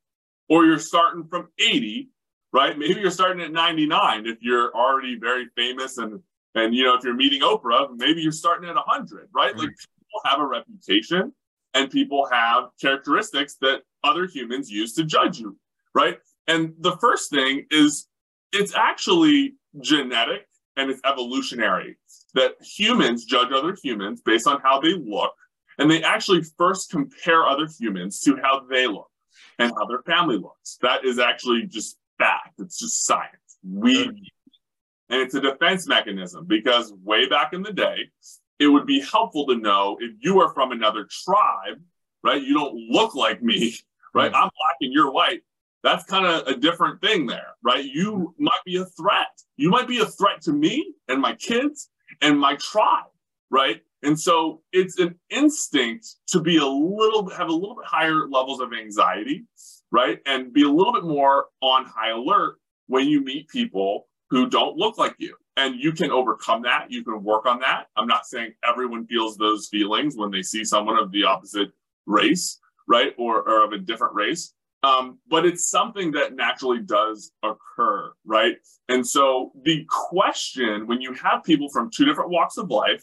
or 0.49 0.65
you're 0.65 0.79
starting 0.79 1.25
from 1.25 1.49
80 1.59 2.09
right? 2.53 2.79
Maybe 2.79 3.01
you're 3.01 3.11
starting 3.11 3.43
at 3.43 3.53
99 3.53 4.27
if 4.27 4.38
you're 4.43 4.75
already 4.75 5.19
very 5.19 5.47
famous 5.57 5.99
and 5.99 6.21
and 6.55 6.75
you 6.75 6.85
know 6.85 6.95
if 6.95 7.03
you're 7.03 7.15
meeting 7.15 7.41
oprah 7.41 7.88
maybe 7.97 8.21
you're 8.21 8.31
starting 8.31 8.69
at 8.69 8.77
100 8.77 9.29
right? 9.35 9.57
Like 9.57 9.69
people 9.69 10.21
have 10.25 10.38
a 10.38 10.47
reputation 10.47 11.33
and 11.75 11.91
people 11.91 12.29
have 12.31 12.65
characteristics 12.81 13.57
that 13.62 13.83
other 14.05 14.27
humans 14.27 14.71
use 14.71 14.95
to 14.95 15.05
judge 15.05 15.38
you, 15.38 15.57
right? 15.95 16.19
And 16.47 16.75
the 16.81 16.97
first 16.99 17.31
thing 17.31 17.67
is 17.71 18.09
it's 18.53 18.75
actually 18.75 19.55
genetic 19.81 20.47
and 20.77 20.91
it's 20.91 21.01
evolutionary 21.05 21.99
that 22.35 22.55
humans 22.62 23.25
judge 23.25 23.53
other 23.53 23.77
humans 23.83 24.23
based 24.25 24.47
on 24.47 24.61
how 24.62 24.81
they 24.81 24.95
look. 24.95 25.33
And 25.79 25.91
they 25.91 26.03
actually 26.03 26.43
first 26.59 26.91
compare 26.91 27.45
other 27.45 27.67
humans 27.79 28.21
to 28.23 28.37
how 28.43 28.67
they 28.71 28.87
look 28.87 29.11
and 29.59 29.73
how 29.77 29.87
their 29.87 30.03
family 30.03 30.37
looks. 30.37 30.79
That 30.83 31.05
is 31.05 31.19
actually 31.19 31.67
just 31.67 31.99
fact. 32.19 32.59
It's 32.59 32.79
just 32.79 33.05
science. 33.07 33.59
We, 33.65 34.05
and 34.05 35.21
it's 35.21 35.35
a 35.35 35.41
defense 35.41 35.87
mechanism 35.87 36.47
because 36.47 36.93
way 37.03 37.27
back 37.29 37.53
in 37.53 37.62
the 37.62 37.73
day, 37.73 38.11
it 38.59 38.67
would 38.67 38.87
be 38.87 39.01
helpful 39.01 39.47
to 39.47 39.57
know 39.57 39.97
if 40.01 40.12
you 40.21 40.41
are 40.41 40.53
from 40.53 40.73
another 40.73 41.07
tribe, 41.11 41.81
right? 42.23 42.43
You 42.43 42.55
don't 42.55 42.75
look 42.91 43.15
like 43.15 43.43
me, 43.43 43.75
right? 44.14 44.33
Mm-hmm. 44.33 44.42
I'm 44.42 44.51
black 44.59 44.77
and 44.81 44.92
you're 44.92 45.11
white. 45.11 45.42
That's 45.83 46.05
kind 46.05 46.27
of 46.27 46.46
a 46.46 46.57
different 46.57 47.01
thing 47.01 47.27
there, 47.27 47.55
right? 47.62 47.85
You 47.85 48.12
mm-hmm. 48.12 48.44
might 48.44 48.61
be 48.64 48.77
a 48.77 48.85
threat. 48.85 49.29
You 49.57 49.70
might 49.70 49.88
be 49.88 50.01
a 50.01 50.07
threat 50.07 50.40
to 50.42 50.53
me 50.53 50.94
and 51.09 51.20
my 51.20 51.35
kids 51.35 51.90
and 52.20 52.38
my 52.38 52.57
tribe, 52.57 53.11
right? 53.51 53.81
And 54.03 54.18
so 54.18 54.62
it's 54.72 54.98
an 54.98 55.14
instinct 55.31 56.07
to 56.29 56.40
be 56.40 56.57
a 56.57 56.66
little 56.66 57.29
have 57.31 57.48
a 57.48 57.53
little 57.53 57.77
bit 57.77 57.87
higher 57.87 58.29
levels 58.29 58.61
of 58.61 58.72
anxiety, 58.72 59.44
right? 59.90 60.20
And 60.27 60.53
be 60.53 60.62
a 60.62 60.68
little 60.68 60.92
bit 60.92 61.05
more 61.05 61.46
on 61.61 61.85
high 61.85 62.11
alert 62.11 62.57
when 62.87 63.07
you 63.07 63.22
meet 63.22 63.48
people 63.48 64.09
who 64.31 64.48
don't 64.48 64.77
look 64.77 64.98
like 64.98 65.14
you 65.18 65.37
and 65.57 65.79
you 65.79 65.92
can 65.92 66.11
overcome 66.11 66.62
that 66.62 66.87
you 66.90 67.05
can 67.05 67.22
work 67.22 67.46
on 67.46 67.61
that 67.61 67.87
i'm 67.96 68.07
not 68.07 68.27
saying 68.27 68.53
everyone 68.68 69.07
feels 69.07 69.37
those 69.37 69.68
feelings 69.68 70.16
when 70.16 70.31
they 70.31 70.42
see 70.42 70.64
someone 70.64 70.98
of 70.98 71.12
the 71.12 71.25
opposite 71.25 71.70
race 72.07 72.59
right? 72.93 73.15
Or, 73.17 73.43
or 73.49 73.65
of 73.65 73.73
a 73.73 73.79
different 73.79 74.15
race. 74.15 74.53
Um, 74.83 75.19
but 75.29 75.47
it's 75.47 75.71
something 75.71 76.11
that 76.13 76.35
naturally 76.35 76.81
does 76.81 77.33
occur 77.43 78.13
right? 78.25 78.57
And 78.89 79.07
so 79.07 79.53
the 79.65 79.87
question 79.89 80.87
when 80.87 81.01
you 81.01 81.15
have 81.15 81.45
people 81.45 81.69
from 81.71 81.91
two 81.91 82.05
different 82.05 82.31
walks 82.31 82.57
of 82.59 82.71
life 82.71 83.03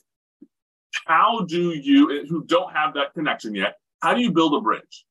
how 1.05 1.45
do 1.47 1.71
you 1.71 2.25
who 2.29 2.43
don't 2.45 2.71
have 2.73 2.93
that 2.95 3.13
connection 3.13 3.53
yet 3.55 3.75
how 4.01 4.13
do 4.13 4.21
you 4.21 4.31
build 4.31 4.53
a 4.55 4.61
bridge? 4.61 5.05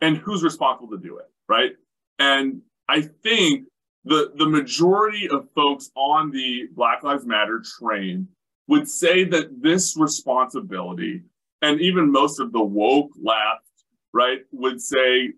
And 0.00 0.16
who's 0.16 0.42
responsible 0.42 0.90
to 0.90 0.98
do 0.98 1.18
it 1.18 1.30
right? 1.48 1.72
And 2.18 2.62
i 2.88 3.00
think 3.00 3.66
the 4.04 4.32
the 4.36 4.46
majority 4.46 5.28
of 5.28 5.48
folks 5.54 5.90
on 5.94 6.30
the 6.30 6.68
Black 6.74 7.02
Lives 7.02 7.26
Matter 7.26 7.62
train 7.78 8.28
would 8.66 8.88
say 8.88 9.24
that 9.24 9.60
this 9.60 9.96
responsibility, 9.96 11.22
and 11.60 11.80
even 11.80 12.10
most 12.10 12.40
of 12.40 12.52
the 12.52 12.62
woke 12.62 13.10
left, 13.20 13.64
right, 14.12 14.40
would 14.52 14.80
say 14.80 15.32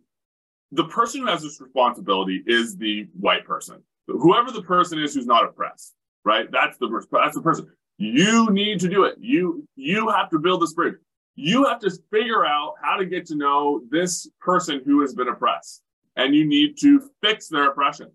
the 0.72 0.84
person 0.84 1.20
who 1.20 1.26
has 1.26 1.42
this 1.42 1.60
responsibility 1.60 2.42
is 2.46 2.76
the 2.76 3.06
white 3.18 3.44
person. 3.44 3.82
Whoever 4.06 4.50
the 4.50 4.62
person 4.62 4.98
is 4.98 5.14
who's 5.14 5.26
not 5.26 5.44
oppressed, 5.44 5.94
right? 6.24 6.50
That's 6.50 6.76
the 6.78 6.88
that's 7.12 7.34
the 7.34 7.42
person. 7.42 7.68
You 7.98 8.50
need 8.50 8.80
to 8.80 8.88
do 8.88 9.04
it. 9.04 9.16
You 9.20 9.66
you 9.76 10.08
have 10.08 10.30
to 10.30 10.38
build 10.38 10.62
this 10.62 10.72
bridge. 10.72 10.96
You 11.34 11.64
have 11.66 11.78
to 11.80 11.90
figure 12.10 12.44
out 12.44 12.74
how 12.82 12.96
to 12.96 13.06
get 13.06 13.26
to 13.26 13.36
know 13.36 13.82
this 13.90 14.28
person 14.40 14.82
who 14.84 15.00
has 15.02 15.14
been 15.14 15.28
oppressed, 15.28 15.82
and 16.16 16.34
you 16.34 16.44
need 16.44 16.78
to 16.80 17.10
fix 17.22 17.48
their 17.48 17.70
oppression. 17.70 18.10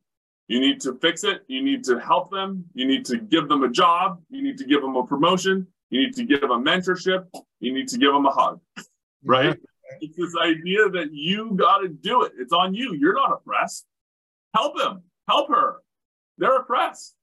You 0.48 0.60
need 0.60 0.80
to 0.82 0.98
fix 1.02 1.24
it. 1.24 1.44
You 1.48 1.62
need 1.62 1.84
to 1.86 2.00
help 2.00 2.32
them. 2.32 2.66
You 2.74 2.88
need 2.88 3.06
to 3.06 3.18
give 3.18 3.50
them 3.50 3.64
a 3.64 3.70
job. 3.70 4.22
You 4.30 4.42
need 4.42 4.58
to 4.58 4.66
give 4.66 4.82
them 4.82 4.96
a 4.96 5.06
promotion. 5.06 5.68
You 5.90 6.02
need 6.02 6.16
to 6.16 6.24
give 6.24 6.42
them 6.42 6.52
a 6.52 6.60
mentorship. 6.60 7.26
You 7.60 7.74
need 7.74 7.88
to 7.90 7.98
give 7.98 8.14
them 8.14 8.26
a 8.26 8.32
hug. 8.32 8.60
Right? 9.24 9.58
It's 10.02 10.18
this 10.18 10.36
idea 10.42 10.90
that 10.90 11.10
you 11.12 11.54
got 11.56 11.80
to 11.80 11.90
do 11.90 12.24
it. 12.24 12.34
It's 12.38 12.54
on 12.54 12.74
you. 12.74 12.94
You're 12.94 13.16
not 13.16 13.32
oppressed. 13.34 13.86
Help 14.56 14.78
them. 14.78 15.04
Help 15.28 15.50
her. 15.50 15.78
They're 16.38 16.58
oppressed. 16.58 17.16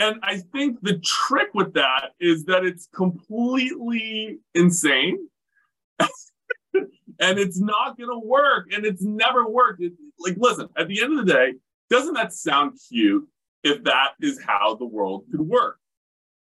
And 0.00 0.16
I 0.22 0.38
think 0.38 0.80
the 0.82 0.98
trick 0.98 1.48
with 1.54 1.74
that 1.74 2.10
is 2.20 2.44
that 2.46 2.64
it's 2.64 2.88
completely 2.94 4.40
insane. 4.54 5.28
and 5.98 7.38
it's 7.38 7.60
not 7.60 7.96
going 7.96 8.10
to 8.10 8.26
work. 8.26 8.72
And 8.72 8.84
it's 8.84 9.02
never 9.02 9.48
worked. 9.48 9.82
It, 9.82 9.92
like, 10.18 10.36
listen, 10.36 10.68
at 10.76 10.88
the 10.88 11.02
end 11.02 11.18
of 11.18 11.26
the 11.26 11.32
day, 11.32 11.54
doesn't 11.90 12.14
that 12.14 12.32
sound 12.32 12.78
cute 12.88 13.28
if 13.62 13.84
that 13.84 14.12
is 14.20 14.40
how 14.44 14.74
the 14.74 14.86
world 14.86 15.24
could 15.30 15.40
work? 15.40 15.78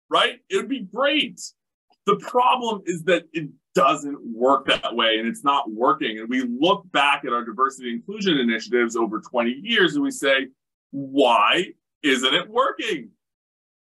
Right? 0.08 0.38
It 0.48 0.56
would 0.56 0.68
be 0.68 0.80
great. 0.80 1.40
The 2.06 2.16
problem 2.16 2.82
is 2.86 3.02
that 3.04 3.24
it 3.32 3.48
doesn't 3.74 4.18
work 4.24 4.66
that 4.66 4.94
way 4.94 5.16
and 5.18 5.26
it's 5.26 5.44
not 5.44 5.70
working. 5.70 6.18
And 6.18 6.28
we 6.28 6.42
look 6.42 6.90
back 6.92 7.24
at 7.24 7.32
our 7.32 7.44
diversity 7.44 7.92
inclusion 7.92 8.38
initiatives 8.38 8.94
over 8.94 9.20
20 9.20 9.50
years 9.50 9.94
and 9.94 10.04
we 10.04 10.10
say, 10.10 10.48
why 10.90 11.66
isn't 12.02 12.34
it 12.34 12.48
working? 12.48 13.10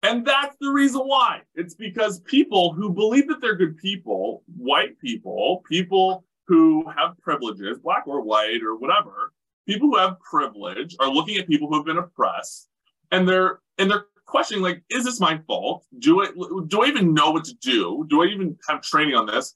And 0.01 0.25
that's 0.25 0.55
the 0.61 0.69
reason 0.69 1.01
why. 1.01 1.41
It's 1.55 1.75
because 1.75 2.19
people 2.21 2.73
who 2.73 2.91
believe 2.91 3.27
that 3.27 3.41
they're 3.41 3.55
good 3.55 3.77
people, 3.77 4.43
white 4.55 4.99
people, 4.99 5.63
people 5.69 6.25
who 6.47 6.87
have 6.95 7.17
privileges, 7.19 7.79
black 7.79 8.07
or 8.07 8.21
white 8.21 8.61
or 8.63 8.77
whatever, 8.77 9.33
people 9.67 9.89
who 9.89 9.97
have 9.97 10.19
privilege 10.19 10.95
are 10.99 11.09
looking 11.09 11.37
at 11.37 11.47
people 11.47 11.67
who 11.67 11.75
have 11.75 11.85
been 11.85 11.97
oppressed 11.97 12.69
and 13.11 13.27
they're 13.27 13.59
and 13.77 13.89
they're 13.89 14.05
questioning 14.25 14.63
like 14.63 14.83
is 14.89 15.05
this 15.05 15.19
my 15.19 15.39
fault 15.47 15.85
do 15.99 16.23
i 16.23 16.27
do 16.67 16.83
i 16.83 16.87
even 16.87 17.13
know 17.13 17.31
what 17.31 17.43
to 17.43 17.53
do 17.55 18.05
do 18.09 18.23
i 18.23 18.25
even 18.25 18.57
have 18.67 18.81
training 18.81 19.15
on 19.15 19.25
this 19.25 19.55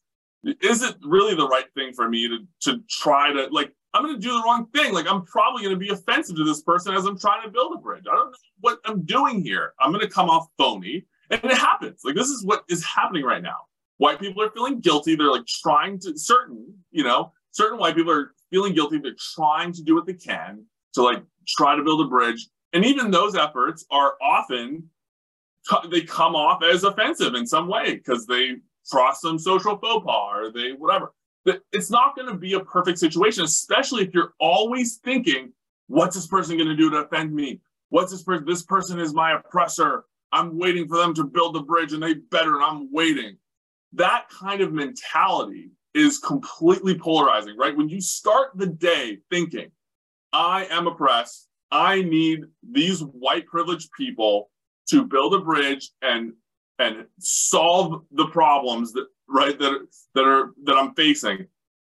is 0.62 0.82
it 0.82 0.96
really 1.04 1.36
the 1.36 1.48
right 1.48 1.66
thing 1.74 1.94
for 1.94 2.10
me 2.10 2.28
to 2.28 2.40
to 2.62 2.82
try 2.90 3.32
to 3.34 3.48
like 3.52 3.74
I'm 3.94 4.04
going 4.04 4.16
to 4.16 4.22
do 4.22 4.34
the 4.34 4.44
wrong 4.46 4.68
thing. 4.68 4.94
Like 4.94 5.08
I'm 5.10 5.26
probably 5.26 5.64
going 5.64 5.74
to 5.74 5.80
be 5.80 5.90
offensive 5.90 6.36
to 6.36 6.44
this 6.44 6.62
person 6.62 6.94
as 6.94 7.06
I'm 7.06 7.18
trying 7.18 7.44
to 7.44 7.50
build 7.50 7.74
a 7.76 7.80
bridge. 7.80 8.06
I 8.10 8.16
don't 8.16 8.32
know 8.32 8.38
what 8.62 8.80
I'm 8.86 9.04
doing 9.04 9.42
here. 9.42 9.74
I'm 9.80 9.92
going 9.92 10.06
to 10.06 10.12
come 10.12 10.30
off 10.30 10.48
phony. 10.58 11.06
And 11.32 11.44
it 11.44 11.58
happens. 11.58 12.02
Like 12.04 12.16
this 12.16 12.28
is 12.28 12.44
what 12.44 12.64
is 12.70 12.84
happening 12.84 13.24
right 13.24 13.44
now. 13.44 13.58
White 13.98 14.20
people 14.20 14.42
are 14.42 14.50
feeling 14.50 14.80
guilty. 14.80 15.16
They're 15.16 15.30
like 15.30 15.46
trying 15.46 16.00
to 16.00 16.18
certain, 16.18 16.74
you 16.92 17.04
know, 17.04 17.34
certain 17.52 17.78
white 17.78 17.96
people 17.96 18.12
are 18.12 18.32
feeling 18.50 18.74
guilty. 18.74 18.98
They're 18.98 19.16
trying 19.36 19.72
to 19.74 19.84
do 19.84 19.94
what 19.94 20.08
they 20.08 20.14
can 20.14 20.66
to 20.94 21.04
like 21.04 21.24
try 21.48 21.76
to 21.76 21.84
build 21.84 22.02
a 22.02 22.10
bridge. 22.10 22.48
And 22.74 22.86
even 22.86 23.12
those 23.12 23.36
efforts 23.36 23.86
are 23.92 24.14
often 24.22 24.90
they 25.92 26.02
come 26.02 26.36
off 26.36 26.64
as 26.64 26.84
offensive 26.84 27.36
in 27.36 27.46
some 27.46 27.68
way 27.68 27.96
because 27.96 28.26
they 28.26 28.58
cross 28.90 29.22
some 29.22 29.38
social 29.38 29.78
faux 29.78 30.06
pas 30.06 30.32
or 30.36 30.52
they 30.52 30.72
whatever. 30.72 31.14
It's 31.72 31.90
not 31.90 32.16
going 32.16 32.28
to 32.28 32.36
be 32.36 32.54
a 32.54 32.60
perfect 32.60 33.00
situation, 33.00 33.44
especially 33.44 34.04
if 34.04 34.14
you're 34.14 34.34
always 34.40 34.98
thinking, 34.98 35.52
"What's 35.88 36.16
this 36.16 36.28
person 36.28 36.58
going 36.58 36.70
to 36.70 36.76
do 36.76 36.90
to 36.92 36.98
offend 36.98 37.34
me? 37.34 37.62
What's 37.90 38.12
this 38.12 38.24
person? 38.24 38.46
This 38.46 38.64
person 38.64 39.00
is 39.00 39.14
my 39.14 39.34
oppressor. 39.34 40.06
I'm 40.32 40.60
waiting 40.60 40.88
for 40.88 40.98
them 40.98 41.14
to 41.16 41.24
build 41.24 41.56
the 41.56 41.62
bridge, 41.62 41.92
and 41.92 42.04
they 42.04 42.14
better, 42.14 42.56
and 42.56 42.64
I'm 42.64 42.92
waiting." 42.92 43.38
That 43.94 44.30
kind 44.30 44.62
of 44.62 44.74
mentality 44.74 45.72
is 45.96 46.20
completely 46.20 46.98
polarizing, 46.98 47.58
right? 47.58 47.76
When 47.76 47.90
you 47.90 48.00
start 48.00 48.52
the 48.56 48.68
day 48.68 49.20
thinking, 49.32 49.72
"I 50.32 50.66
am 50.66 50.86
oppressed," 50.86 51.49
I 51.72 52.02
need 52.02 52.46
these 52.70 53.02
white 53.02 53.46
privileged 53.48 53.90
people 53.98 54.50
to 54.90 55.06
build 55.06 55.34
a 55.34 55.40
bridge 55.40 55.92
and 56.02 56.34
and 56.80 57.06
solve 57.20 58.04
the 58.12 58.28
problems 58.28 58.94
that 58.94 59.06
right 59.28 59.58
that 59.60 59.88
that 60.16 60.24
are 60.24 60.52
that 60.64 60.76
I'm 60.76 60.94
facing. 60.96 61.48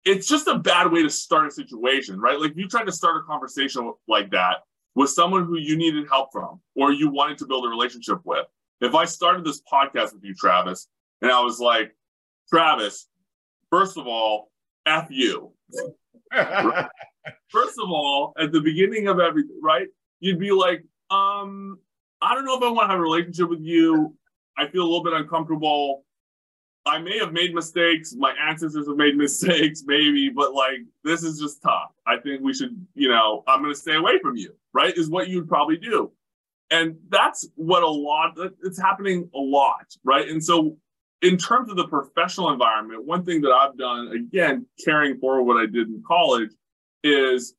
It's 0.05 0.27
just 0.27 0.49
a 0.49 0.59
bad 0.59 0.91
way 0.91 1.03
to 1.03 1.11
start 1.11 1.47
a 1.47 1.51
situation, 1.51 2.21
right? 2.21 2.39
Like 2.39 2.57
you 2.57 2.67
try 2.69 2.85
to 2.85 2.93
start 2.93 3.23
a 3.23 3.27
conversation 3.27 3.93
like 4.09 4.31
that 4.33 4.65
with 4.95 5.11
someone 5.11 5.45
who 5.45 5.57
you 5.57 5.77
needed 5.77 6.07
help 6.09 6.33
from 6.33 6.61
or 6.75 6.93
you 6.93 7.11
wanted 7.11 7.39
to 7.39 7.47
build 7.47 7.65
a 7.65 7.69
relationship 7.69 8.19
with. 8.25 8.45
If 8.81 8.97
I 8.97 9.05
started 9.05 9.45
this 9.45 9.63
podcast 9.63 10.13
with 10.13 10.25
you, 10.25 10.35
Travis, 10.35 10.89
and 11.23 11.31
I 11.31 11.41
was 11.41 11.61
like, 11.61 11.97
Travis, 12.51 13.07
first 13.71 13.97
of 13.97 14.09
all, 14.09 14.51
F 14.85 15.07
you. 15.11 15.53
First 17.49 17.79
of 17.79 17.91
all, 17.91 18.33
at 18.39 18.53
the 18.53 18.61
beginning 18.61 19.09
of 19.09 19.21
everything, 19.21 19.61
right? 19.63 19.89
You'd 20.21 20.39
be 20.39 20.53
like, 20.53 20.85
um, 21.11 21.79
I 22.21 22.35
don't 22.35 22.45
know 22.45 22.57
if 22.57 22.63
I 22.63 22.71
want 22.71 22.85
to 22.85 22.93
have 22.93 22.99
a 22.99 23.03
relationship 23.03 23.49
with 23.49 23.61
you. 23.61 24.17
I 24.57 24.69
feel 24.69 24.83
a 24.83 24.85
little 24.85 25.03
bit 25.03 25.13
uncomfortable. 25.13 26.05
I 26.85 26.99
may 26.99 27.19
have 27.19 27.33
made 27.33 27.55
mistakes. 27.55 28.15
My 28.17 28.35
ancestors 28.49 28.87
have 28.87 28.97
made 28.97 29.17
mistakes, 29.17 29.83
maybe, 29.87 30.31
but 30.31 30.53
like 30.53 30.81
this 31.05 31.23
is 31.23 31.39
just 31.39 31.63
tough. 31.63 31.91
I 32.07 32.19
think 32.19 32.43
we 32.43 32.55
should, 32.55 32.87
you 32.95 33.09
know, 33.09 33.45
I'm 33.47 33.63
going 33.63 33.73
to 33.73 33.79
stay 33.79 33.95
away 33.95 34.19
from 34.21 34.37
you, 34.37 34.55
right? 34.73 34.97
Is 34.97 35.11
what 35.11 35.29
you'd 35.29 35.49
probably 35.49 35.77
do. 35.77 36.13
And 36.71 36.97
that's 37.11 37.47
what 37.55 37.83
a 37.83 37.89
lot, 37.89 38.33
it's 38.63 38.81
happening 38.81 39.29
a 39.35 39.39
lot, 39.39 39.85
right? 40.05 40.27
And 40.29 40.43
so, 40.43 40.79
in 41.21 41.37
terms 41.37 41.71
of 41.71 41.77
the 41.77 41.87
professional 41.87 42.51
environment, 42.51 43.05
one 43.05 43.25
thing 43.25 43.43
that 43.43 43.53
I've 43.53 43.77
done, 43.77 44.09
again, 44.09 44.67
carrying 44.85 45.19
forward 45.19 45.45
what 45.45 45.57
I 45.57 45.67
did 45.67 45.87
in 45.87 46.03
college, 46.05 46.51
is 47.03 47.55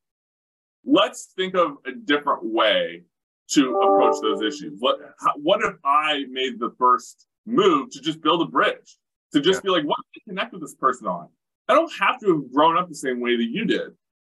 let's 0.86 1.34
think 1.36 1.56
of 1.56 1.78
a 1.86 1.91
different 1.91 2.44
way 2.44 3.04
to 3.52 3.76
approach 3.76 4.16
those 4.22 4.41
issues. 4.41 4.78
What 4.80 5.00
what 5.38 5.62
if 5.64 5.76
I 5.84 6.24
made 6.30 6.60
the 6.60 6.74
first 6.78 7.28
move 7.46 7.89
to 7.91 8.02
just 8.02 8.22
build 8.22 8.41
a 8.41 8.50
bridge, 8.50 8.98
to 9.34 9.41
just 9.41 9.58
yeah. 9.58 9.70
be 9.70 9.70
like, 9.70 9.84
what 9.86 9.98
can 9.98 10.22
I 10.22 10.30
connect 10.30 10.54
with 10.54 10.62
this 10.62 10.76
person 10.76 11.08
on? 11.08 11.30
I 11.68 11.74
don't 11.74 11.91
have 12.00 12.20
to 12.22 12.36
have 12.36 12.52
grown 12.52 12.78
up 12.78 12.89
the 12.89 12.96
same 12.96 13.20
way 13.20 13.38
that 13.38 13.50
you 13.50 13.66
did. 13.66 13.91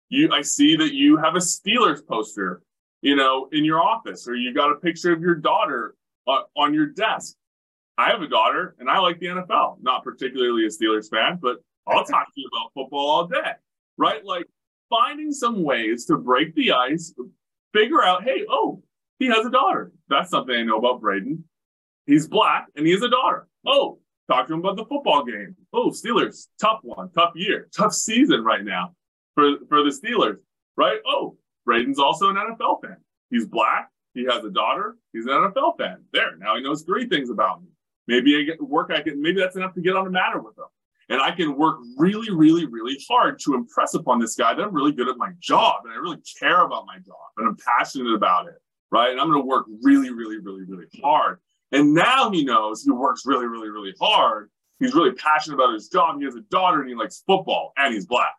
You, 0.10 0.32
I 0.32 0.42
see 0.42 0.76
that 0.76 0.94
you 0.94 1.18
have 1.18 1.36
a 1.36 1.40
Steelers 1.40 2.06
poster, 2.06 2.62
you 3.02 3.16
know, 3.16 3.50
in 3.52 3.66
your 3.66 3.82
office, 3.82 4.28
or 4.28 4.36
you 4.36 4.54
got 4.54 4.72
a 4.72 4.76
picture 4.76 5.12
of 5.14 5.22
your 5.22 5.36
daughter 5.36 5.96
uh, 6.28 6.42
on 6.58 6.74
your 6.74 6.88
desk. 6.88 7.36
I 7.98 8.10
have 8.10 8.22
a 8.22 8.28
daughter, 8.28 8.76
and 8.80 8.90
I 8.90 9.00
like 9.00 9.20
the 9.20 9.28
NFL. 9.28 9.78
Not 9.82 10.04
particularly 10.04 10.66
a 10.66 10.70
Steelers 10.70 11.10
fan, 11.10 11.40
but 11.42 11.58
I'll 11.88 12.06
talk 12.06 12.28
to 12.34 12.42
you 12.42 12.50
about 12.52 12.72
football 12.74 13.10
all 13.10 13.28
day, 13.28 13.54
right? 13.98 14.24
Like 14.26 14.46
finding 14.94 15.32
some 15.32 15.64
ways 15.64 16.06
to 16.06 16.18
break 16.18 16.54
the 16.56 16.72
ice, 16.72 17.14
figure 17.74 18.04
out, 18.04 18.24
hey, 18.24 18.46
oh, 18.50 18.84
he 19.20 19.28
has 19.28 19.46
a 19.46 19.50
daughter. 19.50 19.92
That's 20.08 20.30
something 20.30 20.56
I 20.56 20.64
know 20.64 20.78
about 20.78 21.02
Braeden. 21.02 21.44
He's 22.06 22.28
black 22.28 22.68
and 22.76 22.86
he 22.86 22.92
has 22.94 23.02
a 23.02 23.10
daughter. 23.10 23.48
Oh, 23.66 24.00
talk 24.30 24.48
to 24.48 24.54
him 24.54 24.60
about 24.60 24.76
the 24.76 24.86
football 24.86 25.24
game. 25.24 25.56
Oh, 25.72 25.90
Steelers, 25.90 26.48
tough 26.60 26.80
one, 26.84 27.10
tough 27.12 27.32
year, 27.36 27.70
tough 27.78 27.94
season 27.94 28.44
right 28.44 28.64
now 28.64 28.94
for, 29.36 29.58
for 29.70 29.84
the 29.84 29.90
Steelers, 29.90 30.38
right? 30.78 31.00
Oh, 31.08 31.38
Braeden's 31.66 32.00
also 32.00 32.30
an 32.30 32.36
NFL 32.36 32.82
fan. 32.82 32.98
He's 33.30 33.48
black. 33.48 33.90
He 34.14 34.26
has 34.26 34.44
a 34.44 34.52
daughter. 34.52 34.98
He's 35.12 35.26
an 35.26 35.32
NFL 35.32 35.78
fan. 35.78 36.04
There, 36.12 36.38
now 36.38 36.56
he 36.56 36.62
knows 36.62 36.84
three 36.84 37.08
things 37.08 37.30
about 37.30 37.64
me. 37.64 37.70
Maybe 38.08 38.38
I 38.38 38.44
get 38.44 38.62
work. 38.62 38.92
I 38.94 39.02
can. 39.02 39.22
Maybe 39.22 39.40
that's 39.40 39.56
enough 39.56 39.74
to 39.76 39.82
get 39.82 39.96
on 39.96 40.04
the 40.04 40.12
matter 40.12 40.40
with 40.40 40.58
him. 40.58 40.66
And 41.10 41.22
I 41.22 41.32
can 41.32 41.58
work 41.58 41.80
really, 41.98 42.32
really, 42.32 42.66
really 42.66 42.98
hard 43.08 43.40
to 43.42 43.56
impress 43.56 43.94
upon 43.94 44.20
this 44.20 44.36
guy 44.36 44.54
that 44.54 44.62
I'm 44.62 44.74
really 44.74 44.94
good 44.94 45.10
at 45.10 45.18
my 45.18 45.32
job 45.40 45.82
and 45.84 45.94
I 45.94 45.98
really 45.98 46.22
care 46.40 46.62
about 46.62 46.86
my 46.86 46.98
job 46.98 47.16
and 47.38 47.48
I'm 47.48 47.58
passionate 47.58 48.14
about 48.14 48.48
it 48.48 48.62
right? 48.94 49.10
And 49.10 49.20
I'm 49.20 49.28
going 49.28 49.42
to 49.42 49.46
work 49.46 49.66
really, 49.82 50.12
really, 50.12 50.38
really, 50.38 50.64
really 50.66 50.86
hard. 51.02 51.40
And 51.72 51.96
now 51.96 52.30
he 52.30 52.46
knows 52.46 52.84
he 52.84 52.92
works 52.92 53.24
really, 53.26 53.48
really, 53.48 53.70
really 53.70 53.94
hard. 54.00 54.52
He's 54.80 54.94
really 54.94 55.14
passionate 55.14 55.56
about 55.56 55.74
his 55.74 55.90
job. 55.90 56.20
He 56.20 56.26
has 56.26 56.36
a 56.36 56.42
daughter 56.42 56.82
and 56.82 56.90
he 56.90 56.96
likes 56.96 57.24
football 57.26 57.74
and 57.76 57.92
he's 57.92 58.06
black, 58.06 58.36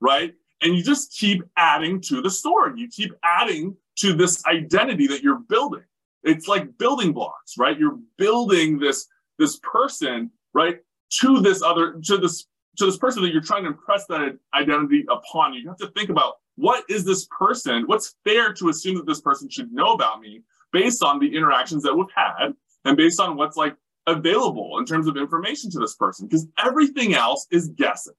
right? 0.00 0.34
And 0.60 0.76
you 0.76 0.82
just 0.82 1.12
keep 1.12 1.44
adding 1.56 2.00
to 2.02 2.20
the 2.20 2.30
story. 2.30 2.72
You 2.80 2.88
keep 2.88 3.12
adding 3.22 3.76
to 3.98 4.12
this 4.12 4.44
identity 4.44 5.06
that 5.06 5.22
you're 5.22 5.38
building. 5.38 5.84
It's 6.24 6.48
like 6.48 6.76
building 6.78 7.12
blocks, 7.12 7.56
right? 7.56 7.78
You're 7.78 7.98
building 8.18 8.80
this 8.80 9.06
this 9.38 9.58
person, 9.62 10.30
right, 10.52 10.78
to 11.20 11.40
this 11.40 11.62
other 11.62 12.00
to 12.04 12.16
this 12.18 12.46
to 12.78 12.86
this 12.86 12.96
person 12.96 13.22
that 13.22 13.32
you're 13.32 13.42
trying 13.42 13.64
to 13.64 13.70
impress 13.70 14.06
that 14.06 14.38
identity 14.54 15.04
upon. 15.10 15.52
You 15.52 15.60
You 15.60 15.68
have 15.68 15.78
to 15.78 15.88
think 15.88 16.10
about 16.10 16.34
what 16.56 16.84
is 16.88 17.04
this 17.04 17.26
person? 17.36 17.84
What's 17.86 18.14
fair 18.24 18.52
to 18.54 18.68
assume 18.68 18.96
that 18.96 19.06
this 19.06 19.20
person 19.20 19.48
should 19.48 19.72
know 19.72 19.92
about 19.92 20.20
me 20.20 20.42
based 20.72 21.02
on 21.02 21.18
the 21.18 21.34
interactions 21.34 21.82
that 21.82 21.94
we've 21.94 22.06
had 22.14 22.54
and 22.84 22.96
based 22.96 23.20
on 23.20 23.36
what's 23.36 23.56
like 23.56 23.76
available 24.06 24.78
in 24.78 24.86
terms 24.86 25.06
of 25.06 25.16
information 25.16 25.70
to 25.70 25.78
this 25.78 25.96
person? 25.96 26.26
Because 26.26 26.46
everything 26.62 27.14
else 27.14 27.46
is 27.50 27.68
guessing. 27.68 28.14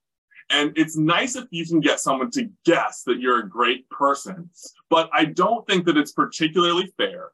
And 0.50 0.74
it's 0.76 0.98
nice 0.98 1.36
if 1.36 1.46
you 1.52 1.66
can 1.66 1.80
get 1.80 2.00
someone 2.00 2.30
to 2.32 2.50
guess 2.66 3.04
that 3.04 3.20
you're 3.20 3.40
a 3.40 3.50
great 3.50 3.90
person. 3.90 4.50
But 4.90 5.10
I 5.14 5.26
don't 5.26 5.66
think 5.68 5.86
that 5.86 5.98
it's 5.98 6.12
particularly 6.12 6.94
fair 6.98 7.32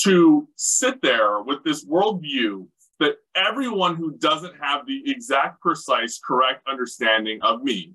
to 0.00 0.48
sit 0.56 1.00
there 1.02 1.42
with 1.42 1.62
this 1.64 1.84
worldview 1.84 2.66
that 3.00 3.16
everyone 3.34 3.96
who 3.96 4.12
doesn't 4.12 4.54
have 4.60 4.86
the 4.86 5.10
exact, 5.10 5.60
precise, 5.60 6.18
correct 6.18 6.66
understanding 6.68 7.40
of 7.42 7.62
me 7.62 7.94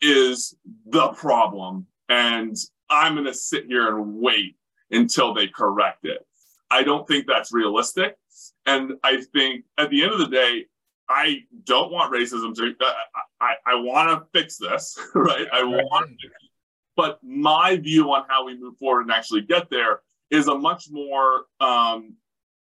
is 0.00 0.54
the 0.86 1.08
problem. 1.08 1.86
And 2.08 2.56
I'm 2.88 3.14
going 3.14 3.26
to 3.26 3.34
sit 3.34 3.66
here 3.66 3.96
and 3.96 4.14
wait 4.14 4.56
until 4.90 5.34
they 5.34 5.48
correct 5.48 6.04
it. 6.04 6.24
I 6.70 6.82
don't 6.82 7.06
think 7.06 7.26
that's 7.26 7.52
realistic. 7.52 8.16
And 8.66 8.94
I 9.02 9.22
think 9.32 9.64
at 9.78 9.90
the 9.90 10.02
end 10.02 10.12
of 10.12 10.18
the 10.18 10.28
day, 10.28 10.66
I 11.08 11.44
don't 11.64 11.92
want 11.92 12.12
racism 12.12 12.54
to, 12.56 12.74
uh, 12.84 12.92
I, 13.40 13.54
I 13.64 13.74
want 13.76 14.10
to 14.10 14.38
fix 14.38 14.58
this, 14.58 14.98
right? 15.14 15.46
I 15.52 15.62
want 15.62 16.10
to, 16.20 16.28
but 16.96 17.20
my 17.22 17.76
view 17.76 18.12
on 18.12 18.24
how 18.28 18.44
we 18.44 18.58
move 18.58 18.76
forward 18.78 19.02
and 19.02 19.12
actually 19.12 19.42
get 19.42 19.70
there 19.70 20.00
is 20.30 20.48
a 20.48 20.54
much 20.54 20.90
more, 20.90 21.44
um, 21.60 22.14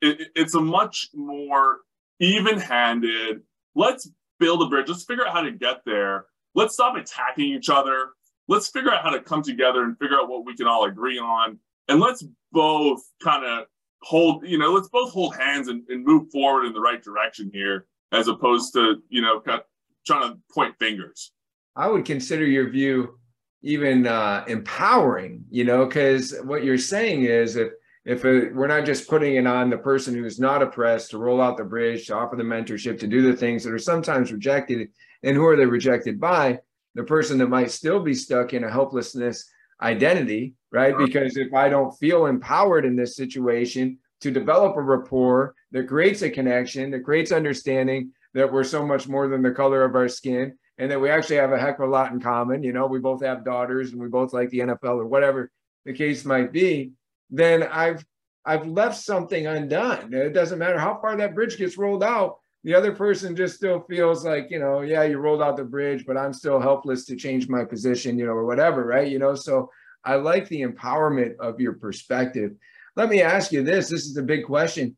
it, 0.04 0.28
it's 0.34 0.54
a 0.54 0.60
much 0.60 1.08
more 1.14 1.78
even 2.20 2.58
handed, 2.58 3.42
let's 3.74 4.10
build 4.38 4.62
a 4.62 4.66
bridge, 4.66 4.88
let's 4.88 5.04
figure 5.04 5.26
out 5.26 5.32
how 5.32 5.42
to 5.42 5.52
get 5.52 5.80
there 5.84 6.26
let's 6.54 6.74
stop 6.74 6.96
attacking 6.96 7.46
each 7.46 7.68
other. 7.68 8.10
Let's 8.48 8.68
figure 8.68 8.92
out 8.92 9.02
how 9.02 9.10
to 9.10 9.20
come 9.20 9.42
together 9.42 9.82
and 9.84 9.98
figure 9.98 10.16
out 10.16 10.28
what 10.28 10.44
we 10.44 10.56
can 10.56 10.66
all 10.66 10.84
agree 10.84 11.18
on. 11.18 11.58
And 11.88 12.00
let's 12.00 12.24
both 12.52 13.02
kind 13.22 13.44
of 13.44 13.66
hold, 14.02 14.46
you 14.46 14.58
know, 14.58 14.72
let's 14.72 14.88
both 14.88 15.12
hold 15.12 15.36
hands 15.36 15.68
and, 15.68 15.82
and, 15.88 16.04
move 16.04 16.30
forward 16.30 16.66
in 16.66 16.72
the 16.72 16.80
right 16.80 17.02
direction 17.02 17.50
here, 17.52 17.86
as 18.12 18.28
opposed 18.28 18.72
to, 18.74 19.02
you 19.08 19.22
know, 19.22 19.40
kind 19.40 19.60
of 19.60 19.66
trying 20.06 20.30
to 20.30 20.38
point 20.52 20.74
fingers. 20.78 21.32
I 21.74 21.88
would 21.88 22.04
consider 22.04 22.44
your 22.44 22.68
view 22.70 23.18
even 23.62 24.06
uh, 24.06 24.44
empowering, 24.46 25.44
you 25.50 25.64
know, 25.64 25.86
because 25.86 26.34
what 26.44 26.64
you're 26.64 26.76
saying 26.76 27.24
is 27.24 27.56
if 27.56 27.72
if 28.04 28.24
it, 28.24 28.54
we're 28.54 28.66
not 28.66 28.84
just 28.84 29.08
putting 29.08 29.36
it 29.36 29.46
on 29.46 29.70
the 29.70 29.78
person 29.78 30.14
who's 30.14 30.38
not 30.38 30.62
oppressed 30.62 31.10
to 31.10 31.18
roll 31.18 31.40
out 31.40 31.56
the 31.56 31.64
bridge, 31.64 32.06
to 32.06 32.14
offer 32.14 32.36
the 32.36 32.42
mentorship, 32.42 32.98
to 33.00 33.06
do 33.06 33.22
the 33.22 33.36
things 33.36 33.64
that 33.64 33.72
are 33.72 33.78
sometimes 33.78 34.32
rejected, 34.32 34.88
and 35.22 35.36
who 35.36 35.46
are 35.46 35.56
they 35.56 35.66
rejected 35.66 36.20
by? 36.20 36.58
The 36.94 37.04
person 37.04 37.38
that 37.38 37.48
might 37.48 37.70
still 37.70 38.00
be 38.00 38.14
stuck 38.14 38.52
in 38.52 38.64
a 38.64 38.70
helplessness 38.70 39.50
identity, 39.80 40.54
right? 40.70 40.96
Because 40.96 41.36
if 41.36 41.52
I 41.54 41.68
don't 41.68 41.96
feel 41.98 42.26
empowered 42.26 42.84
in 42.84 42.94
this 42.94 43.16
situation 43.16 43.98
to 44.20 44.30
develop 44.30 44.76
a 44.76 44.82
rapport 44.82 45.54
that 45.72 45.88
creates 45.88 46.22
a 46.22 46.30
connection, 46.30 46.90
that 46.90 47.04
creates 47.04 47.32
understanding 47.32 48.12
that 48.34 48.52
we're 48.52 48.64
so 48.64 48.86
much 48.86 49.08
more 49.08 49.28
than 49.28 49.42
the 49.42 49.50
color 49.50 49.82
of 49.82 49.94
our 49.94 50.08
skin, 50.08 50.56
and 50.78 50.90
that 50.90 51.00
we 51.00 51.08
actually 51.08 51.36
have 51.36 51.52
a 51.52 51.58
heck 51.58 51.78
of 51.78 51.88
a 51.88 51.90
lot 51.90 52.12
in 52.12 52.20
common, 52.20 52.62
you 52.62 52.72
know, 52.72 52.86
we 52.86 52.98
both 52.98 53.22
have 53.22 53.44
daughters 53.44 53.92
and 53.92 54.00
we 54.00 54.08
both 54.08 54.32
like 54.32 54.50
the 54.50 54.60
NFL 54.60 54.98
or 54.98 55.06
whatever 55.06 55.50
the 55.84 55.92
case 55.92 56.24
might 56.24 56.52
be, 56.52 56.92
then 57.30 57.62
I've 57.62 58.04
I've 58.46 58.66
left 58.66 58.98
something 59.00 59.46
undone. 59.46 60.12
It 60.12 60.34
doesn't 60.34 60.58
matter 60.58 60.78
how 60.78 60.98
far 61.00 61.16
that 61.16 61.34
bridge 61.34 61.56
gets 61.56 61.78
rolled 61.78 62.04
out. 62.04 62.38
The 62.64 62.74
other 62.74 62.92
person 62.92 63.36
just 63.36 63.56
still 63.56 63.80
feels 63.88 64.24
like, 64.24 64.50
you 64.50 64.58
know, 64.58 64.80
yeah, 64.80 65.02
you 65.02 65.18
rolled 65.18 65.42
out 65.42 65.56
the 65.56 65.64
bridge, 65.64 66.04
but 66.06 66.16
I'm 66.16 66.32
still 66.32 66.60
helpless 66.60 67.04
to 67.06 67.16
change 67.16 67.48
my 67.48 67.64
position, 67.64 68.18
you 68.18 68.26
know, 68.26 68.32
or 68.32 68.46
whatever, 68.46 68.84
right? 68.84 69.08
You 69.08 69.18
know, 69.18 69.34
so 69.34 69.70
I 70.04 70.16
like 70.16 70.48
the 70.48 70.62
empowerment 70.62 71.36
of 71.38 71.60
your 71.60 71.74
perspective. 71.74 72.52
Let 72.96 73.08
me 73.08 73.22
ask 73.22 73.52
you 73.52 73.62
this 73.62 73.88
this 73.88 74.06
is 74.06 74.16
a 74.16 74.22
big 74.22 74.44
question. 74.44 74.96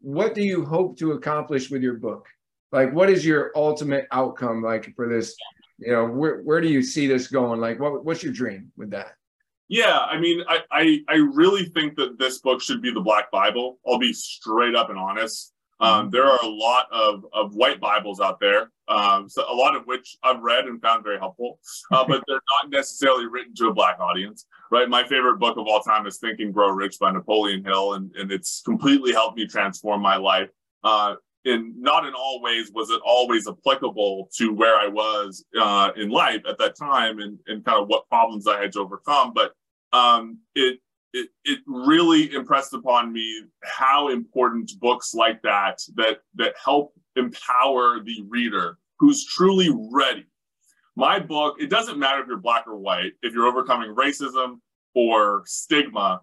What 0.00 0.34
do 0.34 0.42
you 0.42 0.64
hope 0.64 0.98
to 0.98 1.12
accomplish 1.12 1.70
with 1.70 1.82
your 1.82 1.94
book? 1.94 2.26
Like, 2.72 2.92
what 2.92 3.10
is 3.10 3.24
your 3.24 3.52
ultimate 3.54 4.06
outcome 4.12 4.62
like 4.62 4.94
for 4.94 5.08
this? 5.08 5.34
You 5.78 5.92
know, 5.92 6.06
where, 6.06 6.40
where 6.42 6.60
do 6.60 6.68
you 6.68 6.82
see 6.82 7.06
this 7.06 7.28
going? 7.28 7.60
Like, 7.60 7.80
what, 7.80 8.04
what's 8.04 8.22
your 8.22 8.32
dream 8.32 8.72
with 8.76 8.90
that? 8.90 9.17
Yeah, 9.68 9.98
I 9.98 10.18
mean, 10.18 10.42
I, 10.48 10.60
I, 10.70 11.00
I 11.08 11.14
really 11.16 11.66
think 11.66 11.96
that 11.96 12.18
this 12.18 12.38
book 12.38 12.62
should 12.62 12.80
be 12.80 12.90
the 12.90 13.00
Black 13.00 13.30
Bible. 13.30 13.78
I'll 13.86 13.98
be 13.98 14.14
straight 14.14 14.74
up 14.74 14.88
and 14.88 14.98
honest. 14.98 15.52
Um, 15.80 16.06
mm-hmm. 16.06 16.10
there 16.10 16.24
are 16.24 16.38
a 16.42 16.48
lot 16.48 16.86
of, 16.90 17.24
of 17.32 17.54
white 17.54 17.80
Bibles 17.80 18.20
out 18.20 18.40
there, 18.40 18.72
um, 18.88 19.28
so 19.28 19.44
a 19.48 19.54
lot 19.54 19.76
of 19.76 19.84
which 19.84 20.16
I've 20.24 20.40
read 20.40 20.64
and 20.64 20.82
found 20.82 21.04
very 21.04 21.18
helpful, 21.18 21.60
uh, 21.92 22.04
but 22.08 22.24
they're 22.26 22.40
not 22.62 22.70
necessarily 22.70 23.26
written 23.26 23.54
to 23.56 23.68
a 23.68 23.74
black 23.74 24.00
audience, 24.00 24.46
right? 24.72 24.88
My 24.88 25.06
favorite 25.06 25.38
book 25.38 25.56
of 25.56 25.66
all 25.68 25.80
time 25.80 26.06
is 26.06 26.18
Think 26.18 26.40
and 26.40 26.52
Grow 26.52 26.70
Rich 26.70 26.98
by 26.98 27.12
Napoleon 27.12 27.64
Hill, 27.64 27.94
and, 27.94 28.10
and 28.16 28.32
it's 28.32 28.62
completely 28.62 29.12
helped 29.12 29.36
me 29.36 29.46
transform 29.46 30.00
my 30.00 30.16
life. 30.16 30.48
Uh, 30.82 31.14
in 31.48 31.74
not 31.78 32.06
in 32.06 32.14
all 32.14 32.42
ways 32.42 32.70
was 32.74 32.90
it 32.90 33.00
always 33.04 33.48
applicable 33.48 34.28
to 34.36 34.52
where 34.52 34.76
I 34.76 34.86
was 34.86 35.44
uh, 35.58 35.90
in 35.96 36.10
life 36.10 36.42
at 36.48 36.58
that 36.58 36.76
time 36.76 37.18
and, 37.18 37.38
and 37.46 37.64
kind 37.64 37.80
of 37.80 37.88
what 37.88 38.08
problems 38.08 38.46
I 38.46 38.60
had 38.60 38.72
to 38.72 38.80
overcome, 38.80 39.32
but 39.34 39.52
um, 39.92 40.38
it 40.54 40.78
it, 41.14 41.30
it 41.44 41.60
really 41.66 42.34
impressed 42.34 42.74
upon 42.74 43.12
me 43.12 43.44
how 43.64 44.10
important 44.10 44.70
books 44.78 45.14
like 45.14 45.40
that 45.42 45.80
that 45.96 46.18
that 46.34 46.54
help 46.62 46.92
empower 47.16 48.00
the 48.00 48.24
reader 48.28 48.78
who's 48.98 49.24
truly 49.24 49.70
ready. 49.90 50.26
My 50.96 51.18
book 51.18 51.56
it 51.58 51.70
doesn't 51.70 51.98
matter 51.98 52.20
if 52.20 52.26
you're 52.28 52.36
black 52.36 52.66
or 52.66 52.76
white 52.76 53.12
if 53.22 53.32
you're 53.32 53.46
overcoming 53.46 53.94
racism 53.94 54.60
or 54.94 55.44
stigma 55.46 56.20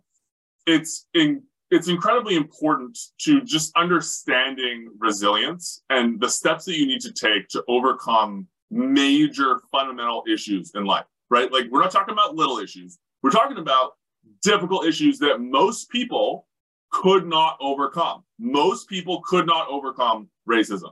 it's 0.66 1.08
in, 1.14 1.44
it's 1.76 1.88
incredibly 1.88 2.36
important 2.36 2.98
to 3.20 3.42
just 3.42 3.76
understanding 3.76 4.90
resilience 4.98 5.84
and 5.90 6.20
the 6.20 6.30
steps 6.30 6.66
that 6.66 6.78
you 6.78 6.88
need 6.88 7.02
to 7.02 7.12
take 7.12 7.48
to 7.50 7.64
overcome 7.68 8.48
major 8.72 9.60
fundamental 9.72 10.24
issues 10.32 10.72
in 10.76 10.86
life 10.86 11.06
right 11.30 11.52
like 11.52 11.66
we're 11.70 11.82
not 11.82 11.92
talking 11.92 12.14
about 12.14 12.36
little 12.36 12.60
issues 12.60 12.98
we're 13.22 13.32
talking 13.32 13.58
about 13.58 13.94
difficult 14.42 14.86
issues 14.86 15.20
that 15.20 15.40
most 15.40 15.90
people 15.90 16.48
could 16.92 17.26
not 17.26 17.58
overcome. 17.60 18.24
Most 18.40 18.88
people 18.88 19.22
could 19.26 19.46
not 19.46 19.68
overcome 19.68 20.30
racism, 20.48 20.92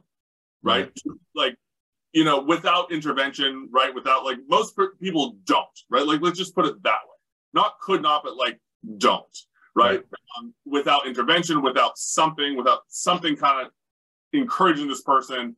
right? 0.61 0.87
Mm-hmm. 0.87 1.13
Like, 1.35 1.55
you 2.11 2.23
know, 2.23 2.41
without 2.41 2.91
intervention, 2.91 3.69
right? 3.71 3.93
Without 3.93 4.25
like 4.25 4.37
most 4.47 4.77
people 5.01 5.37
don't, 5.45 5.79
right? 5.89 6.05
Like, 6.05 6.21
let's 6.21 6.37
just 6.37 6.55
put 6.55 6.65
it 6.65 6.81
that 6.83 6.89
way. 6.89 7.17
Not 7.53 7.79
could 7.79 8.01
not, 8.01 8.23
but 8.23 8.35
like 8.35 8.59
don't, 8.97 9.37
right? 9.75 9.95
right. 9.95 10.03
Um, 10.37 10.53
without 10.65 11.07
intervention, 11.07 11.61
without 11.61 11.97
something, 11.97 12.55
without 12.57 12.81
something 12.87 13.35
kind 13.35 13.65
of 13.65 13.71
encouraging 14.33 14.87
this 14.87 15.01
person, 15.01 15.55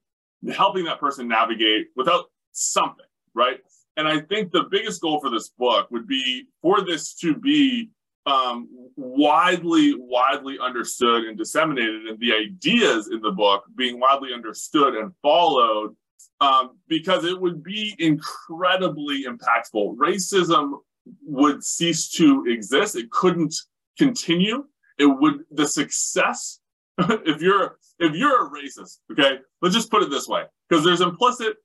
helping 0.54 0.86
that 0.86 1.00
person 1.00 1.28
navigate, 1.28 1.88
without 1.96 2.26
something, 2.52 3.06
right? 3.34 3.60
And 3.98 4.08
I 4.08 4.20
think 4.20 4.52
the 4.52 4.66
biggest 4.70 5.02
goal 5.02 5.20
for 5.20 5.30
this 5.30 5.50
book 5.50 5.90
would 5.92 6.08
be 6.08 6.48
for 6.62 6.84
this 6.84 7.14
to 7.16 7.36
be 7.36 7.90
um, 8.26 8.68
widely, 8.96 9.94
widely 9.98 10.58
understood 10.60 11.26
and 11.26 11.38
disseminated, 11.38 12.08
and 12.08 12.20
the 12.20 12.34
ideas 12.34 13.10
in 13.12 13.22
the 13.22 13.32
book 13.32 13.66
being 13.76 14.00
widely 14.00 14.34
understood 14.34 14.96
and 14.96 15.14
followed, 15.22 15.96
um, 16.42 16.78
because 16.88 17.24
it 17.24 17.40
would 17.40 17.64
be 17.64 17.96
incredibly 18.00 19.26
impactful. 19.26 19.96
Racism 19.96 20.80
would 21.24 21.64
cease 21.64 22.10
to 22.10 22.46
exist; 22.48 22.96
it 22.96 23.12
couldn't 23.12 23.56
continue. 23.98 24.66
It 24.98 25.06
would 25.06 25.44
the 25.52 25.68
success. 25.68 26.60
if 26.98 27.42
you're 27.42 27.78
if 28.00 28.16
you're 28.16 28.48
a 28.48 28.50
racist, 28.50 29.00
okay, 29.12 29.40
let's 29.62 29.76
just 29.76 29.92
put 29.92 30.04
it 30.04 30.10
this 30.10 30.28
way, 30.28 30.44
because 30.70 30.84
there's 30.84 31.02
implicit 31.02 31.58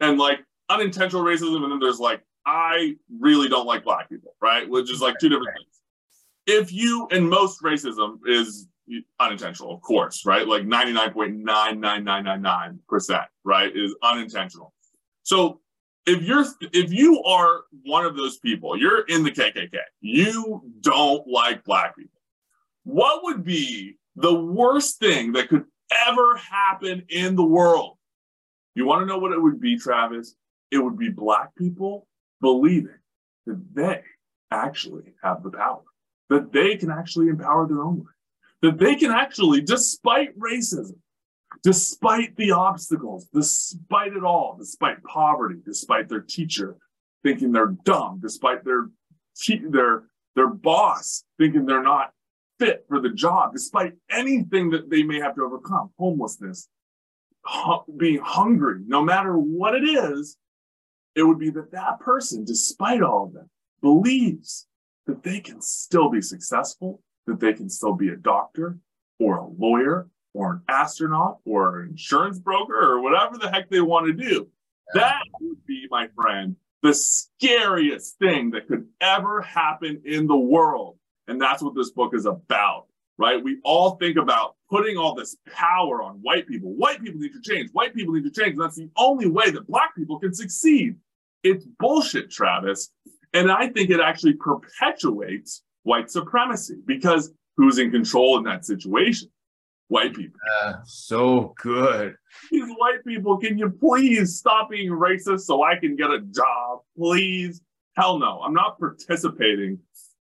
and 0.00 0.18
like 0.18 0.40
unintentional 0.68 1.24
racism, 1.24 1.62
and 1.62 1.72
then 1.72 1.80
there's 1.80 2.00
like, 2.00 2.20
I 2.44 2.96
really 3.20 3.48
don't 3.48 3.66
like 3.66 3.84
black 3.84 4.08
people, 4.08 4.34
right? 4.40 4.68
Which 4.68 4.90
is 4.90 5.00
like 5.00 5.16
two 5.18 5.28
different 5.28 5.56
things. 5.56 5.68
If 6.46 6.72
you, 6.72 7.08
and 7.10 7.28
most 7.28 7.62
racism 7.62 8.18
is 8.26 8.68
unintentional, 9.18 9.74
of 9.74 9.80
course, 9.80 10.24
right? 10.24 10.46
Like 10.46 10.62
99.99999%, 10.62 13.24
right, 13.44 13.76
is 13.76 13.96
unintentional. 14.02 14.72
So 15.24 15.60
if 16.06 16.22
you're 16.22 16.44
if 16.72 16.92
you 16.92 17.22
are 17.24 17.62
one 17.84 18.06
of 18.06 18.16
those 18.16 18.38
people, 18.38 18.76
you're 18.78 19.02
in 19.02 19.22
the 19.22 19.30
KKK, 19.30 19.76
you 20.00 20.62
don't 20.80 21.26
like 21.26 21.64
black 21.64 21.96
people. 21.96 22.20
What 22.84 23.24
would 23.24 23.44
be 23.44 23.96
the 24.14 24.34
worst 24.34 24.98
thing 24.98 25.32
that 25.32 25.48
could 25.48 25.64
ever 26.06 26.36
happen 26.36 27.04
in 27.08 27.36
the 27.36 27.44
world? 27.44 27.98
You 28.74 28.86
want 28.86 29.02
to 29.02 29.06
know 29.06 29.18
what 29.18 29.32
it 29.32 29.42
would 29.42 29.60
be, 29.60 29.76
Travis? 29.78 30.36
it 30.70 30.78
would 30.78 30.98
be 30.98 31.08
black 31.08 31.54
people 31.56 32.06
believing 32.40 32.98
that 33.46 33.74
they 33.74 34.02
actually 34.50 35.14
have 35.22 35.42
the 35.42 35.50
power, 35.50 35.82
that 36.28 36.52
they 36.52 36.76
can 36.76 36.90
actually 36.90 37.28
empower 37.28 37.66
their 37.66 37.82
own 37.82 37.98
life, 37.98 38.06
that 38.62 38.78
they 38.78 38.94
can 38.94 39.10
actually, 39.10 39.60
despite 39.60 40.38
racism, 40.38 40.96
despite 41.62 42.36
the 42.36 42.52
obstacles, 42.52 43.28
despite 43.32 44.12
it 44.12 44.24
all, 44.24 44.56
despite 44.58 45.02
poverty, 45.04 45.60
despite 45.64 46.08
their 46.08 46.20
teacher 46.20 46.76
thinking 47.22 47.52
they're 47.52 47.74
dumb, 47.84 48.20
despite 48.22 48.64
their 48.64 48.88
their 49.70 50.04
their 50.34 50.48
boss 50.48 51.24
thinking 51.38 51.66
they're 51.66 51.82
not 51.82 52.12
fit 52.58 52.84
for 52.88 53.00
the 53.00 53.10
job, 53.10 53.52
despite 53.52 53.94
anything 54.10 54.70
that 54.70 54.88
they 54.90 55.02
may 55.02 55.20
have 55.20 55.34
to 55.34 55.42
overcome, 55.42 55.90
homelessness, 55.98 56.68
being 57.96 58.20
hungry, 58.22 58.82
no 58.86 59.02
matter 59.02 59.36
what 59.36 59.74
it 59.74 59.84
is, 59.84 60.36
it 61.14 61.22
would 61.22 61.38
be 61.38 61.50
that 61.50 61.72
that 61.72 62.00
person, 62.00 62.44
despite 62.44 63.02
all 63.02 63.26
of 63.26 63.32
that, 63.34 63.48
believes 63.82 64.66
that 65.06 65.22
they 65.22 65.40
can 65.40 65.60
still 65.60 66.10
be 66.10 66.20
successful, 66.20 67.02
that 67.26 67.40
they 67.40 67.52
can 67.52 67.68
still 67.68 67.94
be 67.94 68.08
a 68.08 68.16
doctor 68.16 68.78
or 69.18 69.36
a 69.36 69.46
lawyer 69.46 70.08
or 70.36 70.52
an 70.52 70.62
astronaut 70.68 71.38
or 71.44 71.80
an 71.80 71.90
insurance 71.90 72.38
broker 72.38 72.78
or 72.78 73.00
whatever 73.00 73.38
the 73.38 73.50
heck 73.50 73.70
they 73.70 73.80
want 73.80 74.06
to 74.06 74.12
do. 74.12 74.48
Yeah. 74.94 75.00
That 75.00 75.22
would 75.40 75.64
be, 75.66 75.86
my 75.90 76.08
friend, 76.14 76.56
the 76.82 76.92
scariest 76.92 78.18
thing 78.18 78.50
that 78.50 78.68
could 78.68 78.86
ever 79.00 79.40
happen 79.40 80.02
in 80.04 80.26
the 80.26 80.36
world. 80.36 80.98
And 81.26 81.40
that's 81.40 81.62
what 81.62 81.74
this 81.74 81.90
book 81.90 82.14
is 82.14 82.26
about, 82.26 82.86
right? 83.18 83.42
We 83.42 83.58
all 83.64 83.92
think 83.96 84.18
about 84.18 84.56
putting 84.70 84.96
all 84.96 85.14
this 85.14 85.36
power 85.50 86.02
on 86.02 86.16
white 86.22 86.46
people. 86.46 86.74
White 86.74 87.02
people 87.02 87.20
need 87.20 87.32
to 87.32 87.40
change. 87.40 87.70
White 87.72 87.94
people 87.94 88.14
need 88.14 88.24
to 88.24 88.30
change. 88.30 88.52
And 88.52 88.60
that's 88.60 88.76
the 88.76 88.90
only 88.96 89.28
way 89.28 89.50
that 89.50 89.66
black 89.66 89.96
people 89.96 90.18
can 90.18 90.34
succeed. 90.34 90.96
It's 91.42 91.64
bullshit, 91.78 92.30
Travis. 92.30 92.90
And 93.32 93.50
I 93.50 93.68
think 93.68 93.90
it 93.90 94.00
actually 94.00 94.34
perpetuates 94.34 95.62
white 95.82 96.10
supremacy 96.10 96.76
because 96.84 97.32
who's 97.56 97.78
in 97.78 97.90
control 97.90 98.36
in 98.36 98.44
that 98.44 98.64
situation? 98.64 99.30
White 99.88 100.14
people. 100.14 100.38
Uh, 100.62 100.74
so 100.84 101.54
good. 101.62 102.14
These 102.50 102.68
white 102.76 103.04
people, 103.06 103.38
can 103.38 103.56
you 103.56 103.70
please 103.70 104.36
stop 104.36 104.70
being 104.70 104.90
racist 104.90 105.40
so 105.40 105.62
I 105.62 105.76
can 105.76 105.94
get 105.96 106.10
a 106.10 106.20
job? 106.20 106.80
Please. 106.96 107.60
Hell 107.96 108.18
no. 108.18 108.40
I'm 108.42 108.52
not 108.52 108.78
participating 108.78 109.78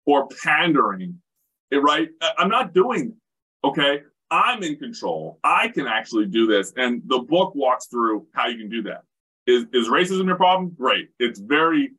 or 0.05 0.27
pandering. 0.43 1.21
It, 1.69 1.77
right? 1.77 2.09
I'm 2.37 2.49
not 2.49 2.73
doing 2.73 3.15
Okay. 3.63 4.01
I'm 4.29 4.63
in 4.63 4.77
control. 4.77 5.39
I 5.43 5.67
can 5.67 5.87
actually 5.87 6.25
do 6.27 6.47
this. 6.47 6.71
And 6.77 7.01
the 7.05 7.19
book 7.19 7.53
walks 7.53 7.87
through 7.87 8.27
how 8.33 8.47
you 8.47 8.57
can 8.57 8.69
do 8.69 8.81
that. 8.83 9.03
Is, 9.45 9.65
is 9.73 9.89
racism 9.89 10.25
your 10.25 10.37
problem? 10.37 10.73
Great. 10.77 11.09
It's 11.19 11.39
very 11.39 11.91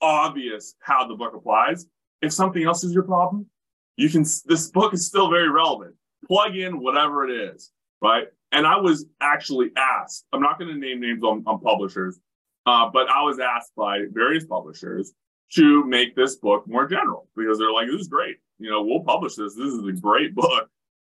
obvious 0.00 0.74
how 0.80 1.06
the 1.06 1.14
book 1.14 1.34
applies. 1.34 1.86
If 2.20 2.32
something 2.32 2.64
else 2.64 2.84
is 2.84 2.92
your 2.92 3.04
problem, 3.04 3.46
you 3.96 4.10
can, 4.10 4.22
this 4.44 4.70
book 4.70 4.92
is 4.92 5.06
still 5.06 5.30
very 5.30 5.48
relevant. 5.48 5.94
Plug 6.26 6.56
in 6.56 6.80
whatever 6.80 7.28
it 7.28 7.54
is, 7.54 7.70
right? 8.02 8.26
And 8.52 8.66
I 8.66 8.76
was 8.78 9.06
actually 9.20 9.70
asked, 9.76 10.24
I'm 10.32 10.40
not 10.40 10.58
going 10.58 10.72
to 10.72 10.78
name 10.78 11.00
names 11.00 11.22
on, 11.22 11.42
on 11.46 11.60
publishers, 11.60 12.18
uh, 12.66 12.90
but 12.92 13.08
I 13.08 13.22
was 13.22 13.38
asked 13.38 13.72
by 13.76 14.04
various 14.10 14.46
publishers 14.46 15.12
to 15.52 15.84
make 15.84 16.14
this 16.14 16.36
book 16.36 16.64
more 16.66 16.86
general 16.86 17.28
because 17.36 17.58
they're 17.58 17.72
like, 17.72 17.86
this 17.86 18.02
is 18.02 18.08
great. 18.08 18.36
You 18.58 18.70
know, 18.70 18.82
we'll 18.82 19.04
publish 19.04 19.34
this. 19.34 19.54
This 19.54 19.66
is 19.66 19.86
a 19.86 19.92
great 19.92 20.34
book, 20.34 20.68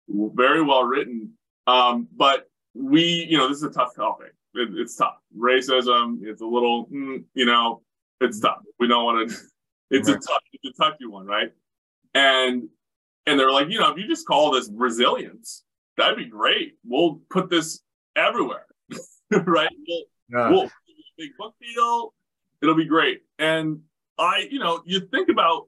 very 0.08 0.62
well 0.62 0.84
written. 0.84 1.32
Um, 1.68 2.08
but 2.16 2.50
we, 2.74 3.28
you 3.30 3.38
know, 3.38 3.48
this 3.48 3.58
is 3.58 3.64
a 3.64 3.70
tough 3.70 3.96
topic 3.96 4.34
It, 4.56 4.70
it's 4.74 4.96
tough. 4.96 5.18
Racism. 5.38 6.20
It's 6.24 6.42
a 6.42 6.46
little, 6.46 6.88
mm, 6.88 7.24
you 7.34 7.46
know, 7.46 7.82
it's 8.20 8.40
tough. 8.40 8.60
We 8.80 8.88
don't 8.88 9.04
want 9.06 9.30
to. 9.30 9.38
It's 9.92 10.10
right. 10.10 10.18
a 10.18 10.20
tough, 10.20 10.42
it's 10.54 10.80
a 10.80 10.84
touchy 10.84 11.06
one, 11.06 11.28
right? 11.28 11.52
And 12.16 12.68
and 13.26 13.40
they're 13.40 13.52
like, 13.52 13.70
you 13.70 13.80
know, 13.80 13.92
if 13.92 13.98
you 13.98 14.08
just 14.08 14.28
call 14.28 14.52
this 14.52 14.70
resilience, 14.74 15.64
that'd 15.98 16.18
be 16.18 16.26
great. 16.26 16.74
We'll 16.86 17.22
put 17.30 17.50
this 17.50 17.82
everywhere, 18.16 18.66
right? 19.32 19.70
We'll, 19.88 20.04
yeah. 20.30 20.50
we'll 20.50 20.70
big 21.18 21.32
book 21.38 21.54
deal. 21.62 22.14
It'll 22.62 22.76
be 22.76 22.86
great. 22.86 23.22
And 23.40 23.82
I, 24.18 24.48
you 24.50 24.60
know, 24.60 24.82
you 24.86 25.02
think 25.02 25.30
about 25.30 25.68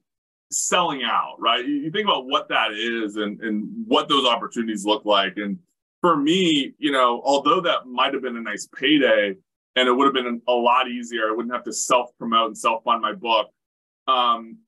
selling 0.52 1.04
out, 1.04 1.36
right? 1.40 1.66
You 1.66 1.92
think 1.92 2.06
about 2.06 2.28
what 2.28 2.50
that 2.50 2.72
is 2.72 3.16
and, 3.18 3.40
and 3.42 3.86
what 3.88 4.08
those 4.08 4.26
opportunities 4.26 4.86
look 4.86 5.06
like. 5.06 5.38
And 5.38 5.60
for 6.02 6.16
me, 6.16 6.74
you 6.78 6.92
know, 6.92 7.22
although 7.24 7.62
that 7.62 7.86
might 7.86 8.14
have 8.14 8.22
been 8.22 8.38
a 8.38 8.42
nice 8.42 8.68
payday 8.76 9.36
and 9.76 9.88
it 9.88 9.92
would 9.92 10.06
have 10.06 10.14
been 10.14 10.42
a 10.48 10.54
lot 10.54 10.88
easier, 10.88 11.28
I 11.28 11.32
wouldn't 11.32 11.54
have 11.54 11.66
to 11.66 11.74
self 11.74 12.12
promote 12.18 12.48
and 12.48 12.58
self 12.58 12.84
fund 12.84 13.02
my 13.02 13.14
book. 13.14 13.50
Um, 14.08 14.60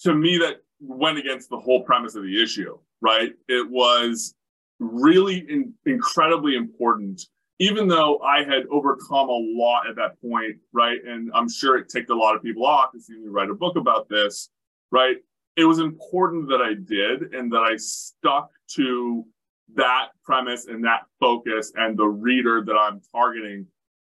to 0.00 0.14
me, 0.14 0.38
that 0.38 0.62
went 0.80 1.18
against 1.18 1.50
the 1.50 1.58
whole 1.58 1.82
premise 1.82 2.14
of 2.14 2.22
the 2.22 2.42
issue, 2.42 2.78
right? 3.00 3.32
It 3.48 3.68
was 3.70 4.34
really 4.78 5.44
in, 5.48 5.74
incredibly 5.86 6.56
important, 6.56 7.20
even 7.58 7.86
though 7.86 8.18
I 8.20 8.44
had 8.44 8.64
overcome 8.70 9.28
a 9.28 9.40
lot 9.58 9.88
at 9.88 9.96
that 9.96 10.20
point, 10.22 10.56
right? 10.72 10.98
And 11.06 11.30
I'm 11.34 11.48
sure 11.48 11.76
it 11.76 11.88
ticked 11.88 12.10
a 12.10 12.16
lot 12.16 12.34
of 12.34 12.42
people 12.42 12.64
off 12.64 12.92
to 12.92 13.00
see 13.00 13.14
me 13.14 13.28
write 13.28 13.50
a 13.50 13.54
book 13.54 13.76
about 13.76 14.08
this, 14.08 14.48
right? 14.90 15.16
It 15.56 15.64
was 15.64 15.78
important 15.78 16.48
that 16.48 16.62
I 16.62 16.74
did 16.74 17.34
and 17.34 17.52
that 17.52 17.60
I 17.60 17.76
stuck 17.76 18.50
to 18.76 19.26
that 19.74 20.08
premise 20.24 20.66
and 20.66 20.84
that 20.84 21.02
focus 21.20 21.72
and 21.76 21.96
the 21.96 22.06
reader 22.06 22.64
that 22.64 22.74
I'm 22.74 23.00
targeting 23.12 23.66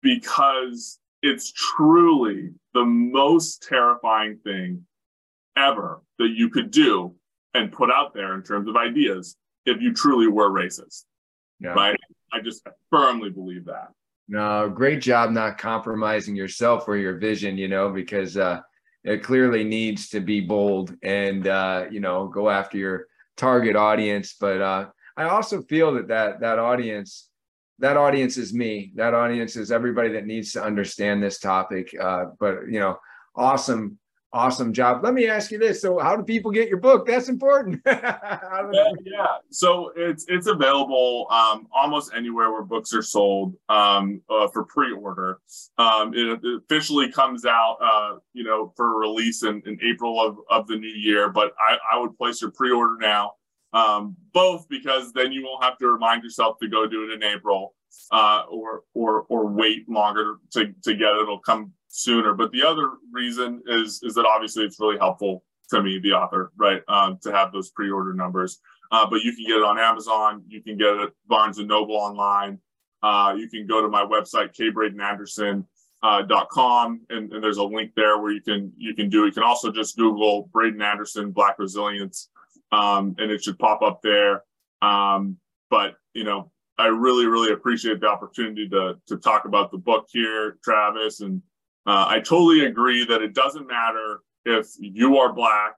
because 0.01 0.99
it's 1.21 1.51
truly 1.51 2.51
the 2.73 2.85
most 2.85 3.63
terrifying 3.63 4.37
thing 4.43 4.85
ever 5.55 6.01
that 6.19 6.29
you 6.29 6.49
could 6.49 6.71
do 6.71 7.15
and 7.53 7.71
put 7.71 7.89
out 7.91 8.13
there 8.13 8.35
in 8.35 8.43
terms 8.43 8.67
of 8.67 8.75
ideas 8.75 9.37
if 9.65 9.81
you 9.81 9.93
truly 9.93 10.27
were 10.27 10.49
racist. 10.49 11.03
Yeah. 11.59 11.69
Right. 11.69 11.97
I 12.33 12.41
just 12.41 12.67
firmly 12.89 13.29
believe 13.29 13.65
that. 13.65 13.89
No, 14.27 14.69
great 14.69 15.01
job 15.01 15.31
not 15.31 15.57
compromising 15.57 16.35
yourself 16.35 16.87
or 16.87 16.97
your 16.97 17.17
vision, 17.17 17.57
you 17.57 17.67
know, 17.67 17.89
because 17.89 18.37
uh, 18.37 18.59
it 19.03 19.23
clearly 19.23 19.63
needs 19.63 20.09
to 20.09 20.19
be 20.19 20.41
bold 20.41 20.95
and, 21.03 21.47
uh, 21.47 21.85
you 21.91 21.99
know, 21.99 22.27
go 22.27 22.49
after 22.49 22.77
your 22.77 23.05
target 23.37 23.75
audience. 23.75 24.35
But 24.39 24.61
uh, 24.61 24.87
I 25.15 25.25
also 25.25 25.61
feel 25.61 25.93
that 25.93 26.07
that, 26.07 26.41
that 26.41 26.59
audience, 26.59 27.29
that 27.79 27.97
audience 27.97 28.37
is 28.37 28.53
me. 28.53 28.91
That 28.95 29.13
audience 29.13 29.55
is 29.55 29.71
everybody 29.71 30.09
that 30.13 30.25
needs 30.25 30.51
to 30.53 30.63
understand 30.63 31.21
this 31.21 31.39
topic. 31.39 31.95
Uh, 31.99 32.25
but, 32.39 32.67
you 32.67 32.79
know, 32.79 32.97
awesome 33.35 33.99
awesome 34.35 34.73
job. 34.73 35.01
Let 35.03 35.13
me 35.13 35.27
ask 35.27 35.49
you 35.49 35.57
this: 35.57 35.81
So, 35.81 35.97
how 35.97 36.15
do 36.15 36.23
people 36.23 36.51
get 36.51 36.67
your 36.67 36.77
book? 36.77 37.07
That's 37.07 37.29
important. 37.29 37.81
yeah, 37.85 38.69
yeah, 39.03 39.25
so 39.49 39.91
it's 39.95 40.25
it's 40.27 40.47
available 40.47 41.27
um, 41.31 41.67
almost 41.71 42.11
anywhere 42.13 42.51
where 42.51 42.63
books 42.63 42.93
are 42.93 43.01
sold 43.01 43.55
um, 43.69 44.21
uh, 44.29 44.47
for 44.49 44.65
pre-order. 44.65 45.39
Um, 45.77 46.13
it, 46.13 46.39
it, 46.43 46.61
officially 46.63 47.11
comes 47.11 47.45
out, 47.45 47.77
uh, 47.81 48.19
you 48.33 48.43
know, 48.43 48.73
for 48.75 48.99
release 48.99 49.43
in, 49.43 49.61
in 49.65 49.79
April 49.81 50.21
of, 50.21 50.37
of 50.49 50.67
the 50.67 50.75
new 50.75 50.87
year. 50.87 51.29
But 51.29 51.53
I, 51.59 51.77
I 51.93 51.99
would 51.99 52.17
place 52.17 52.41
your 52.41 52.51
pre-order 52.51 52.97
now, 52.99 53.33
um, 53.73 54.15
both 54.33 54.67
because 54.69 55.13
then 55.13 55.31
you 55.31 55.43
won't 55.43 55.63
have 55.63 55.77
to 55.77 55.87
remind 55.87 56.23
yourself 56.23 56.57
to 56.59 56.67
go 56.67 56.85
do 56.85 57.09
it 57.09 57.13
in 57.13 57.23
April. 57.23 57.73
Uh, 58.11 58.43
or 58.51 58.83
or 58.93 59.21
or 59.29 59.47
wait 59.47 59.87
longer 59.87 60.35
to, 60.51 60.65
to 60.83 60.93
get 60.95 61.07
it. 61.07 61.21
It'll 61.21 61.39
come 61.39 61.71
sooner. 61.95 62.33
But 62.33 62.51
the 62.51 62.63
other 62.63 62.91
reason 63.11 63.61
is 63.67 64.01
is 64.03 64.13
that 64.15 64.25
obviously 64.25 64.65
it's 64.65 64.79
really 64.79 64.97
helpful 64.97 65.43
to 65.69 65.81
me, 65.81 65.99
the 65.99 66.11
author, 66.11 66.51
right, 66.57 66.81
um, 66.87 67.17
to 67.23 67.31
have 67.31 67.51
those 67.51 67.71
pre-order 67.71 68.13
numbers. 68.13 68.59
Uh, 68.91 69.07
but 69.09 69.21
you 69.21 69.33
can 69.35 69.45
get 69.45 69.57
it 69.57 69.63
on 69.63 69.79
Amazon. 69.79 70.43
You 70.47 70.61
can 70.61 70.77
get 70.77 70.95
it 70.95 71.11
Barnes 71.27 71.57
and 71.57 71.67
Noble 71.67 71.95
online. 71.95 72.59
Uh, 73.01 73.33
you 73.37 73.49
can 73.49 73.65
go 73.65 73.81
to 73.81 73.87
my 73.87 74.03
website, 74.03 74.55
kbraedenanderson.com, 74.55 75.65
uh, 76.03 77.15
and, 77.15 77.33
and, 77.33 77.43
there's 77.43 77.57
a 77.57 77.63
link 77.63 77.91
there 77.95 78.19
where 78.19 78.31
you 78.31 78.41
can 78.41 78.71
you 78.77 78.93
can 78.93 79.09
do. 79.09 79.25
You 79.25 79.31
can 79.31 79.43
also 79.43 79.71
just 79.71 79.97
Google 79.97 80.49
Braeden 80.53 80.81
Anderson 80.81 81.31
Black 81.31 81.57
Resilience, 81.57 82.29
um, 82.71 83.15
and 83.17 83.31
it 83.31 83.43
should 83.43 83.57
pop 83.59 83.81
up 83.81 84.01
there. 84.01 84.43
Um, 84.81 85.37
but 85.69 85.95
you 86.13 86.23
know, 86.23 86.51
I 86.77 86.87
really 86.87 87.25
really 87.25 87.53
appreciate 87.53 88.01
the 88.01 88.07
opportunity 88.07 88.69
to 88.69 88.95
to 89.07 89.17
talk 89.17 89.45
about 89.45 89.71
the 89.71 89.77
book 89.77 90.07
here, 90.09 90.57
Travis, 90.63 91.21
and 91.21 91.41
uh, 91.85 92.05
I 92.07 92.19
totally 92.19 92.65
agree 92.65 93.05
that 93.05 93.21
it 93.21 93.33
doesn't 93.33 93.67
matter 93.67 94.21
if 94.45 94.67
you 94.79 95.17
are 95.17 95.33
black 95.33 95.75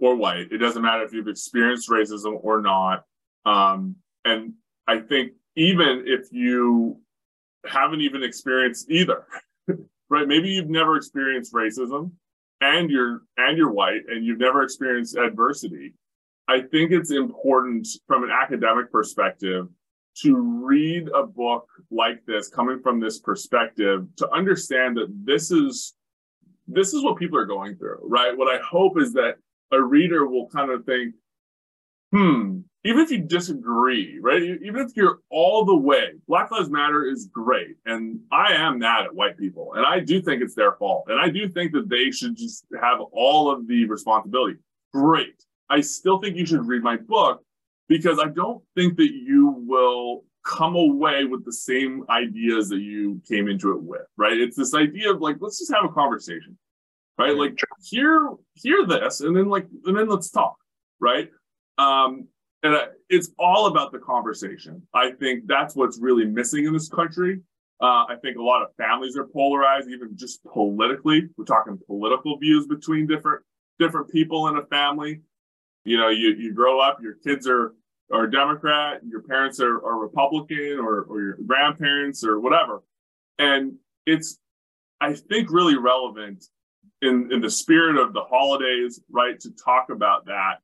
or 0.00 0.16
white. 0.16 0.52
It 0.52 0.58
doesn't 0.58 0.82
matter 0.82 1.04
if 1.04 1.12
you've 1.12 1.28
experienced 1.28 1.90
racism 1.90 2.38
or 2.42 2.60
not. 2.60 3.04
Um, 3.44 3.96
and 4.24 4.54
I 4.86 5.00
think 5.00 5.32
even 5.56 6.04
if 6.06 6.28
you 6.30 7.00
haven't 7.66 8.00
even 8.00 8.22
experienced 8.22 8.90
either, 8.90 9.26
right? 10.08 10.26
Maybe 10.26 10.50
you've 10.50 10.70
never 10.70 10.96
experienced 10.96 11.52
racism 11.52 12.12
and 12.60 12.90
you're 12.90 13.22
and 13.36 13.56
you're 13.56 13.72
white 13.72 14.02
and 14.08 14.24
you've 14.24 14.38
never 14.38 14.62
experienced 14.62 15.16
adversity. 15.16 15.94
I 16.46 16.60
think 16.60 16.92
it's 16.92 17.10
important 17.10 17.86
from 18.06 18.24
an 18.24 18.30
academic 18.30 18.90
perspective 18.90 19.68
to 20.22 20.36
read 20.36 21.08
a 21.14 21.24
book 21.24 21.68
like 21.90 22.24
this 22.26 22.48
coming 22.48 22.80
from 22.80 23.00
this 23.00 23.18
perspective 23.20 24.06
to 24.16 24.30
understand 24.30 24.96
that 24.96 25.08
this 25.24 25.50
is 25.50 25.94
this 26.66 26.92
is 26.92 27.02
what 27.02 27.16
people 27.16 27.38
are 27.38 27.46
going 27.46 27.76
through 27.76 27.98
right? 28.02 28.36
What 28.36 28.54
i 28.54 28.60
hope 28.62 28.98
is 28.98 29.12
that 29.14 29.36
a 29.72 29.80
reader 29.80 30.26
will 30.26 30.48
kind 30.48 30.70
of 30.70 30.84
think 30.84 31.14
hmm 32.12 32.60
even 32.84 33.00
if 33.00 33.10
you 33.10 33.18
disagree 33.18 34.18
right? 34.20 34.42
Even 34.42 34.76
if 34.76 34.92
you're 34.96 35.18
all 35.30 35.64
the 35.64 35.76
way 35.76 36.12
black 36.26 36.50
lives 36.50 36.70
matter 36.70 37.04
is 37.06 37.28
great 37.32 37.76
and 37.86 38.18
i 38.32 38.52
am 38.52 38.78
mad 38.78 39.04
at 39.04 39.14
white 39.14 39.36
people 39.36 39.74
and 39.74 39.84
i 39.84 40.00
do 40.00 40.22
think 40.22 40.42
it's 40.42 40.54
their 40.54 40.72
fault 40.72 41.04
and 41.08 41.20
i 41.20 41.28
do 41.28 41.48
think 41.48 41.72
that 41.72 41.88
they 41.88 42.10
should 42.10 42.36
just 42.36 42.66
have 42.80 43.00
all 43.12 43.50
of 43.50 43.66
the 43.66 43.84
responsibility. 43.86 44.58
Great. 44.92 45.44
I 45.70 45.82
still 45.82 46.18
think 46.18 46.36
you 46.36 46.46
should 46.46 46.66
read 46.66 46.82
my 46.82 46.96
book 46.96 47.42
because 47.88 48.18
I 48.18 48.28
don't 48.28 48.62
think 48.74 48.96
that 48.96 49.12
you 49.12 49.64
will 49.66 50.24
come 50.44 50.76
away 50.76 51.24
with 51.24 51.44
the 51.44 51.52
same 51.52 52.04
ideas 52.08 52.68
that 52.68 52.80
you 52.80 53.20
came 53.28 53.48
into 53.48 53.72
it 53.72 53.82
with, 53.82 54.06
right? 54.16 54.38
It's 54.38 54.56
this 54.56 54.74
idea 54.74 55.12
of 55.12 55.20
like, 55.20 55.36
let's 55.40 55.58
just 55.58 55.72
have 55.72 55.84
a 55.84 55.92
conversation, 55.92 56.56
right? 57.18 57.34
Like 57.34 57.58
hear 57.82 58.30
hear 58.54 58.86
this, 58.86 59.20
and 59.20 59.36
then 59.36 59.48
like, 59.48 59.66
and 59.84 59.96
then 59.96 60.08
let's 60.08 60.30
talk, 60.30 60.56
right? 61.00 61.28
Um, 61.76 62.28
and 62.62 62.76
it's 63.08 63.30
all 63.38 63.66
about 63.66 63.92
the 63.92 63.98
conversation. 63.98 64.82
I 64.92 65.12
think 65.12 65.46
that's 65.46 65.76
what's 65.76 65.98
really 66.00 66.24
missing 66.24 66.64
in 66.64 66.72
this 66.72 66.88
country. 66.88 67.40
Uh, 67.80 68.04
I 68.08 68.16
think 68.20 68.36
a 68.36 68.42
lot 68.42 68.62
of 68.62 68.74
families 68.76 69.16
are 69.16 69.26
polarized, 69.26 69.88
even 69.88 70.16
just 70.16 70.42
politically. 70.44 71.28
We're 71.36 71.44
talking 71.44 71.78
political 71.86 72.36
views 72.38 72.66
between 72.66 73.06
different 73.06 73.44
different 73.78 74.10
people 74.10 74.48
in 74.48 74.56
a 74.56 74.66
family. 74.66 75.20
You 75.84 75.96
know, 75.96 76.08
you 76.08 76.30
you 76.30 76.52
grow 76.52 76.80
up, 76.80 76.98
your 77.02 77.14
kids 77.14 77.48
are 77.48 77.74
are 78.10 78.26
Democrat, 78.26 79.00
your 79.06 79.22
parents 79.22 79.60
are, 79.60 79.84
are 79.84 79.98
Republican, 79.98 80.78
or, 80.78 81.02
or 81.02 81.20
your 81.20 81.36
grandparents, 81.46 82.24
or 82.24 82.40
whatever. 82.40 82.82
And 83.38 83.74
it's, 84.06 84.38
I 84.98 85.12
think, 85.12 85.50
really 85.50 85.76
relevant 85.76 86.44
in, 87.02 87.30
in 87.30 87.40
the 87.42 87.50
spirit 87.50 87.98
of 87.98 88.14
the 88.14 88.22
holidays, 88.22 89.00
right, 89.10 89.38
to 89.40 89.50
talk 89.50 89.90
about 89.90 90.24
that. 90.24 90.54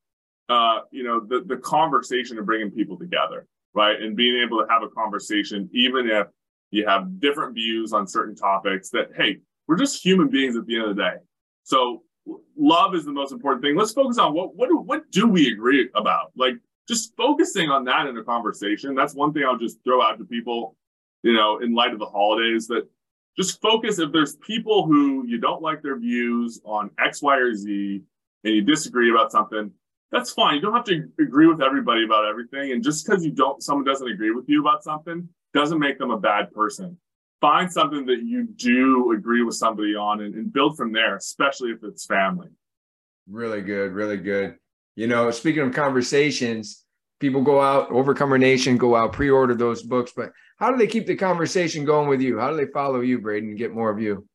Uh, 0.49 0.81
you 0.91 1.05
know, 1.05 1.21
the, 1.21 1.45
the 1.47 1.59
conversation 1.59 2.39
of 2.39 2.47
bringing 2.47 2.71
people 2.71 2.99
together, 2.99 3.47
right, 3.75 4.01
and 4.01 4.17
being 4.17 4.43
able 4.43 4.59
to 4.63 4.67
have 4.71 4.83
a 4.83 4.89
conversation, 4.89 5.69
even 5.73 6.09
if 6.09 6.27
you 6.71 6.87
have 6.87 7.21
different 7.21 7.55
views 7.55 7.93
on 7.93 8.07
certain 8.07 8.35
topics, 8.35 8.89
that, 8.89 9.11
hey, 9.17 9.39
we're 9.69 9.77
just 9.77 10.03
human 10.03 10.29
beings 10.29 10.57
at 10.57 10.67
the 10.67 10.77
end 10.77 10.85
of 10.85 10.97
the 10.97 11.03
day. 11.03 11.17
So 11.63 12.03
love 12.57 12.95
is 12.95 13.05
the 13.05 13.13
most 13.13 13.33
important 13.33 13.63
thing. 13.63 13.77
Let's 13.77 13.93
focus 13.93 14.19
on 14.19 14.35
what 14.35 14.55
what 14.57 14.69
do, 14.69 14.79
what 14.79 15.11
do 15.11 15.29
we 15.29 15.53
agree 15.53 15.89
about? 15.95 16.33
Like 16.37 16.55
just 16.89 17.15
focusing 17.17 17.71
on 17.71 17.85
that 17.85 18.07
in 18.07 18.17
a 18.17 18.25
conversation. 18.25 18.95
That's 18.95 19.15
one 19.15 19.33
thing 19.33 19.45
I'll 19.45 19.59
just 19.59 19.83
throw 19.85 20.03
out 20.03 20.19
to 20.19 20.25
people, 20.25 20.77
you 21.23 21.33
know, 21.33 21.59
in 21.59 21.75
light 21.75 21.93
of 21.93 21.99
the 21.99 22.07
holidays 22.07 22.67
that 22.69 22.87
just 23.37 23.61
focus 23.61 23.99
if 23.99 24.13
there's 24.13 24.37
people 24.37 24.87
who 24.87 25.27
you 25.27 25.39
don't 25.39 25.63
like 25.63 25.83
their 25.83 25.99
views 25.99 26.61
on 26.65 26.91
X, 27.05 27.23
Y, 27.23 27.37
or 27.37 27.55
Z 27.55 28.03
and 28.45 28.55
you 28.55 28.63
disagree 28.63 29.11
about 29.11 29.33
something, 29.33 29.71
that's 30.13 30.31
fine. 30.31 30.57
You 30.57 30.61
don't 30.61 30.75
have 30.75 30.85
to 30.85 31.09
agree 31.19 31.47
with 31.47 31.61
everybody 31.61 32.05
about 32.05 32.27
everything. 32.27 32.73
And 32.73 32.85
just 32.85 33.05
because 33.05 33.25
you 33.25 33.33
don't, 33.33 33.63
someone 33.63 33.85
doesn't 33.85 34.07
agree 34.07 34.31
with 34.31 34.49
you 34.49 34.61
about 34.61 34.85
something 34.85 35.29
doesn't 35.55 35.79
make 35.79 35.99
them 35.99 36.11
a 36.11 36.19
bad 36.19 36.53
person. 36.53 36.97
Find 37.41 37.71
something 37.71 38.07
that 38.07 38.23
you 38.25 38.47
do 38.57 39.13
agree 39.13 39.43
with 39.43 39.57
somebody 39.57 39.95
on 39.95 40.23
and, 40.23 40.35
and 40.35 40.53
build 40.53 40.77
from 40.77 40.93
there, 40.93 41.17
especially 41.17 41.71
if 41.71 41.83
it's 41.83 42.07
family. 42.07 42.49
Really 43.29 43.61
good, 43.61 43.93
really 43.93 44.17
good. 44.17 44.57
You 44.97 45.09
know, 45.09 45.31
speaking 45.31 45.63
of 45.63 45.75
conversations, 45.75 46.85
people 47.21 47.43
go 47.43 47.61
out, 47.61 47.91
Overcomer 47.91 48.39
Nation, 48.39 48.77
go 48.77 48.95
out, 48.97 49.13
pre-order 49.13 49.55
those 49.55 49.83
books. 49.83 50.13
But 50.17 50.33
how 50.59 50.71
do 50.71 50.77
they 50.77 50.87
keep 50.87 51.07
the 51.07 51.17
conversation 51.17 51.85
going 51.85 52.09
with 52.09 52.21
you? 52.21 52.39
How 52.39 52.51
do 52.51 52.57
they 52.57 52.71
follow 52.73 53.01
you, 53.01 53.19
Braeden, 53.19 53.51
and 53.51 53.59
get 53.59 53.75
more 53.75 53.91
of 53.91 54.01
you? 54.01 54.27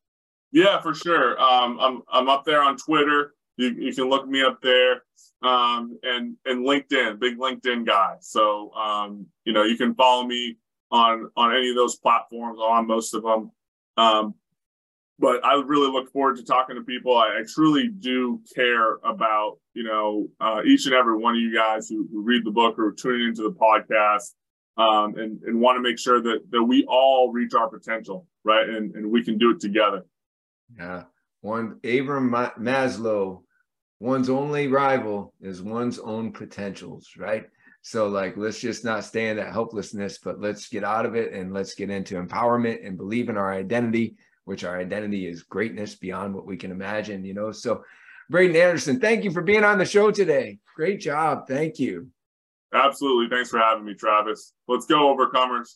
Yeah, 0.52 0.82
for 0.82 0.94
sure. 0.94 1.40
Um, 1.40 1.80
I'm 1.80 2.02
I'm 2.12 2.30
up 2.30 2.44
there 2.46 2.62
on 2.62 2.78
Twitter. 2.78 3.36
You, 3.58 3.70
you 3.70 3.94
can 3.94 4.10
look 4.10 4.28
me 4.28 4.42
up 4.42 4.60
there, 4.62 5.04
um, 5.44 6.00
and 6.02 6.36
and 6.46 6.66
LinkedIn, 6.66 7.20
big 7.20 7.38
LinkedIn 7.38 7.86
guy. 7.86 8.16
So 8.22 8.74
um, 8.74 9.28
you 9.46 9.54
know 9.54 9.64
you 9.64 9.78
can 9.78 9.94
follow 9.94 10.26
me 10.26 10.58
on 10.92 11.30
on 11.36 11.56
any 11.56 11.70
of 11.70 11.76
those 11.76 11.96
platforms, 11.98 12.60
on 12.60 12.88
most 12.88 13.14
of 13.14 13.24
them. 13.24 13.52
Um, 13.98 14.34
but 15.20 15.44
I 15.44 15.62
really 15.66 15.92
look 15.92 16.12
forward 16.12 16.38
to 16.38 16.44
talking 16.44 16.78
to 16.78 16.82
people. 16.82 17.18
I, 17.18 17.40
I 17.40 17.44
truly 17.54 17.90
do 17.90 18.42
care 18.56 18.96
about 19.04 19.58
you 19.74 19.84
know 19.84 20.28
uh, 20.40 20.62
each 20.66 20.86
and 20.86 20.96
every 20.96 21.18
one 21.18 21.36
of 21.36 21.42
you 21.42 21.54
guys 21.54 21.88
who, 21.90 22.08
who 22.12 22.22
read 22.22 22.46
the 22.46 22.52
book 22.52 22.80
or 22.80 22.94
tuning 22.94 23.28
into 23.28 23.44
the 23.44 23.52
podcast, 23.52 24.34
um, 24.78 25.16
and 25.18 25.42
and 25.44 25.60
want 25.60 25.78
to 25.78 25.82
make 25.82 26.00
sure 26.00 26.22
that 26.22 26.40
that 26.52 26.64
we 26.64 26.86
all 26.88 27.32
reach 27.32 27.54
our 27.54 27.70
potential, 27.70 28.28
right? 28.44 28.68
And 28.68 28.96
and 28.96 29.12
we 29.12 29.24
can 29.24 29.38
do 29.38 29.52
it 29.52 29.60
together. 29.60 30.06
Yeah, 30.78 31.04
one 31.42 31.80
Abraham 31.84 32.32
Maslow, 32.60 33.44
one's 34.00 34.30
only 34.30 34.68
rival 34.68 35.34
is 35.42 35.62
one's 35.62 36.00
own 36.00 36.32
potentials, 36.32 37.10
right? 37.18 37.46
So 37.82 38.08
like, 38.08 38.38
let's 38.38 38.60
just 38.60 38.84
not 38.84 39.04
stay 39.04 39.30
in 39.30 39.38
that 39.38 39.54
helplessness, 39.54 40.18
but 40.18 40.40
let's 40.40 40.68
get 40.68 40.84
out 40.84 41.06
of 41.06 41.16
it 41.16 41.34
and 41.34 41.54
let's 41.54 41.76
get 41.76 41.90
into 41.90 42.22
empowerment 42.22 42.86
and 42.86 42.98
believe 42.98 43.30
in 43.30 43.38
our 43.38 43.54
identity 43.54 44.16
which 44.50 44.64
our 44.64 44.80
identity 44.80 45.28
is 45.28 45.44
greatness 45.44 45.94
beyond 45.94 46.34
what 46.34 46.48
we 46.48 46.58
can 46.58 46.72
imagine, 46.72 47.24
you 47.24 47.36
know. 47.36 47.52
So, 47.52 47.84
Braeden 48.32 48.56
Anderson, 48.56 49.00
thank 49.00 49.24
you 49.24 49.30
for 49.30 49.44
being 49.44 49.64
on 49.64 49.78
the 49.78 49.86
show 49.86 50.10
today. 50.10 50.58
Great 50.76 51.00
job. 51.00 51.48
Thank 51.48 51.78
you. 51.78 52.08
Absolutely. 52.74 53.30
Thanks 53.30 53.52
for 53.52 53.60
having 53.60 53.86
me, 53.86 53.94
Travis. 53.94 54.54
Let's 54.68 54.88
go, 54.88 55.16
overcomers. 55.16 55.76